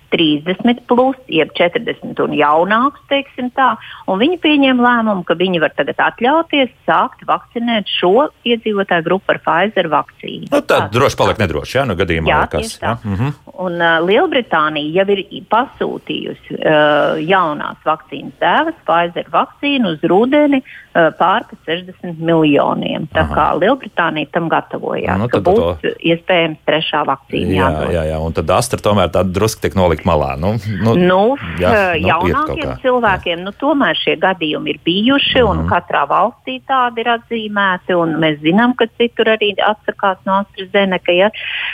30, 0.11 0.81
plus, 0.87 1.15
jeb 1.31 1.51
40 1.57 2.19
un 2.25 2.33
jaunākus, 2.35 3.01
teiksim 3.09 3.49
tā. 3.55 3.75
Un 4.11 4.19
viņi 4.19 4.37
pieņēma 4.43 4.83
lēmumu, 4.83 5.23
ka 5.27 5.33
viņi 5.39 5.61
var 5.63 5.71
tagad 5.77 5.95
atļauties 6.11 6.69
sākt 6.87 7.23
vakcinēt 7.27 7.87
šo 7.87 8.27
iedzīvotāju 8.47 9.03
grupu 9.07 9.31
ar 9.35 9.39
Pfizer 9.45 9.87
vakcīnu. 9.91 10.49
Nu, 10.51 10.61
tā 10.61 10.81
droši 10.91 11.17
paliek 11.17 11.39
nedroši, 11.39 11.77
ja 11.77 11.85
nu 11.85 11.95
gadījumā 11.95 12.27
Jā, 12.33 12.41
kas. 12.51 12.77
tā. 12.79 12.87
Ja? 12.87 12.97
Mm 13.03 13.15
-hmm. 13.15 13.33
Un 13.61 13.73
uh, 13.81 13.99
Lielbritānija 14.07 14.91
jau 15.03 15.09
ir 15.15 15.23
pasūtījusi 15.51 16.57
uh, 16.59 17.19
jaunās 17.27 17.77
vakcīnas 17.85 18.33
dēvas, 18.41 18.77
Pfizer 18.87 19.27
vakcīnu 19.33 19.93
uz 19.95 20.03
rudeni 20.09 20.61
uh, 20.61 21.11
pārpa 21.19 21.55
60 21.67 22.19
miljoniem. 22.19 23.07
Tā 23.13 23.23
Aha. 23.25 23.35
kā 23.35 23.47
Lielbritānija 23.61 24.27
tam 24.33 24.49
gatavojās, 24.49 25.17
Nu, 25.21 25.27
ka 25.29 25.39
būs 25.39 25.81
to- 25.81 25.93
iespējams 25.99 26.57
trešā 26.67 27.03
vakcīna 27.05 27.51
Jā, 27.55 27.69
jādod. 27.69 27.93
jā, 27.93 28.03
jā, 28.11 28.17
un 28.19 28.33
tad 28.33 28.49
Astra 28.49 28.79
tomēr 28.79 29.09
tāda 29.13 29.31
drusku 29.31 29.61
tiek 29.61 29.75
nolikt 30.01 30.05
malā. 30.05 30.35
Nu, 30.37 30.55
nu, 30.83 30.95
Nu, 30.95 31.37
jā, 31.59 31.95
jā, 31.95 32.17
nu, 32.17 32.27
jaunākiem 32.29 32.77
cilvēkiem 32.81 33.43
nu, 33.43 33.51
tomēr 33.51 33.95
šie 33.95 34.15
gadījumi 34.17 34.69
ir 34.69 34.79
bijuši, 34.85 35.41
mm 35.41 35.47
Mhm. 35.47 35.59
-hmm. 35.59 35.63
un 35.63 35.69
katrā 35.69 36.07
valstī 36.07 36.61
tādi 36.67 36.99
ir 36.99 37.07
atzīmēti. 37.17 37.93
un 37.95 38.15
Mēs 38.21 38.39
zinām, 38.41 38.75
ka 38.75 38.85
citur 38.97 39.25
arī 39.25 39.55
atsakās 39.57 40.17
no 40.25 40.33
AstraZeneca. 40.43 41.11
Ja? 41.11 41.29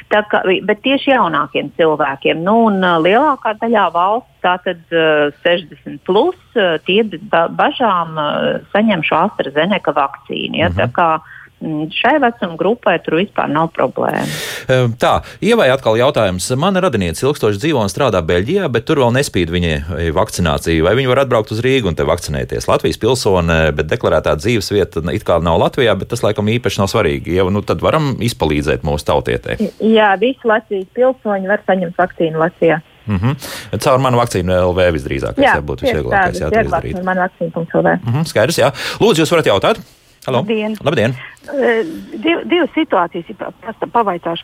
Tā 0.09 0.23
Kā, 0.27 0.41
bet 0.65 0.81
tieši 0.81 1.11
jaunākiem 1.11 1.71
cilvēkiem, 1.77 2.43
nu, 2.43 2.65
un 2.65 2.83
uh, 2.83 2.97
lielākā 2.99 3.53
daļā 3.59 3.91
valsts, 3.93 4.29
tātad 4.43 4.77
uh, 4.91 5.31
60 5.43 5.99
plus, 6.05 6.35
uh, 6.55 6.77
tie 6.85 7.03
ba 7.31 7.47
bažām 7.47 8.17
uh, 8.17 8.59
saņem 8.73 9.03
šo 9.03 9.15
AstraZeneca 9.15 9.91
vakcīnu. 9.93 10.55
Ja? 10.57 10.69
Mm 10.69 10.73
Mhm. 10.73 10.81
-hmm. 10.81 11.19
Mm, 11.61 11.89
Šai 11.93 12.17
vecuma 12.23 12.57
grupai 12.59 12.97
tur 13.05 13.17
vispār 13.19 13.49
nav 13.51 13.71
problēma. 13.75 14.25
Ehm, 14.67 14.95
Tā, 15.01 15.21
ievai 15.41 15.69
atkal 15.73 15.97
jautājums. 15.99 16.49
Mana 16.59 16.81
radiniece 16.83 17.25
ilgstoši 17.25 17.61
dzīvo 17.61 17.83
un 17.83 17.91
strādā 17.91 18.21
Beļģijā, 18.25 18.67
bet 18.73 18.87
tur 18.89 19.01
vēl 19.03 19.13
nespīd 19.17 19.53
viņai 19.53 20.09
vakcinācija. 20.15 20.83
Vai 20.85 20.95
viņi 20.99 21.11
var 21.11 21.23
atbraukt 21.23 21.53
uz 21.55 21.61
Rīgu 21.65 21.91
un 21.91 21.97
te 21.97 22.07
vakcinēties? 22.07 22.67
Latvijas 22.69 23.01
pilsone, 23.01 23.59
bet 23.77 23.89
deklarētā 23.91 24.35
dzīves 24.39 24.71
vieta 24.73 25.03
it 25.13 25.25
kā 25.27 25.39
nav 25.43 25.59
Latvijā, 25.61 25.95
bet 25.99 26.11
tas 26.13 26.23
laikam 26.25 26.49
īpaši 26.51 26.81
nav 26.81 26.91
svarīgi. 26.93 27.37
Ja, 27.37 27.47
nu, 27.53 27.63
tad 27.65 27.81
varam 27.85 28.15
izpalīdzēt 28.23 28.85
mūsu 28.87 29.07
tautietē. 29.07 29.57
Jā, 29.83 30.13
visi 30.21 30.47
Latvijas 30.47 30.87
pilsoņi 30.97 31.51
var 31.51 31.65
saņemt 31.67 31.97
vakcīnu 31.97 32.41
Latvijā. 32.41 32.81
Mm 33.07 33.15
-hmm. 33.15 33.79
Caur 33.79 33.99
manu 34.03 34.17
vakcīnu 34.17 34.51
LV 34.69 34.89
visdrīzākais 34.95 35.45
jā, 35.45 35.59
būtu 35.63 35.87
visvieglākais. 35.87 36.41
Jā, 36.41 36.49
izdarīt. 36.63 36.97
ir 36.97 37.03
mana 37.03 37.27
vakcīna.lv. 37.27 37.87
Mm 38.03 38.13
-hmm, 38.13 38.25
skaidrs, 38.25 38.57
jā. 38.57 38.71
Lūdzu, 38.99 39.23
jūs 39.23 39.31
varat 39.31 39.45
jautāt? 39.45 39.79
Halo. 40.27 40.37
Labdien. 40.37 40.75
Labdien. 40.83 41.13
Eh, 41.47 41.85
Div, 42.19 42.41
divas 42.51 42.71
situācijas 42.75 43.29
ir 43.31 43.91
pavaicāšu. 43.93 44.43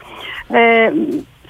Eh, 0.55 0.93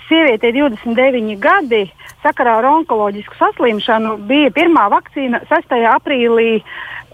Sievietei 0.08 0.52
29 0.56 1.38
gadi 1.40 1.84
sakarā 2.24 2.58
ar 2.58 2.66
onkoloģisku 2.72 3.38
saslimšanu 3.38 4.16
bija 4.28 4.50
pirmā 4.56 4.88
vakcīna 4.90 5.44
6. 5.52 5.86
aprīlī. 5.92 6.64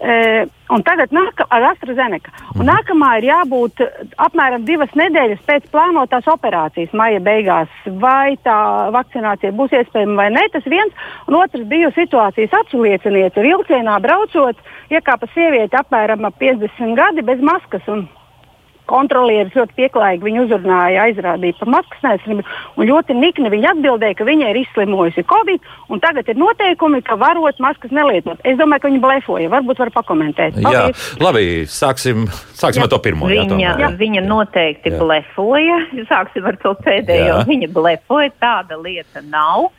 E, 0.00 0.46
un 0.72 0.80
tagad 0.86 1.10
nāk 1.12 1.42
ar 1.52 1.66
AstraZeneca. 1.74 2.32
Un 2.56 2.70
nākamā 2.70 3.10
ir 3.18 3.26
jābūt 3.28 3.82
apmēram 4.24 4.64
divas 4.64 4.92
nedēļas 4.96 5.42
pēc 5.44 5.66
plānotās 5.74 6.28
operācijas, 6.32 6.94
maija 6.96 7.20
beigās. 7.24 7.74
Vai 8.00 8.38
tā 8.46 8.56
vakcinācija 8.94 9.52
būs 9.58 9.74
iespējama 9.76 10.16
vai 10.22 10.30
nē, 10.38 10.46
tas 10.54 10.64
viens. 10.72 11.04
Un 11.28 11.36
otrs 11.42 11.68
bija 11.68 11.92
situācijas 11.96 12.56
atslieciniece. 12.62 13.44
Vilcienā 13.44 13.98
braucot, 14.00 14.64
iekāpa 14.88 15.28
sieviete 15.34 15.76
apmēram 15.82 16.24
ap 16.30 16.40
50 16.40 16.96
gadi 16.96 17.26
bez 17.26 17.44
maskas. 17.44 17.84
Un 17.92 18.06
kontrolieris 18.90 19.54
ļoti 19.56 19.76
pieklājīgi 19.78 20.26
viņu 20.26 20.44
uzrunāja, 20.48 21.06
aizrādīja 21.08 21.56
par 21.60 21.70
maskas 21.76 22.02
nesamību. 22.04 22.44
Un 22.76 22.88
ļoti 22.90 23.16
nikni 23.16 23.52
viņa 23.54 23.72
atbildēja, 23.76 24.18
ka 24.18 24.26
viņa 24.28 24.50
ir 24.52 24.60
izslimojusi 24.64 25.24
Covid, 25.30 25.70
un 25.94 26.02
tagad 26.02 26.28
ir 26.32 26.38
noteikumi, 26.40 27.00
ka 27.06 27.16
varot 27.20 27.62
maskas 27.62 27.94
nelietot. 27.94 28.42
Es 28.44 28.58
domāju, 28.60 28.84
ka 28.84 28.90
viņa 28.92 29.02
blefoja. 29.06 29.52
Varbūt 29.54 29.82
var 29.84 29.92
pakomentēt. 29.96 30.58
Jā, 30.60 30.66
Paldies. 30.66 31.06
labi, 31.22 31.46
sāksim, 31.70 32.26
sāksim 32.58 32.84
ar 32.86 32.92
to 32.92 32.98
pirmo. 33.04 33.30
Jā, 33.30 33.46
Viņa, 33.46 33.54
tomēr, 33.54 33.80
jā. 33.86 33.90
viņa 34.00 34.26
noteikti 34.26 34.90
Jā. 34.90 34.96
jā. 34.96 35.00
blefoja. 35.04 35.80
Sāksim 36.10 36.46
ar 36.50 36.60
to 36.62 36.74
pēdējo. 36.84 37.32
Jā. 37.32 37.42
Viņa 37.48 37.70
blefoja. 37.74 38.34
Tāda 38.42 38.76
lieta 38.82 39.22
nav. 39.30 39.70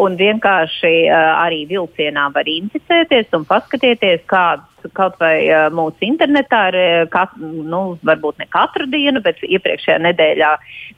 Un 0.00 0.14
vienkārši 0.16 0.92
uh, 1.12 1.42
arī 1.42 1.66
vilcienā 1.68 2.30
var 2.32 2.48
inficēties 2.48 3.28
un 3.36 3.42
paskatieties, 3.44 4.22
kādas 4.30 4.64
kaut 4.96 5.18
vai 5.22 5.46
uh, 5.46 5.68
mūsu 5.74 6.04
internetā 6.06 6.62
ir, 6.72 6.78
kat, 7.12 7.34
nu, 7.38 7.82
varbūt 8.06 8.40
ne 8.42 8.46
katru 8.50 8.88
dienu, 8.90 9.22
bet 9.24 9.40
iepriekšējā 9.42 9.98
nedēļā 10.06 10.50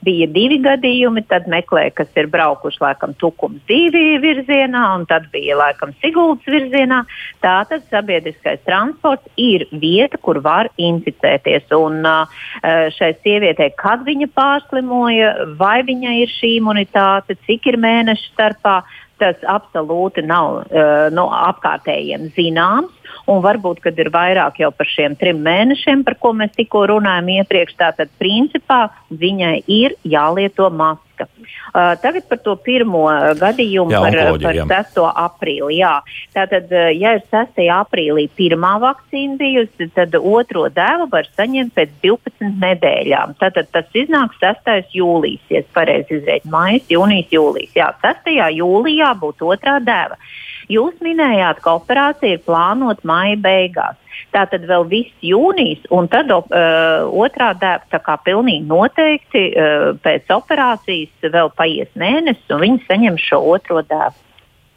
bija 0.06 0.28
divi 0.32 0.60
gadījumi. 0.64 1.24
Tad 1.30 1.48
meklēja, 1.50 1.94
kas 2.00 2.10
ir 2.20 2.30
braukuši 2.32 2.82
laikam 2.82 3.14
tukums 3.20 3.60
divi 3.70 4.18
virzienā, 4.22 4.84
un 4.98 5.06
tad 5.10 5.28
bija 5.34 5.58
laikam 5.60 5.94
Siguldas 6.02 6.48
virzienā. 6.48 7.02
Tātad 7.44 7.84
sabiedriskais 7.92 8.64
transports 8.66 9.28
ir 9.40 9.66
vieta, 9.72 10.20
kur 10.20 10.40
var 10.44 10.70
inficēties. 10.80 11.70
Un 11.76 12.02
uh, 12.08 12.44
šai 12.96 13.14
sievietei, 13.22 13.70
kad 13.80 14.04
viņa 14.06 14.30
pārslimoja, 14.34 15.32
vai 15.60 15.78
viņai 15.86 16.18
ir 16.24 16.36
šī 16.40 16.56
imunitāte, 16.58 17.38
cik 17.46 17.72
ir 17.72 17.80
mēnešu 17.80 18.32
starpā, 18.32 18.82
tas 19.22 19.38
absolūti 19.48 20.24
nav 20.26 20.64
uh, 20.64 21.06
no 21.14 21.28
apkārtējiem 21.34 22.30
zināms. 22.36 22.92
Un 23.30 23.40
varbūt, 23.44 23.80
kad 23.84 23.98
ir 24.00 24.10
vairāk 24.12 24.58
jau 24.60 24.70
par 24.74 24.88
šiem 24.90 25.14
trim 25.16 25.38
mēnešiem, 25.44 26.02
par 26.04 26.18
ko 26.20 26.34
mēs 26.36 26.52
tikko 26.56 26.82
runājām 26.90 27.30
iepriekš, 27.38 27.76
tātad 27.80 28.10
principā 28.20 28.88
viņai 29.08 29.56
ir 29.70 29.96
jālieto 30.04 30.68
maska. 30.68 31.13
Uh, 31.22 31.94
tagad 32.02 32.26
par 32.30 32.40
to 32.44 32.54
pirmo 32.64 33.04
gadījumu 33.38 33.94
Jā, 33.94 34.00
par, 34.04 34.16
par 34.42 34.58
jā. 34.58 34.66
6. 34.70 35.00
aprīli. 35.24 35.78
Jā. 35.80 35.94
Tātad, 36.36 36.72
ja 36.94 37.14
ir 37.18 37.22
6. 37.32 37.60
aprīlī 37.76 38.26
pirmā 38.38 38.74
vakcīna 38.82 39.38
bijusi, 39.40 39.90
tad 39.96 40.16
otro 40.18 40.66
devu 40.74 41.08
var 41.12 41.28
saņemt 41.38 41.74
pēc 41.76 41.94
12 42.04 42.52
nedēļām. 42.62 43.36
Tātad 43.42 43.70
tas 43.74 43.98
iznāk 43.98 44.34
6. 44.40 44.94
jūlijas, 44.94 45.44
ja 45.52 45.62
pareizi 45.76 46.20
izreizu, 46.20 46.50
maijas, 46.52 46.88
jūnijas, 46.92 47.30
jūlijas. 47.34 47.76
Jā, 47.78 47.92
6. 48.04 48.34
jūlijā 48.58 49.14
būs 49.22 49.44
otrā 49.44 49.78
deva. 49.84 50.18
Jūs 50.72 50.96
minējāt, 51.04 51.60
ka 51.64 51.76
operācija 51.78 52.38
ir 52.38 52.42
plānota 52.46 53.04
maija 53.06 53.36
beigās. 53.44 54.00
Tātad 54.34 54.64
vēl 54.66 54.86
viss 54.90 55.22
jūnijas, 55.22 55.84
un 55.94 56.08
tad 56.10 56.30
uh, 56.32 56.44
otrā 57.10 57.52
dēba 57.58 57.86
tā 57.92 58.00
kā 58.02 58.16
pilnīgi 58.26 58.66
noteikti 58.66 59.44
uh, 59.52 59.88
pēc 60.02 60.30
operācijas 60.34 61.32
vēl 61.34 61.50
paies 61.58 61.90
mēnesis, 61.98 62.46
un 62.50 62.62
viņi 62.64 62.84
saņem 62.88 63.18
šo 63.20 63.42
otro 63.54 63.82
dēbu. 63.90 64.23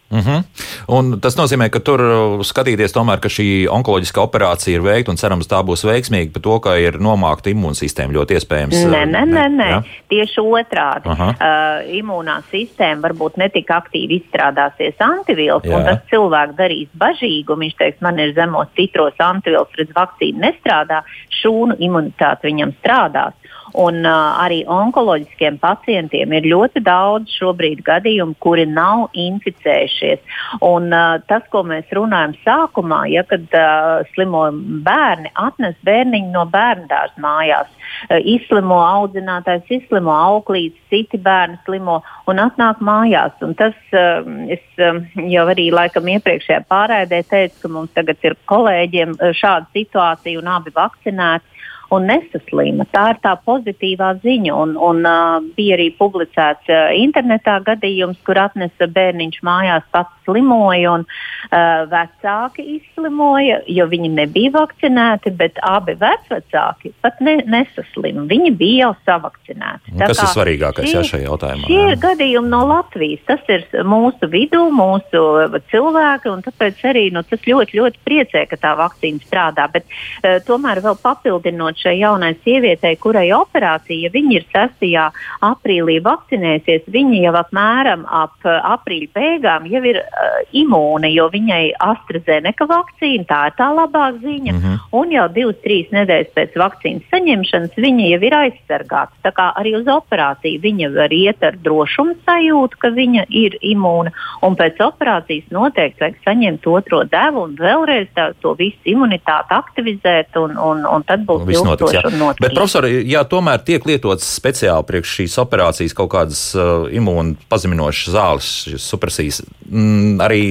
Mm 0.09 0.19
-hmm. 0.19 0.43
Un 0.87 1.19
tas 1.19 1.35
nozīmē, 1.35 1.69
ka 1.69 1.79
tur 1.79 2.01
uh, 2.01 2.39
skatīties 2.39 2.93
tomēr, 2.95 3.19
ka 3.19 3.27
šī 3.27 3.67
onkoloģiskā 3.67 4.21
operācija 4.23 4.75
ir 4.75 4.81
veikta 4.81 5.11
un 5.11 5.17
cerams 5.17 5.47
tā 5.47 5.59
būs 5.63 5.83
veiksmīga, 5.83 6.31
par 6.33 6.41
to, 6.41 6.59
ka 6.59 6.75
ir 6.79 6.99
nomākta 6.99 7.49
imūnsistēma 7.51 8.13
ļoti 8.13 8.37
iespējams. 8.39 8.75
Nē, 8.85 9.03
uh, 9.03 9.09
nē, 9.11 9.25
nē, 9.25 9.47
nē. 9.49 9.69
jā? 9.69 9.83
tieši 10.09 10.39
otrādi. 10.39 11.09
Aha. 11.11 11.27
Uh, 11.29 11.97
imūnā 11.99 12.41
sistēma 12.51 13.09
varbūt 13.09 13.37
netik 13.37 13.67
aktīvi 13.67 14.21
izstrādāsies 14.21 14.95
antivielas, 14.99 15.63
Jā. 15.63 15.75
un 15.75 15.85
tas 15.85 15.99
cilvēks 16.09 16.55
darīs 16.55 16.87
bažīgu. 16.93 17.53
un 17.53 17.59
Viņš 17.59 17.75
teiks, 17.77 18.01
man 18.01 18.19
ir 18.19 18.33
zemos 18.33 18.67
citros 18.75 19.13
antivielas, 19.19 19.67
redz, 19.77 19.91
vakcīna 19.95 20.47
nestrādā, 20.47 21.01
šūnu 21.41 21.75
imunitāte 21.79 22.47
viņam 22.47 22.71
strādās. 22.79 23.33
Un 23.75 23.99
uh, 24.07 24.37
arī 24.39 24.61
onkoloģiskiem 24.71 25.57
pacientiem 25.59 26.31
ir 26.37 26.47
ļoti 26.47 26.81
daudz 26.85 27.33
šobrīd 27.35 27.83
gadījumu, 27.87 28.37
kuri 28.43 28.63
nav 28.69 29.09
inficējušies. 29.17 30.21
Un, 30.63 30.87
uh, 30.95 31.17
tas, 31.27 31.43
ko 31.51 31.65
mēs 31.67 31.91
runājam 31.95 32.35
sākumā, 32.45 33.03
ja 33.11 33.25
kad 33.27 33.43
uh, 33.51 34.07
slimo 34.13 34.45
bērni 34.87 35.33
atnes 35.35 35.75
bērniņu 35.87 36.31
no 36.31 36.45
bērndārza 36.53 37.19
mājās, 37.23 37.67
uh, 38.07 38.21
izslimo 38.23 38.79
audzinātājs, 38.85 39.67
izslimo 39.81 40.15
auklītis, 40.15 40.79
citi 40.89 41.19
bērni 41.19 41.59
slimo 41.65 41.99
un 42.31 42.41
atnāk 42.43 42.79
mājās. 42.79 43.35
Un 43.43 43.53
tas 43.59 43.75
uh, 43.91 44.23
es 44.53 44.63
um, 44.79 45.03
jau 45.27 45.45
arī 45.51 45.67
laikam 45.75 46.07
iepriekšējā 46.15 46.63
pārēdē 46.71 47.21
teicu, 47.27 47.59
ka 47.65 47.75
mums 47.75 47.93
tagad 47.97 48.23
ir 48.23 48.39
kolēģiem 48.47 49.17
uh, 49.19 49.35
šāda 49.35 49.67
situācija 49.75 50.39
un 50.39 50.51
abi 50.55 50.73
vakcinēti 50.75 51.57
un 51.93 52.07
nesaslima. 52.09 52.87
Tā 52.91 53.03
ir 53.13 53.21
tā 53.23 53.33
pozitīvā 53.47 54.13
ziņa. 54.23 54.53
Un, 54.57 54.75
un, 54.89 55.03
uh, 55.07 55.37
bija 55.57 55.77
arī 55.77 55.89
publicēts 55.97 56.69
uh, 56.71 56.91
internetā 56.97 57.59
gadījums, 57.65 58.19
kur 58.27 58.39
atnesa 58.41 58.89
bērniņš 58.91 59.41
mājās 59.47 59.87
pats 59.95 60.13
slimoja, 60.27 60.97
un 60.97 61.05
uh, 61.07 61.85
vecāki 61.91 62.65
izslimoja, 62.77 63.61
jo 63.71 63.87
viņi 63.87 64.11
nebija 64.17 64.51
vakcinēti, 64.57 65.31
bet 65.39 65.61
abi 65.63 65.95
vecvecāki 65.99 66.91
pat 67.03 67.21
ne, 67.23 67.37
nesaslima. 67.47 68.25
Viņi 68.27 68.51
bija 68.59 68.87
jau 68.87 68.93
savakcinēti. 69.07 69.93
Un 69.93 70.03
Kas 70.03 70.23
ir 70.23 70.31
svarīgākais 70.33 70.91
jā, 70.91 71.05
šajā 71.07 71.29
jautājumā? 71.29 71.69
Šie 71.69 71.79
ir 71.93 72.01
gadījumi 72.03 72.51
no 72.51 72.63
Latvijas. 72.67 73.23
Tas 73.27 73.47
ir 73.53 73.63
mūsu 73.87 74.29
vidū, 74.31 74.65
mūsu 74.75 75.23
cilvēki, 75.71 76.31
un 76.33 76.43
tāpēc 76.45 76.83
arī 76.91 77.07
nu, 77.15 77.23
tas 77.27 77.47
ļoti, 77.47 77.79
ļoti 77.79 78.03
priecē, 78.07 78.43
ka 78.51 78.59
tā 78.59 78.75
vakcīna 78.79 79.23
strādā. 79.23 79.69
Bet 79.71 79.87
uh, 79.87 80.37
tomēr 80.47 80.83
vēl 80.83 80.99
papildinot 80.99 81.76
jāsaprot 81.77 81.87
šai 81.87 81.99
jaunai 81.99 82.35
sievietei, 82.43 82.97
kurai 82.97 83.31
operācija, 83.33 84.07
ja 84.07 84.09
viņa 84.11 84.33
ir 84.35 84.45
6. 84.53 85.11
aprīlī 85.41 86.01
vakcinēsies, 86.03 86.87
viņa 86.87 87.21
jau 87.23 87.35
apmēram 87.37 88.05
ap 88.07 88.33
aprīļa 88.45 89.09
beigām 89.13 89.67
jau 89.67 89.83
ir 89.83 90.01
uh, 90.01 90.41
imūna, 90.51 91.07
jo 91.07 91.29
viņai 91.29 91.73
AstraZeneca 91.79 92.67
vakcīna, 92.67 93.25
tā 93.27 93.47
ir 93.47 93.55
tā 93.57 93.69
labā 93.73 94.11
ziņa, 94.17 94.53
mm 94.53 94.59
-hmm. 94.59 94.79
un 94.91 95.11
jau 95.11 95.27
2-3 95.29 95.91
nedēļas 95.91 96.33
pēc 96.35 96.57
vakcīnas 96.57 97.09
saņemšanas 97.11 97.77
viņa 97.77 98.09
jau 98.11 98.21
ir 98.21 98.33
aizsargāta. 98.33 99.13
Tā 99.23 99.31
kā 99.31 99.53
arī 99.55 99.75
uz 99.77 99.87
operāciju 99.87 100.61
viņa 100.61 100.93
var 100.95 101.11
iet 101.13 101.43
ar 101.43 101.55
drošumu 101.55 102.15
sajūtu, 102.25 102.77
ka 102.77 102.89
viņa 102.89 103.25
ir 103.29 103.57
imūna, 103.61 104.11
un 104.41 104.55
pēc 104.55 104.79
operācijas 104.81 105.51
noteikti 105.51 106.01
vajag 106.01 106.17
saņemt 106.25 106.67
otro 106.67 107.03
devu 107.03 107.43
un 107.43 107.55
vēlreiz 107.55 108.07
tā, 108.15 108.33
to 108.41 108.53
visu 108.53 108.79
imunitāti 108.85 109.53
aktivizēt, 109.53 110.35
un, 110.35 110.57
un, 110.57 110.85
un 110.85 111.03
tad 111.03 111.25
būs 111.25 111.45
Viss 111.47 111.66
notiks, 111.67 111.93
jā. 111.95 112.03
noturīgi. 112.07 112.43
Bet, 112.45 112.55
profesori, 112.55 112.93
ja 113.11 113.25
tomēr 113.27 113.61
tiek 113.67 113.85
lietotas 113.87 114.29
speciāli 114.39 114.87
priekš 114.87 115.17
šīs 115.19 115.37
operācijas 115.43 115.97
kaut 115.97 116.11
kādas 116.15 116.41
uh, 116.57 116.87
imūnu 116.93 117.49
pazeminošas 117.51 118.15
zāles, 118.15 118.49
supresijas, 118.81 119.43
mm, 119.67 120.17
arī 120.23 120.41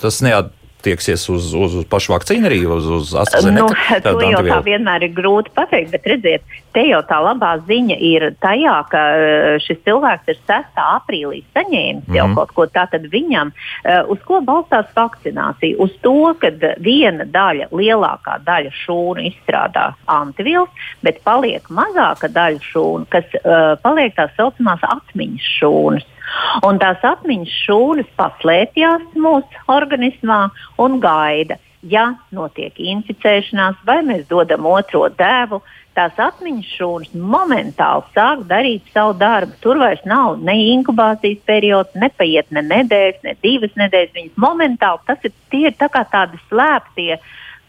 tas 0.00 0.22
neat 0.26 0.54
attieksies 0.80 1.28
uz, 1.30 1.52
uz, 1.54 1.76
uz 1.82 1.86
pašu 1.90 2.14
vakcīnu, 2.16 2.48
arī 2.48 2.64
uz, 2.66 2.88
uz 2.88 3.12
AstraZeneca? 3.20 3.68
Nu, 3.68 4.00
to 4.08 4.16
jau 4.24 4.42
tā 4.48 4.58
vienmēr 4.66 5.06
ir 5.06 5.14
grūti 5.16 5.52
pateikt, 5.54 5.92
bet 5.94 6.08
redziet, 6.08 6.58
te 6.74 6.84
jau 6.88 7.02
tā 7.06 7.20
labā 7.22 7.54
ziņa 7.68 8.00
ir 8.10 8.26
tajā, 8.42 8.76
ka 8.90 9.04
eh, 9.20 9.60
šis 9.62 9.82
cilvēks 9.86 10.32
ir 10.32 10.40
6. 10.48 10.82
aprīlī 10.96 11.44
saņēmis 11.54 12.08
mm 12.08 12.18
jau 12.20 12.26
Mhm. 12.30 12.36
kaut 12.38 12.52
ko 12.54 12.66
tādu 12.66 13.10
viņam, 13.10 13.52
eh, 13.84 14.02
uz 14.08 14.18
ko 14.26 14.40
balstās 14.40 14.88
vakcinācija. 14.96 15.76
Uz 15.78 15.90
to, 16.02 16.34
ka 16.40 16.50
viena 16.78 17.24
daļa, 17.24 17.70
lielākā 17.70 18.38
daļa 18.44 18.72
šūnu 18.84 19.26
izstrādā 19.30 19.94
antivielas, 20.06 20.70
bet 21.02 21.22
paliek 21.24 21.62
mazāka 21.70 22.28
daļa 22.28 22.60
šūnu, 22.60 23.06
kas 23.10 23.24
uh, 23.40 23.76
paliek 23.82 24.14
tā 24.16 24.28
saucamās 24.36 24.82
atmiņas 24.82 25.46
šūnas. 25.60 26.09
Un 26.66 26.78
tās 26.82 27.02
atmiņas 27.06 27.56
šūnas 27.64 28.12
paslēpjas 28.18 29.10
mūsu 29.16 29.66
organismā 29.72 30.46
un 30.82 31.00
gaida. 31.02 31.58
Ja 31.80 32.10
notiek 32.36 32.76
inficēšanās, 32.76 33.78
vai 33.88 34.02
mēs 34.04 34.26
dodam 34.28 34.66
otro 34.68 35.06
devu, 35.16 35.62
tās 35.96 36.18
atmiņas 36.20 36.72
šūnas 36.76 37.14
momentāli 37.16 38.04
sāk 38.14 38.44
darīt 38.50 38.90
savu 38.94 39.14
darbu. 39.20 39.56
Tur 39.64 39.80
vairs 39.80 40.02
nav 40.08 40.38
ne 40.44 40.58
inkubācijas 40.74 41.40
periods, 41.48 41.96
ne 41.96 42.10
paiet 42.12 42.52
ne 42.52 42.62
nedēļas, 42.68 43.22
ne 43.24 43.36
divas 43.42 43.72
nedēļas. 43.80 44.16
Viņas 44.18 44.42
momentāli 44.44 45.06
tas 45.08 45.24
ir, 45.24 45.34
tie 45.52 45.66
ir 45.70 45.78
tā 45.80 45.88
kā 45.92 46.04
tādi 46.12 46.40
slēptie 46.50 47.16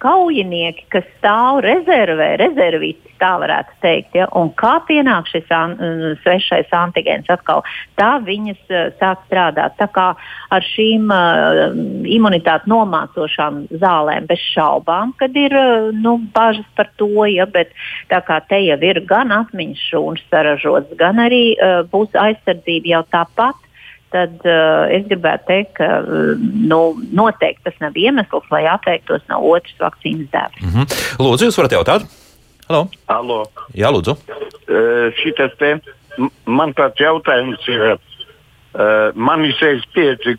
kaujinieki, 0.02 0.88
kas 0.94 1.06
stāv 1.20 1.62
rezervē, 1.66 2.34
rezervisti, 2.42 3.14
tā 3.22 3.32
varētu 3.42 3.78
teikt. 3.84 4.18
Ja? 4.18 4.28
Un 4.38 4.50
kā 4.58 4.80
pienāk 4.88 5.30
šis 5.30 5.50
an, 5.54 5.76
svešais 6.24 6.72
antigēns 6.76 7.30
atkal, 7.32 7.64
tā 8.00 8.16
viņas 8.26 8.62
uh, 8.74 8.90
sāk 9.00 9.24
strādāt. 9.28 9.78
Tā 9.80 9.88
kā 9.94 10.08
ar 10.52 10.68
šīm 10.72 11.14
uh, 11.14 11.64
imunitāti 12.10 12.72
nomācošām 12.72 13.64
zālēm 13.82 14.30
bez 14.30 14.42
šaubām, 14.52 15.16
kad 15.22 15.38
ir 15.38 15.56
uh, 15.58 15.90
nu, 15.94 16.18
bažas 16.36 16.68
par 16.78 16.90
to, 17.02 17.12
ja, 17.30 17.46
bet 17.46 17.74
tā 18.12 18.24
kā 18.26 18.42
te 18.50 18.64
jau 18.66 18.80
ir 18.82 19.04
gan 19.10 19.34
atmiņas 19.36 19.90
šūnas 19.92 20.30
saražots, 20.34 20.98
gan 21.00 21.22
arī 21.22 21.52
uh, 21.56 21.82
būs 21.92 22.18
aizsardzība 22.18 22.98
jau 22.98 23.06
tāpat 23.14 23.68
tad 24.12 24.46
uh, 24.46 24.92
es 24.92 25.06
gribētu 25.10 25.48
teikt, 25.48 25.74
ka 25.80 25.90
uh, 26.02 26.34
nu, 26.40 26.82
noteikti 27.16 27.66
tas 27.68 27.78
nav 27.84 27.98
iemesls, 27.98 28.48
lai 28.52 28.66
atteiktos 28.70 29.24
no 29.32 29.40
otras 29.54 29.78
vakcīnas 29.80 30.30
devas. 30.32 30.62
Mm 30.62 30.70
-hmm. 30.76 30.86
Lūdzu, 31.24 31.50
jūs 31.50 31.58
varat 31.58 31.78
jautāt? 31.78 32.08
Halo? 32.70 32.88
Alo. 33.08 33.44
Jā, 33.76 33.92
lūdzu. 33.92 34.16
Uh, 34.16 35.12
šitas 35.24 35.52
te, 35.60 35.80
man 36.46 36.74
tāds 36.74 37.00
jautājums 37.00 37.68
ir, 37.68 37.98
uh, 37.98 39.12
man 39.16 39.46
ir 39.46 39.56
65 39.60 40.38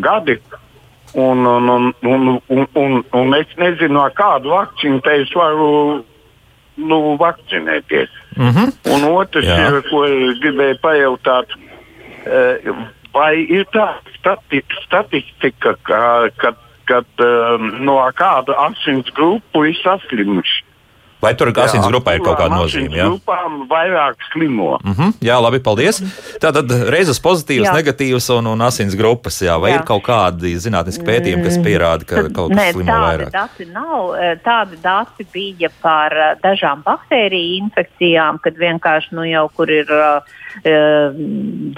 gadi, 0.00 0.40
un, 1.14 1.46
un, 1.46 1.68
un, 1.68 1.94
un, 2.02 2.40
un, 2.48 2.66
un, 2.74 3.04
un 3.12 3.34
es 3.34 3.56
nezinu, 3.56 4.00
ar 4.00 4.12
kādu 4.12 4.52
vakcīnu 4.52 5.00
te 5.00 5.22
es 5.22 5.32
varu 5.34 6.04
nu, 6.78 7.16
vakcinēties. 7.18 8.10
Mm 8.36 8.50
-hmm. 8.50 8.72
Un 8.94 9.04
otrs, 9.16 9.46
Jā. 9.46 9.56
ir, 9.68 9.82
ko 9.90 10.04
es 10.04 10.38
gribēju 10.38 10.76
pajautāt, 10.80 11.46
eh, 11.50 11.67
vai 13.14 13.34
ir 13.48 13.66
tā 13.74 13.88
stati 14.18 14.62
statistika, 14.84 15.74
ka, 15.82 16.00
kad, 16.36 16.56
kad 16.88 17.24
um, 17.24 17.70
no 17.84 17.98
kāda 18.16 18.56
asins 18.68 19.10
grupu 19.16 19.64
ir 19.68 19.76
saslimuši? 19.82 20.64
Vai 21.18 21.32
tur 21.34 21.50
asins 21.50 21.82
Jā, 21.82 21.88
grupā 21.90 22.12
ir 22.14 22.20
kaut 22.22 22.36
kāda 22.38 22.54
nozīme? 22.54 22.92
asins 22.92 22.98
Jā? 23.00 23.06
Grupām 23.10 23.64
vairāk 23.70 24.20
slimo. 24.30 24.78
Mm 24.84 24.92
-hmm. 24.92 25.12
Jā, 25.20 25.40
labi, 25.42 25.58
paldies. 25.58 25.98
Tātad 26.38 26.70
reizes 26.94 27.18
pozitīvas, 27.18 27.66
Jā. 27.66 27.74
negatīvas 27.74 28.28
un, 28.38 28.46
un 28.46 28.60
asins 28.62 28.94
grupas. 28.94 29.42
Jā. 29.42 29.58
Vai 29.60 29.72
Jā. 29.72 29.80
ir 29.80 29.82
kaut 29.82 30.04
kādi 30.06 30.54
zinātniski 30.54 31.02
pētījumi, 31.04 31.42
kas 31.44 31.58
pierāda, 31.58 32.06
ka 32.06 32.22
Tad, 32.22 32.32
kaut 32.32 32.54
kas 32.54 32.58
nē, 32.58 32.72
slimo 32.72 32.92
tādi 32.92 33.06
vairāk? 33.06 33.30
dati 33.32 33.64
nav. 33.64 34.14
Eh, 34.14 34.38
Tādi 34.44 34.76
dati 34.82 35.26
bija 35.32 35.68
par 35.82 36.12
eh, 36.12 36.36
dažām 36.42 36.82
baktēriju 36.86 37.64
infekcijām, 37.64 38.38
kad 38.38 38.54
vienkārši 38.54 39.08
nu, 39.10 39.22
jau 39.24 39.48
kur 39.48 39.70
ir 39.70 39.86
uh, 39.90 40.22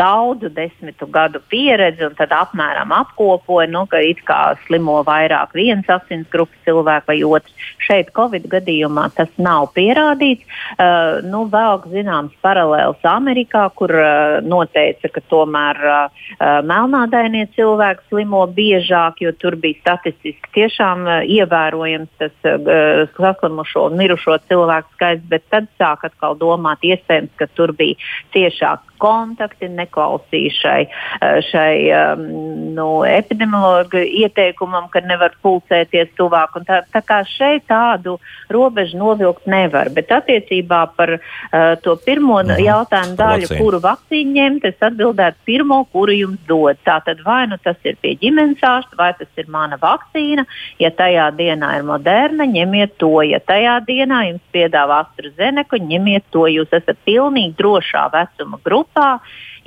daudzu 0.00 0.48
desmitu 0.54 1.06
gadu 1.06 1.40
pieredze 1.50 2.06
un 2.06 2.14
tad 2.18 2.32
apmēram 2.34 2.92
apkopoja, 2.94 3.68
nu, 3.70 3.84
ka 3.90 4.00
it 4.04 4.22
kā 4.26 4.54
slimo 4.66 5.00
vairāk 5.06 5.54
viens 5.56 5.88
asinsgrupas 5.90 6.56
cilvēks 6.66 7.08
vai 7.10 7.18
otrs. 7.26 7.68
Šeit 7.80 8.12
Covid 8.16 8.46
gadījumā 8.50 9.08
tas 9.16 9.30
nav 9.38 9.70
pierādīts. 9.76 10.46
Uh, 10.76 11.20
nu, 11.26 11.44
vēl 11.50 11.82
zināms 11.90 12.34
paralēls 12.44 13.04
Amerikā, 13.08 13.66
kur 13.76 13.92
uh, 13.94 14.38
noteica, 14.44 15.10
ka 15.12 15.22
tomēr 15.32 15.80
uh, 15.90 16.26
melnādainie 16.66 17.46
cilvēki 17.56 18.06
slimo 18.08 18.44
biežāk, 18.54 19.22
jo 19.24 19.32
tur 19.38 19.56
bija 19.60 19.80
statistiski 19.80 20.54
tiešām 20.56 21.06
uh, 21.08 21.18
ievērojams 21.26 22.10
tas 22.20 22.48
uh, 22.48 23.06
saslimušo 23.16 23.86
un 23.90 23.98
mirušo 24.00 24.38
cilvēku 24.48 24.94
skaits, 24.96 25.26
bet 25.30 25.46
tad 25.52 25.68
sāk 25.80 26.06
atkal 26.08 26.36
domāt, 26.38 26.84
iespējams, 26.86 27.32
ka 27.38 27.48
tur 27.54 27.74
bija 27.76 27.98
stuff 28.70 28.89
kontakti, 29.02 29.68
neklausīja 29.74 30.52
šai, 30.60 30.80
uh, 30.86 31.40
šai 31.50 31.74
um, 31.96 32.24
nu, 32.76 32.88
epidemiologa 33.08 34.02
ieteikumam, 34.04 34.88
ka 34.92 35.00
nevar 35.04 35.34
pulcēties 35.44 36.12
tuvāk. 36.20 36.56
Un 36.60 36.68
Tā, 36.70 36.82
tā 36.92 37.00
kā 37.02 37.22
šeit 37.26 37.64
tādu 37.70 38.18
robežu 38.52 38.98
novilkt 39.00 39.46
nevar. 39.50 39.88
Bet 39.96 40.12
attiecībā 40.14 40.84
par 40.96 41.16
uh, 41.18 41.74
to 41.82 41.96
pirmo 42.04 42.40
Mhm. 42.40 42.60
jautājumu 42.62 43.16
Par 43.16 43.26
daļu, 43.26 43.46
vakcīnu. 43.48 43.60
kuru 43.64 43.78
vakcīnu 43.80 44.32
ņemt, 44.36 44.64
es 44.64 44.78
atbildētu 44.80 45.36
pirmo, 45.46 45.78
kuru 45.92 46.12
jums 46.14 46.38
dod. 46.46 46.76
Tātad 46.86 47.22
vai 47.24 47.46
nu 47.46 47.56
tas 47.62 47.76
ir 47.84 47.96
pie 48.00 48.14
ģimenes 48.20 48.60
ārsta, 48.62 48.96
vai 48.96 49.12
tas 49.18 49.28
ir 49.36 49.46
mana 49.48 49.76
vakcīna. 49.78 50.44
Ja 50.78 50.90
tajā 50.90 51.30
dienā 51.36 51.76
ir 51.78 51.82
moderna, 51.88 52.44
ņemiet 52.46 52.96
to. 52.98 53.22
Ja 53.22 53.38
tajā 53.40 53.80
dienā 53.86 54.20
jums 54.28 54.44
piedāvā 54.54 55.00
AstraZeneca, 55.06 55.80
ņemiet 55.80 56.22
to. 56.30 56.46
Jūs 56.50 56.68
esat 56.72 56.96
pilnīgi 57.06 57.54
drošā 57.56 58.10
vecuma 58.12 58.58
grupā. 58.64 58.89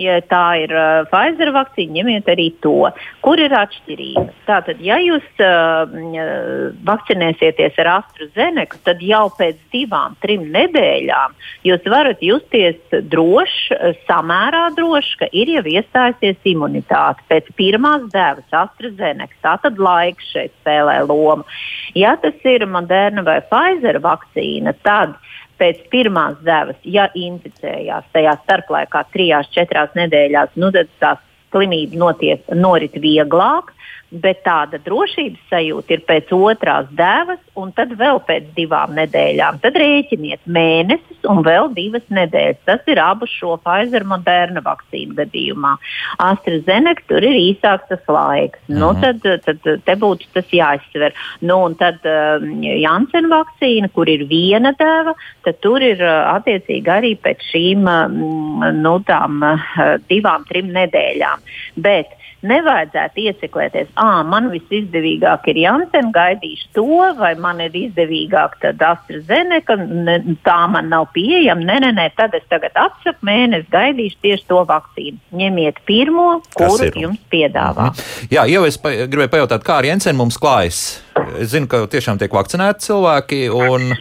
Ja 0.01 0.17
tā 0.25 0.45
ir 0.63 0.71
uh, 0.73 1.05
Pfizer 1.11 1.51
vakcīna, 1.53 1.99
ņemiet 1.99 2.29
arī 2.33 2.47
to. 2.63 2.89
Kur 3.21 3.37
ir 3.37 3.53
atšķirība? 3.53 4.25
Tātad, 4.47 4.79
ja 4.81 4.97
jūs 4.97 5.25
uh, 5.37 5.85
uh, 5.85 6.71
vakcinēsieties 6.87 7.77
ar 7.83 7.91
AstraZeneca, 7.99 8.79
tad 8.87 9.03
jau 9.05 9.27
pēc 9.37 9.59
divām, 9.73 10.17
trim 10.25 10.47
nedēļām 10.55 11.37
jūs 11.69 11.85
varat 11.93 12.23
justies 12.25 12.79
droši, 12.89 13.77
uh, 13.77 13.93
samērā 14.09 14.65
droši, 14.79 15.19
ka 15.21 15.29
ir 15.29 15.53
jau 15.59 15.65
iestājusies 15.75 16.41
imunitāte. 16.55 17.21
Pēc 17.29 17.53
pirmās 17.59 18.09
devas 18.15 18.57
AstraZeneca, 18.63 19.37
tātad 19.45 19.77
laiks 19.77 20.33
šeit 20.33 20.57
spēlē 20.63 21.03
lomu. 21.05 21.45
Ja 21.93 22.15
tas 22.17 22.41
ir 22.49 22.65
Moderna 22.65 23.21
vai 23.21 23.43
Pfizer 23.45 24.01
vakcīna, 24.01 24.73
tad 24.81 25.19
pēc 25.61 25.83
pirmās 25.93 26.39
devas, 26.45 26.79
ja 26.83 27.07
inficējās 27.17 28.09
tajā 28.15 28.33
starplaikā, 28.43 29.03
trijās, 29.13 29.51
četrās 29.53 29.93
nedēļās, 29.97 30.55
nu, 30.59 30.71
tad 30.75 30.91
tā 31.03 31.15
slimība 31.53 31.99
notiek, 32.01 32.45
norit 32.57 32.95
vieglāk. 32.99 33.73
Bet 34.13 34.43
tāda 34.45 34.77
drošības 34.83 35.47
sajūta 35.49 35.95
ir 35.95 36.01
pēc 36.05 36.29
otrās 36.37 36.89
devas, 36.93 37.39
un 37.57 37.71
tad 37.73 37.95
vēl 37.97 38.19
pēc 38.27 38.51
divām 38.53 38.93
nedēļām. 38.93 39.57
Tad 39.63 39.77
rēķiniet 39.81 40.43
mēnesis 40.45 41.25
un 41.29 41.41
vēl 41.45 41.71
divas 41.73 42.05
nedēļas. 42.13 42.59
Tas 42.67 42.91
ir 42.93 43.01
abu 43.01 43.25
šo 43.29 43.55
Pfizer 43.63 44.05
moderna 44.05 44.61
vakcīnu 44.65 45.17
gadījumā. 45.17 45.73
AstraZeneca 46.21 47.07
tur 47.09 47.25
ir 47.25 47.39
īsāks 47.39 47.89
tas 47.89 48.05
laiks. 48.05 48.61
Mm 48.67 48.75
-hmm. 48.75 48.79
nu, 48.79 48.93
tad, 49.01 49.41
tad 49.47 49.83
te 49.85 49.97
būtu 50.05 50.29
tas 50.37 50.53
jāizsver. 50.53 51.17
Nu, 51.41 51.63
un 51.65 51.75
tad 51.75 52.05
um, 52.05 52.61
Janssen 52.61 53.31
vakcīna, 53.33 53.89
kur 53.93 54.09
ir 54.09 54.27
viena 54.29 54.75
deva, 54.77 55.15
tad 55.43 55.57
tur 55.65 55.81
ir 55.81 56.01
uh, 56.05 56.35
attiecīgi 56.37 56.89
arī 56.89 57.15
pēc 57.17 57.41
šīm 57.49 57.87
um, 57.89 58.67
nu, 58.77 58.99
tām, 59.09 59.41
uh, 59.41 59.97
divām, 60.09 60.45
trim 60.45 60.69
nedēļām. 60.69 61.41
Bet 61.75 62.13
nevajadzētu 62.47 63.23
ieciklēties, 63.27 63.91
ah, 63.99 64.21
man 64.27 64.49
visizdevīgāk 64.53 65.47
ir 65.51 65.61
Janssen, 65.63 66.11
gaidīšu 66.15 66.69
to, 66.77 66.99
vai 67.19 67.33
man 67.39 67.61
ir 67.63 67.75
izdevīgāk 67.85 68.59
AstraZeneca, 68.63 69.77
ne, 69.79 70.17
tā 70.45 70.57
man 70.71 70.89
nav 70.91 71.09
pieejama. 71.15 71.65
Nē, 71.69 71.79
nē, 71.85 71.91
nē, 71.99 72.09
tad 72.17 72.35
es 72.37 72.45
tagad 72.51 72.75
atsaku 72.79 73.25
mēnesi, 73.27 73.69
gaidīšu 73.73 74.19
tieši 74.25 74.47
to 74.51 74.63
vakcīnu. 74.69 75.21
Ņemiet 75.39 75.81
pirmo, 75.87 76.27
kuru 76.57 76.91
jums 77.05 77.21
piedāvā. 77.31 77.91
-hmm. 77.91 78.27
Jā, 78.33 78.45
jau 78.49 78.65
es 78.67 78.77
pa, 78.77 78.91
gribēju 79.07 79.31
pajautāt, 79.31 79.63
kā 79.63 79.79
ar 79.79 79.85
Janssen 79.85 80.15
mums 80.15 80.37
klājas. 80.37 81.01
Es 81.39 81.53
zinu, 81.55 81.67
ka 81.67 81.85
tiešām 81.87 82.19
tiek 82.19 82.31
vakcinēti 82.31 82.89
cilvēki. 82.89 83.49
Un... 83.49 83.95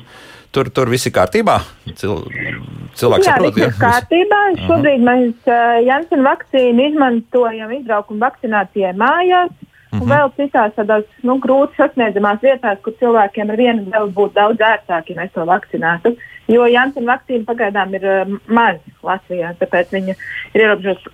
Tur, 0.52 0.68
tur 0.68 0.90
viss 0.92 1.08
ir 1.08 1.14
kārtībā. 1.16 1.56
Cil, 1.96 2.18
cilvēks 3.00 3.24
jā, 3.24 3.34
saprot, 3.34 3.56
jā, 3.56 3.70
ir 3.70 3.76
kārtībā. 3.80 4.40
Šobrīd 4.66 5.00
uh 5.00 5.06
-huh. 5.06 5.10
mēs 5.10 5.48
uh, 5.48 5.78
Jansena 5.86 6.26
vakcīnu 6.30 6.88
izmantojam 6.90 7.72
izbraukuma 7.72 8.26
vakcinācijai 8.26 8.92
mājās. 8.92 9.48
Uh 9.48 9.62
-huh. 9.62 9.68
Un 9.92 10.06
mhm. 10.06 10.12
vēl 10.12 10.30
citās 10.36 10.72
tādās 10.76 11.04
nu, 11.22 11.38
grūti 11.38 11.76
sasniedzamās 11.76 12.38
vietās, 12.42 12.78
kur 12.82 12.92
cilvēkiem 13.00 13.50
ar 13.50 13.56
vienu 13.56 13.82
vēl 13.92 14.06
būtu 14.18 14.34
daudz 14.34 14.60
ērtāk, 14.60 15.10
ja 15.10 15.16
mēs 15.16 15.32
to 15.34 15.44
vakcinētu. 15.44 16.16
Jo 16.48 16.66
Jansena 16.66 17.12
vakcīna 17.12 17.44
pagaidām 17.44 17.94
ir 17.94 18.04
uh, 18.04 18.38
maz 18.46 18.76
Latvijā, 19.02 19.54
tāpēc 19.60 19.92
viņa 19.92 20.14
ir 20.54 20.60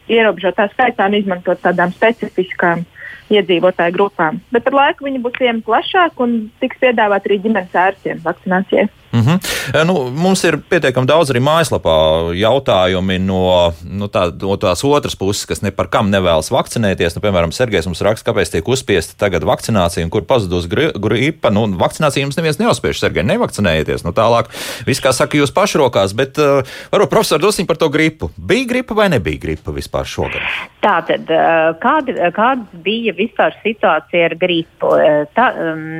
ierobežotā 0.08 0.68
skaitā 0.72 1.06
un 1.06 1.14
izmantot 1.14 1.58
tādām 1.62 1.90
specifiskām 1.92 2.84
iedzīvotāju 3.30 3.92
grupām. 3.92 4.40
Bet 4.52 4.66
ar 4.66 4.74
laiku 4.74 5.04
viņi 5.04 5.22
būs 5.24 5.36
pieejami 5.38 5.62
plašāk 5.66 6.22
un 6.24 6.38
tiks 6.60 6.78
piedāvāt 6.80 7.26
arī 7.26 7.42
ģimenes 7.44 7.74
ārstiem 7.74 8.22
vakcinācijai. 8.24 8.88
Mm 9.12 9.20
-hmm. 9.20 9.84
nu, 9.86 10.10
mums 10.10 10.44
ir 10.44 10.58
pietiekami 10.68 11.06
daudz 11.06 11.30
arī 11.32 11.40
mājaslapā 11.40 11.94
jautājumi 12.36 13.18
no, 13.18 13.72
no, 13.84 14.06
tā, 14.06 14.28
no 14.42 14.56
tās 14.60 14.84
otras 14.84 15.16
puses, 15.16 15.46
kas 15.46 15.62
ne 15.62 15.70
par 15.70 15.88
kam 15.88 16.10
nevēlas 16.10 16.50
vakcinēties. 16.52 17.16
Nu, 17.16 17.22
piemēram, 17.24 17.52
Sergejs 17.52 17.86
mums 17.86 18.02
raksta, 18.04 18.30
kāpēc 18.30 18.52
tiek 18.52 18.68
uzspiesta 18.68 19.16
tagad 19.16 19.44
vakcinācija 19.48 20.04
un 20.04 20.10
kur 20.10 20.26
pazudus 20.28 20.68
gripa. 20.68 21.50
Nu, 21.50 21.66
vakcinācija 21.66 22.22
jums 22.22 22.36
neviens 22.36 22.58
neuzspiež, 22.58 23.00
Sergej, 23.00 23.24
nevakcinējieties. 23.24 24.04
Nu, 24.04 24.12
tālāk 24.12 24.52
viss, 24.86 25.00
kā 25.00 25.12
saka, 25.12 25.38
jūs 25.38 25.54
pašrokās, 25.56 26.12
bet 26.12 26.38
uh, 26.38 26.60
varbūt 26.92 27.08
profesori 27.08 27.42
dosim 27.42 27.66
par 27.66 27.76
to 27.76 27.88
gripu. 27.88 28.30
Bija 28.36 28.68
gripa 28.68 28.94
vai 28.94 29.08
nebija 29.08 29.38
gripa 29.40 29.72
vispār 29.72 30.04
šogad? 30.04 30.42
Tātad, 30.84 31.24
uh, 31.32 31.72
kāda, 31.80 32.30
kāda 32.36 32.82
bija 32.84 33.16
vispār 33.16 33.56
situācija 33.64 34.28
ar 34.28 34.36
gripu? 34.36 34.92
Uh, 34.92 35.24
tā, 35.32 35.48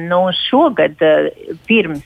nu, 0.08 0.28
šogad 0.50 1.00
pirms 1.66 2.04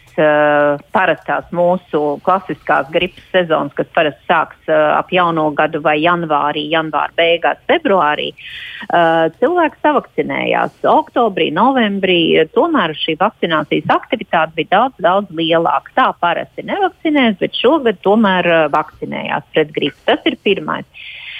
parastās 1.03 1.49
mūsu 1.55 2.03
klasiskās 2.27 2.91
gripas 2.95 3.25
sezonas, 3.35 3.75
kas 3.77 3.91
parasti 3.97 4.29
sāks 4.31 4.71
uh, 4.71 4.99
ap 4.99 5.11
jauno 5.15 5.49
gadu 5.57 5.83
vai 5.83 5.99
janvārī, 6.03 6.65
janvāra 6.73 7.15
beigās, 7.19 7.61
februārī, 7.71 8.31
uh, 8.33 9.27
cilvēki 9.41 9.83
savakcinējās. 9.83 10.79
Oktobrī, 10.93 11.51
novembrī 11.55 12.21
tomēr 12.55 12.95
šī 12.99 13.17
vakcinācijas 13.21 13.91
aktivitāte 13.97 14.57
bija 14.59 14.73
daudz, 14.77 15.01
daudz 15.03 15.35
lielāka. 15.39 15.95
Tā 15.99 16.11
parasti 16.23 16.67
nevakcinējas, 16.69 17.41
bet 17.43 17.59
šogad 17.59 18.03
tomēr 18.07 18.51
uh, 18.51 18.63
vakcinējās 18.75 19.51
pret 19.55 19.75
gripu. 19.75 19.99
Tas 20.07 20.31
ir 20.31 20.39
pirmais. 20.45 20.87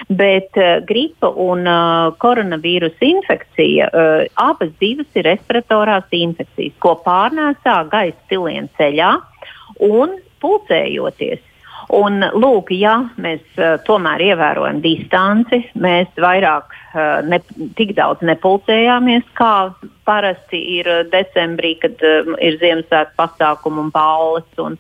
Bet 0.09 0.57
uh, 0.59 0.81
gripa 0.89 1.29
un 1.39 1.69
uh, 1.69 2.11
koronavīrusa 2.23 3.07
infekcija, 3.07 3.91
uh, 3.93 4.25
abas 4.41 4.73
divas 4.81 5.19
ir 5.19 5.29
respiratorās 5.29 6.09
infekcijas, 6.17 6.75
ko 6.83 6.97
pārnēsā 7.05 7.77
gaisa 7.93 8.33
cilienu 8.33 8.73
ceļā 8.81 9.13
un 9.81 10.19
pulcējoties. 10.43 11.41
Un, 11.93 12.23
lūk, 12.39 12.71
ja 12.79 12.95
mēs 13.21 13.43
uh, 13.59 13.77
tomēr 13.87 14.23
ievērojam 14.33 14.81
distanci, 14.85 15.65
mēs 15.75 16.13
vairāk 16.21 16.73
ne, 17.29 17.41
tik 17.79 17.95
daudz 17.99 18.25
nepulcējāmies, 18.27 19.29
kā 19.39 19.73
parasti 20.09 20.61
ir 20.79 20.91
uh, 20.91 21.05
decembrī, 21.13 21.77
kad 21.83 22.03
uh, 22.07 22.35
ir 22.43 22.59
Ziemassvētku 22.63 23.19
pasākumi 23.21 23.87
un 23.87 23.95
balles. 23.95 24.49
Un, 24.63 24.79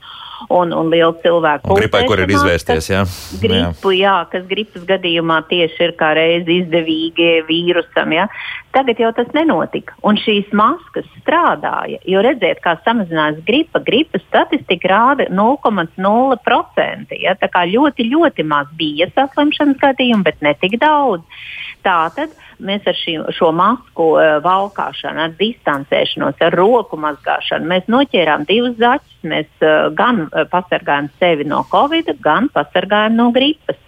un, 0.50 0.72
un 0.74 0.90
liela 0.90 1.12
cilvēku 1.22 1.76
gripai, 1.76 2.02
kur 2.08 2.22
ir 2.22 2.32
izvērsties. 2.32 2.88
Jā. 2.90 3.02
Gripu, 3.42 3.92
jā. 3.94 4.02
jā, 4.02 4.16
kas 4.32 4.48
gripas 4.50 4.84
gadījumā 4.88 5.42
tieši 5.50 5.86
ir 5.86 5.94
kā 6.00 6.12
reizi 6.18 6.62
izdevīgi 6.62 7.30
vīrusam. 7.48 8.14
Jā. 8.16 8.28
Tagad 8.72 9.02
jau 9.02 9.10
tas 9.16 9.28
nenotika, 9.36 9.94
un 10.08 10.16
šīs 10.16 10.48
maskas 10.56 11.08
strādāja. 11.20 12.00
Jo 12.08 12.22
redziet, 12.24 12.62
kā 12.64 12.78
samazinājās 12.86 13.42
gripa, 13.46 13.82
gripas 13.84 14.24
statistika 14.24 14.88
rāda 14.94 15.28
0,0%. 15.28 17.18
Ja? 17.20 17.36
Tā 17.36 17.50
kā 17.52 17.66
ļoti, 17.68 18.08
ļoti 18.12 18.46
maz 18.48 18.70
bija 18.78 19.10
saslimšanas 19.12 19.80
gadījumu, 19.82 20.24
bet 20.28 20.40
ne 20.44 20.56
tik 20.62 20.78
daudz. 20.80 21.26
Tātad 22.03 22.32
mēs 22.62 22.86
ar 22.88 22.96
šī, 22.98 23.14
šo 23.36 23.50
masku 23.55 24.09
uh, 24.16 24.38
valkāšanu, 24.42 25.26
ar 25.26 25.36
distancēšanos, 25.38 26.40
ar 26.42 26.57
roku 26.59 26.98
mazgāšanu, 27.00 27.68
mēs 27.70 27.86
noķērām 27.92 28.46
divus 28.48 28.74
zaķus. 28.80 29.18
Mēs 29.30 29.50
uh, 29.62 29.86
gan 29.94 30.24
uh, 30.24 30.42
pasargājam 30.50 31.12
sevi 31.22 31.46
no 31.46 31.62
covid, 31.70 32.11
gan 32.24 32.50
pasargājam 32.55 33.18
no 33.20 33.30
gripas. 33.34 33.78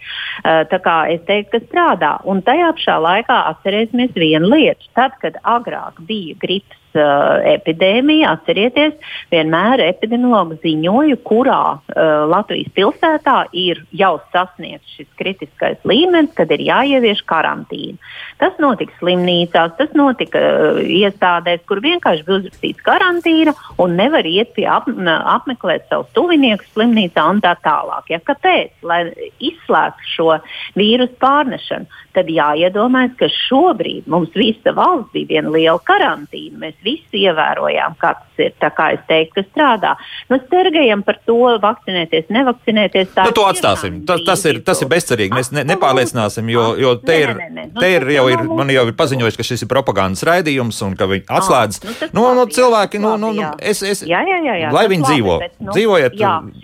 Tā 0.44 0.78
kā 0.82 0.94
es 1.12 1.20
teiktu, 1.28 1.54
ka 1.54 1.58
strādā. 1.62 2.08
Un 2.28 2.42
tajā 2.44 2.72
pašā 2.76 2.96
laikā 3.00 3.36
atcerēsimies 3.52 4.16
vienu 4.18 4.50
lietu. 4.50 4.90
Tad, 4.98 5.14
kad 5.22 5.38
agrāk 5.46 6.00
bija 6.08 6.34
gripas 6.42 6.80
uh, 6.98 7.40
epidēmija, 7.54 8.34
atcerieties, 8.36 8.94
vienmēr 9.32 9.82
epidemiologi 9.86 10.60
ziņoja, 10.62 11.18
kurā 11.26 11.60
uh, 11.76 12.24
Latvijas 12.30 12.70
pilsētā 12.76 13.36
ir 13.56 13.82
jau 13.96 14.16
sasniegts 14.34 14.96
šis 14.98 15.08
kritiskais 15.20 15.80
līmenis, 15.88 16.32
kad 16.38 16.52
ir 16.54 16.64
jāievieš 16.66 17.24
karantīna. 17.28 17.98
Tas 18.42 18.56
notika 18.62 18.96
slimnīcās, 19.00 19.76
tas 19.78 19.94
notika 19.98 20.40
uh, 20.40 20.80
iestādēs, 20.82 21.64
kur 21.68 21.82
vienkārši 21.84 22.26
bija 22.26 22.40
uzrakstīts 22.42 22.86
karantīna 22.86 23.56
un 23.82 23.98
nevar 23.98 24.26
iet 24.28 24.54
pie 24.56 24.68
ap, 24.70 24.88
apmeklēt 24.88 25.88
savus 25.90 26.10
tuviniekus 26.16 26.70
slimnīcā 26.74 27.26
un 27.30 27.42
tā 27.44 27.54
tālāk. 27.64 28.10
Ja, 28.12 28.22
kāpēc? 28.24 28.74
Lai 28.84 29.02
izslēgtu 29.42 30.10
šo 30.14 30.30
vīrusu 30.78 31.16
pārnešanu, 31.22 32.02
tad 32.14 32.30
jāiedomājas, 32.30 33.14
ka 33.18 33.28
šobrīd 33.32 34.08
mums 34.10 34.34
visa 34.38 34.74
valsts 34.76 35.12
bija 35.14 35.36
viena 35.36 35.52
liela 35.54 35.80
karantīna. 35.84 36.60
Mēs 36.66 36.76
visi 36.86 37.24
ievērojām, 37.26 37.96
kā 38.00 38.14
tas 38.20 38.44
ir. 38.44 38.54
Tā 38.62 38.70
kā 38.74 38.90
es 38.94 39.02
teiktu, 39.08 39.40
ka 39.40 39.44
strādā. 39.48 39.94
Nu, 40.30 40.38
stergējam 40.42 41.04
par 41.06 41.18
to, 41.26 41.38
vakcinēties, 41.62 42.30
nevakcinēties. 42.34 43.12
Tā 43.16 43.26
nu, 43.28 43.34
to 43.36 43.46
atstāsim. 43.48 44.00
Tas, 44.08 44.22
tas, 44.26 44.44
ir, 44.50 44.60
tas 44.66 44.82
ir 44.84 44.90
bezcerīgi. 44.90 45.34
Mēs 45.34 45.50
ne, 45.54 45.64
nepārliecināsim, 45.68 46.48
jo, 46.54 46.66
jo 46.80 46.94
te 47.02 47.18
ir, 47.24 47.34
nē, 47.34 47.48
nē, 47.48 47.54
nē. 47.54 47.66
Nu, 47.74 47.82
te 47.82 47.90
ir 47.96 48.08
jau 48.14 48.26
ir, 48.32 48.44
man 48.48 48.72
jau 48.72 48.86
ir 48.88 48.96
paziņojis, 48.98 49.38
ka 49.38 49.46
šis 49.46 49.66
ir 49.66 49.70
propagandas 49.70 50.24
raidījums 50.26 50.80
un 50.86 50.96
ka 50.98 51.08
viņi 51.10 51.26
atslēdz. 51.38 51.80
Ah, 51.82 52.08
nu, 52.14 52.24
nu, 52.24 52.32
nu, 52.40 52.46
cilvēki, 52.54 53.00
nu, 53.02 53.14
nu, 53.20 53.32
nu, 53.36 53.50
es, 53.58 53.82
es, 53.86 54.04
jā, 54.06 54.22
jā, 54.26 54.40
jā, 54.46 54.56
jā, 54.64 54.72
lai 54.74 54.86
viņi 54.92 55.08
dzīvo. 55.08 55.36
Nu, 55.64 55.74
Dzīvojiet, 55.74 56.18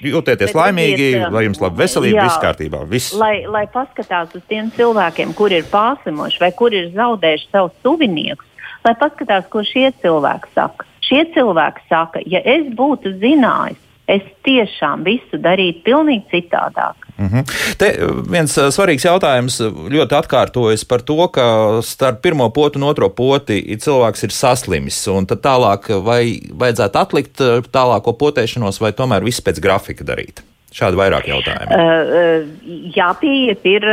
jūtieties 0.04 0.54
laimīgi, 0.56 1.08
lai 1.32 1.44
jums 1.46 1.60
labi 1.62 1.82
veselība, 1.82 2.26
viss 2.26 2.40
kārtībā. 2.42 2.82
Viss. 2.90 3.14
Lai, 3.18 3.44
lai 3.50 3.64
paskatās 3.72 4.34
uz 4.36 4.44
tiem 4.50 4.70
cilvēkiem, 4.76 5.34
kur 5.40 5.56
ir 5.56 5.64
pārslimoši 5.72 6.44
vai 6.44 6.52
kur 6.52 6.76
ir 6.76 6.92
zaudējuši 6.92 7.50
savus 7.50 7.74
tuviniekus 7.82 8.50
lai 8.84 8.96
paskatās, 9.00 9.46
ko 9.52 9.64
šie 9.66 9.90
cilvēki 10.02 10.54
saka. 10.56 10.88
Šie 11.04 11.24
cilvēki 11.34 11.86
saka, 11.90 12.24
ja 12.28 12.42
es 12.46 12.68
būtu 12.76 13.16
zinājis, 13.20 13.78
es 14.10 14.24
tiešām 14.46 15.04
visu 15.06 15.38
darītu 15.38 15.84
pilnīgi 15.86 16.24
citādāk. 16.32 17.06
Mm 17.16 17.28
-hmm. 17.28 17.76
Te 17.78 17.88
viens 18.30 18.56
uh, 18.58 18.70
svarīgs 18.74 19.04
jautājums 19.04 19.60
ļoti 19.94 20.16
atkārtojas 20.18 20.84
par 20.84 21.02
to, 21.02 21.28
ka 21.28 21.44
starp 21.82 22.22
pirmo 22.22 22.50
potu 22.50 22.78
un 22.78 22.88
otro 22.88 23.08
poti 23.08 23.76
cilvēks 23.76 24.24
ir 24.24 24.30
saslimis. 24.30 25.08
Tālāk 25.42 26.02
vai 26.04 26.40
vajadzētu 26.52 26.98
atlikt 26.98 27.40
tālāko 27.72 28.12
potēšanos, 28.12 28.80
vai 28.80 28.92
tomēr 28.92 29.24
viss 29.24 29.40
pēc 29.40 29.60
grafika 29.60 30.04
darīt? 30.04 30.49
Šādi 30.70 30.98
vairāk 31.00 31.26
jautājumi. 31.26 31.74
Uh, 31.74 32.44
jā, 32.94 33.08
pieiet 33.18 33.64
ir 33.66 33.86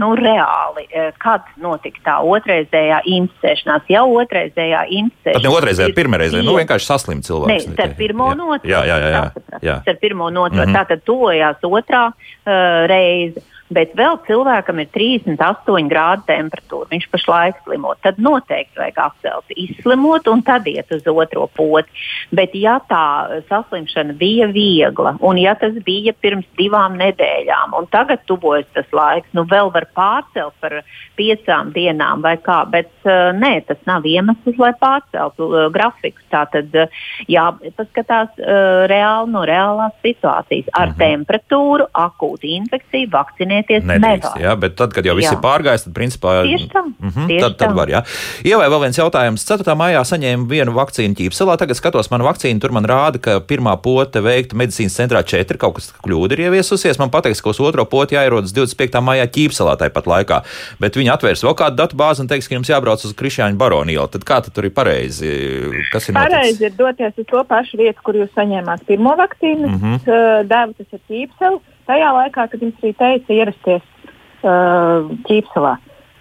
nu, 0.00 0.08
reāli. 0.16 0.86
Kad 1.20 1.50
notika 1.60 2.00
tā 2.06 2.16
otrreizējā 2.24 3.02
inficēšanās? 3.12 3.84
Jau 3.92 4.06
otrreizējā 4.22 4.86
inficēšanās. 4.88 5.36
Pat 5.36 5.48
ne 5.48 5.52
otrreizējā, 5.52 5.94
pirmreizējā. 5.98 6.46
Nu, 6.48 6.56
vienkārši 6.56 6.88
saslimt 6.88 7.28
cilvēks. 7.28 7.68
Nē, 7.68 7.76
starp 7.76 7.96
pirmo 8.00 8.30
un 8.32 8.44
otro. 8.48 8.72
Jā, 8.72 8.82
jā, 8.88 8.98
jā. 9.04 9.10
jā, 9.12 9.62
jā. 9.68 9.78
Starp 9.84 10.00
pirmo 10.00 10.32
un 10.32 10.42
otro. 10.46 10.62
Mm 10.62 10.68
-hmm. 10.68 10.80
Tātad 10.80 11.04
tojās 11.04 11.68
otrā 11.68 12.04
uh, 12.08 12.86
reize 12.88 13.44
bet 13.74 13.94
vēl 13.98 14.18
cilvēkam 14.26 14.82
ir 14.82 14.90
38 14.94 15.88
grādu 15.90 16.26
temperatūra, 16.28 16.90
viņš 16.92 17.08
pašlaik 17.12 17.60
slimo, 17.64 17.94
tad 18.04 18.20
noteikti 18.22 18.80
vajag 18.80 19.00
apcelt, 19.06 19.54
izslimot 19.56 20.28
un 20.30 20.42
tad 20.46 20.68
iet 20.70 20.92
uz 20.94 21.06
otro 21.08 21.48
poti. 21.56 21.90
Bet 22.34 22.54
ja 22.58 22.78
tā 22.88 23.40
saslimšana 23.48 24.16
bija 24.18 24.48
viegla, 24.52 25.16
un 25.24 25.40
ja 25.40 25.54
tas 25.58 25.76
bija 25.86 26.12
pirms 26.12 26.48
divām 26.58 26.98
nedēļām, 27.00 27.76
un 27.78 27.88
tagad 27.92 28.24
tuvojas 28.28 28.68
tas 28.76 28.88
laiks, 28.92 29.30
nu 29.36 29.46
vēl 29.48 29.72
var 29.74 29.88
pārcelt 29.96 30.56
par 30.60 30.80
piecām 31.18 31.72
dienām 31.74 32.22
vai 32.24 32.36
kā, 32.42 32.62
bet 32.70 32.92
uh, 33.06 33.32
nē, 33.36 33.54
tas 33.68 33.80
nav 33.88 34.06
iemesls, 34.08 34.58
lai 34.60 34.72
pārceltu 34.80 35.48
uh, 35.48 35.66
grafikus. 35.72 36.24
Tā 36.32 36.44
tad 36.52 36.72
uh, 36.76 37.02
jāpaskatās 37.30 38.32
uh, 38.40 38.84
reāli 38.90 39.32
no 39.32 39.44
reālās 39.48 39.96
situācijas 40.04 40.70
ar 40.72 40.92
mhm. 40.92 40.98
temperatūru, 41.00 41.88
akūtu 42.04 42.50
infekciju, 42.58 43.10
vakcinēšanu 43.12 43.61
vakcinēties 43.62 43.88
Nedrīkst, 43.88 44.34
nevar. 44.34 44.42
jā, 44.42 44.54
bet 44.60 44.76
tad, 44.76 44.92
kad 44.92 45.04
jau 45.06 45.14
viss 45.16 45.30
Jā. 45.30 45.36
ir 45.36 45.42
pārgājis, 45.42 45.84
tad 45.86 45.94
principā 45.94 46.42
Tieši 46.42 46.68
tā, 46.72 46.82
Mm 46.82 47.08
-hmm, 47.08 47.26
tieši 47.28 47.40
tad, 47.40 47.56
tad 47.58 47.74
var, 47.74 47.88
jā. 47.88 48.02
Ievai 48.44 48.68
vēl 48.68 48.80
viens 48.80 48.98
jautājums. 48.98 49.44
4. 49.44 49.74
maijā 49.74 50.02
saņēmu 50.04 50.46
vienu 50.48 50.72
vakcīnu 50.72 51.14
ķīpselā. 51.14 51.56
Tagad 51.58 51.76
skatos 51.76 52.10
manu 52.10 52.24
vakcīnu, 52.24 52.60
tur 52.60 52.72
man 52.72 52.84
rāda, 52.84 53.18
ka 53.20 53.40
pirmā 53.40 53.76
pote 53.82 54.20
veikta 54.20 54.56
medicīnas 54.56 54.96
centrā 54.96 55.22
4, 55.22 55.56
kaut 55.58 55.74
kas 55.74 55.92
kļūda 56.04 56.32
ir 56.32 56.40
ieviesusies. 56.46 56.98
Man 56.98 57.10
pateiks, 57.10 57.40
ka 57.42 57.50
uz 57.50 57.60
otro 57.60 57.84
poti 57.84 58.14
jāierodas 58.14 58.52
25. 58.52 59.00
maijā 59.00 59.26
ķīpselā 59.26 59.76
tāpat 59.76 60.06
laikā. 60.06 60.42
Bet 60.80 60.96
viņi 60.96 61.10
atvērs 61.10 61.42
vēl 61.44 61.54
kādu 61.54 61.76
datu 61.76 61.96
bāzi 61.96 62.20
un 62.20 62.28
teiks, 62.28 62.48
ka 62.48 62.54
jums 62.54 62.68
jābrauc 62.68 63.04
uz 63.04 63.14
Krišāņu 63.14 63.56
baronielu. 63.56 64.08
Tad 64.08 64.24
kā 64.24 64.42
tad 64.42 64.52
tur 64.54 64.64
ir 64.64 64.70
pareizi? 64.70 65.26
Kas 65.92 66.08
ir 66.08 66.14
noticis? 66.14 66.32
Pareizi 66.32 66.64
ir 66.64 66.72
doties 66.78 67.12
uz 67.18 67.26
to 67.26 67.44
pašu 67.44 67.76
vietu, 67.78 68.00
kur 68.02 68.14
jūs 68.14 68.30
saņēmāt 68.36 68.86
pirmo 68.86 69.16
vakcīnu. 69.16 69.66
Mhm. 69.68 69.86
Mm 69.86 69.98
-hmm. 69.98 70.48
Devu 70.48 70.72
tas 70.78 70.86
ir 70.92 71.00
ķīpseli. 71.10 71.58
Tajā 71.88 72.10
laikā, 72.16 72.46
kad 72.52 72.62
jums 72.62 72.78
arī 72.82 72.92
teica 72.98 73.34
ierasties 73.34 73.82
uh, 73.82 75.08
ķīpselā. 75.28 75.72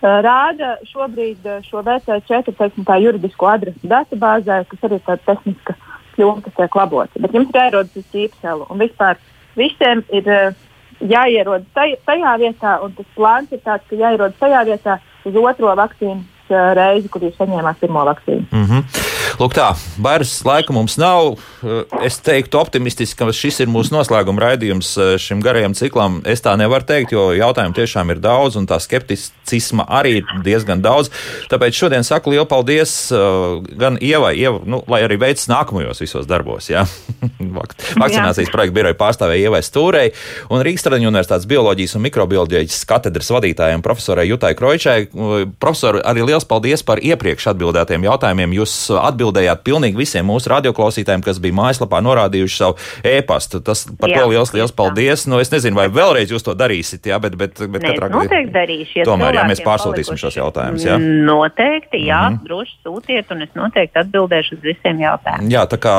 Uh, 0.02 0.18
rāda 0.26 0.74
šobrīd 0.90 1.46
uh, 1.46 1.60
šo 1.68 1.84
VC4 1.86 2.56
teiksim, 2.58 2.88
juridisko 3.06 3.52
adresu 3.52 3.92
datubāzē, 3.92 4.64
kas 4.72 4.88
arī 4.88 4.98
ir 4.98 5.06
tāda 5.06 5.22
tehniska 5.30 5.78
kļūme, 6.16 6.42
kas 6.48 6.58
tiek 6.58 6.80
labota. 6.80 7.22
Bet 7.22 7.38
jums 7.38 7.54
ir 7.54 7.62
jāierodas 7.62 8.02
uz 8.02 8.10
ķīpselu. 8.16 8.68
Un 8.74 8.82
vispār 8.82 9.22
visiem 9.60 10.04
ir 10.10 10.28
uh, 10.32 10.58
jāierodas 11.02 11.70
taj, 11.78 11.96
tajā 12.10 12.36
vietā, 12.42 12.76
un 12.86 12.98
tas 12.98 13.14
plāns 13.18 13.54
ir 13.54 13.62
tāds, 13.66 13.86
ka 13.90 14.00
jāierodas 14.00 14.42
tajā 14.42 14.66
vietā 14.72 14.98
uz 15.30 15.38
otro 15.38 15.76
vakcīnas 15.78 16.26
uh, 16.26 16.31
reizi, 16.52 17.10
kur 17.12 17.24
jūs 17.26 17.38
saņēmāt 17.40 17.82
pirmo 17.82 18.06
vakcīnu. 18.08 18.46
Mm 18.52 18.66
-hmm. 18.70 19.10
Lūk, 19.40 19.56
tā, 19.56 19.72
vairs 19.98 20.34
laika 20.46 20.74
mums 20.76 20.98
nav. 21.02 21.40
Es 22.04 22.20
teiktu, 22.20 22.60
optimistiski, 22.60 23.18
ka 23.18 23.32
šis 23.34 23.60
ir 23.64 23.70
mūsu 23.72 23.94
noslēguma 23.96 24.42
raidījums 24.44 24.92
šim 25.18 25.42
garajam 25.42 25.74
ciklam. 25.74 26.22
Es 26.26 26.44
tā 26.46 26.54
nevaru 26.60 26.86
teikt, 26.86 27.12
jo 27.16 27.32
jautājumu 27.34 27.74
tiešām 27.74 28.12
ir 28.12 28.20
daudz, 28.22 28.58
un 28.60 28.68
tā 28.70 28.80
skepticisma 28.80 29.86
arī 29.90 30.18
ir 30.20 30.26
diezgan 30.46 30.82
daudz. 30.82 31.10
Tāpēc 31.50 31.78
šodien 31.78 32.04
saku 32.04 32.36
lielu 32.36 32.46
paldies 32.46 33.12
gan 33.82 33.98
Ievai, 34.02 34.36
Ieva, 34.38 34.60
nu, 34.66 34.84
lai 34.92 35.02
arī 35.08 35.18
veids 35.22 35.48
nākamajos 35.50 36.04
visos 36.04 36.28
darbos. 36.30 36.70
Ja? 36.70 36.86
Vakcinācijas 38.04 38.52
projekta 38.54 38.78
biroja 38.78 39.00
pārstāvēja 39.00 39.50
Ievai 39.50 39.64
Stūrei 39.66 40.12
un 40.52 40.62
Rīgas 40.66 40.86
Traģiņu 40.86 41.12
universitātes 41.12 41.50
bioloģijas 41.50 41.96
un 41.98 42.06
mikrobioloģijas 42.06 42.84
katedras 42.90 43.32
vadītājiem 43.34 43.82
profesorai 43.86 44.28
Jutai 44.30 44.54
Kroičai. 44.60 45.00
Profesori, 45.62 46.02
arī 46.06 46.26
liels 46.30 46.41
paldies 46.48 46.84
par 46.86 47.02
iepriekš 47.04 47.50
atbildētiem 47.54 48.06
jautājumiem. 48.08 48.56
Jūs 48.60 48.76
atbildējāt 49.00 49.64
pilnīgi 49.68 50.00
visiem 50.00 50.28
mūsu 50.28 50.52
radioklausītājiem, 50.54 51.24
kas 51.26 51.42
bija 51.44 51.58
mājaslapā 51.58 52.02
norādījuši 52.04 52.58
savu 52.58 52.78
e-pastu. 53.08 53.62
Tas 53.66 53.86
par 54.00 54.14
jā, 54.14 54.22
to 54.22 54.32
liels, 54.32 54.54
liels 54.56 54.74
paldies. 54.76 55.26
Nu, 55.30 55.40
es 55.44 55.52
nezinu, 55.54 55.78
vai 55.80 55.88
vēlreiz 55.92 56.32
jūs 56.34 56.46
to 56.46 56.56
darīsiet, 56.58 57.08
jā, 57.12 57.20
bet, 57.22 57.36
bet, 57.40 57.60
bet 57.60 57.84
Nē, 57.84 57.94
katrā 57.94 58.12
noteikti 58.14 58.54
darīšu. 58.56 59.00
Ja 59.02 59.08
Tomēr, 59.10 59.40
jā, 59.40 59.48
mēs 59.52 59.64
pārsūtīsim 59.66 60.20
šos 60.22 60.38
jautājumus. 60.40 60.86
Jā. 60.88 60.98
Noteikti, 61.02 62.04
jā, 62.08 62.22
mm 62.30 62.38
-hmm. 62.38 62.46
droši 62.48 62.78
sūtiet, 62.86 63.34
un 63.36 63.42
es 63.42 63.52
noteikti 63.58 64.00
atbildēšu 64.04 64.58
uz 64.58 64.64
visiem 64.72 65.02
jautājumiem. 65.02 65.52
Jā, 65.52 65.66
tā 65.68 65.78
kā 65.82 65.96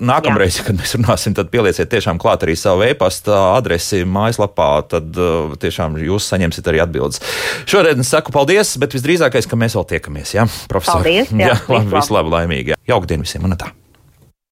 nākamreiz, 0.00 0.60
kad 0.66 0.78
mēs 0.78 0.94
runāsim, 0.98 1.34
tad 1.34 1.50
pielieciet 1.50 1.90
tiešām 1.90 2.20
klāt 2.22 2.46
arī 2.46 2.56
savu 2.56 2.84
e-pasta 2.86 3.56
adresi 3.56 4.04
mājaslapā, 4.04 4.70
tad 4.88 5.16
uh, 5.18 5.56
tiešām 5.58 5.98
jūs 5.98 6.28
saņemsiet 6.30 6.68
arī 6.70 6.82
atbildes. 6.84 7.20
Šodien 7.66 8.00
es 8.00 8.10
saku 8.12 8.30
paldies, 8.32 8.76
bet 8.78 8.94
visdrīzākais, 8.94 9.48
ka 9.50 9.58
mēs 9.58 9.65
vēl 9.74 9.88
tiekamies, 9.90 10.34
jā, 10.36 10.46
profesori. 10.70 11.02
Paldies, 11.02 11.32
jā, 11.34 11.50
jā 11.50 11.58
labi, 11.72 11.90
visu 11.96 12.14
labu. 12.14 12.30
laimīgi. 12.36 12.76
Diena 12.86 13.26
visiem, 13.26 13.44
un 13.48 13.56
tā. 13.58 13.72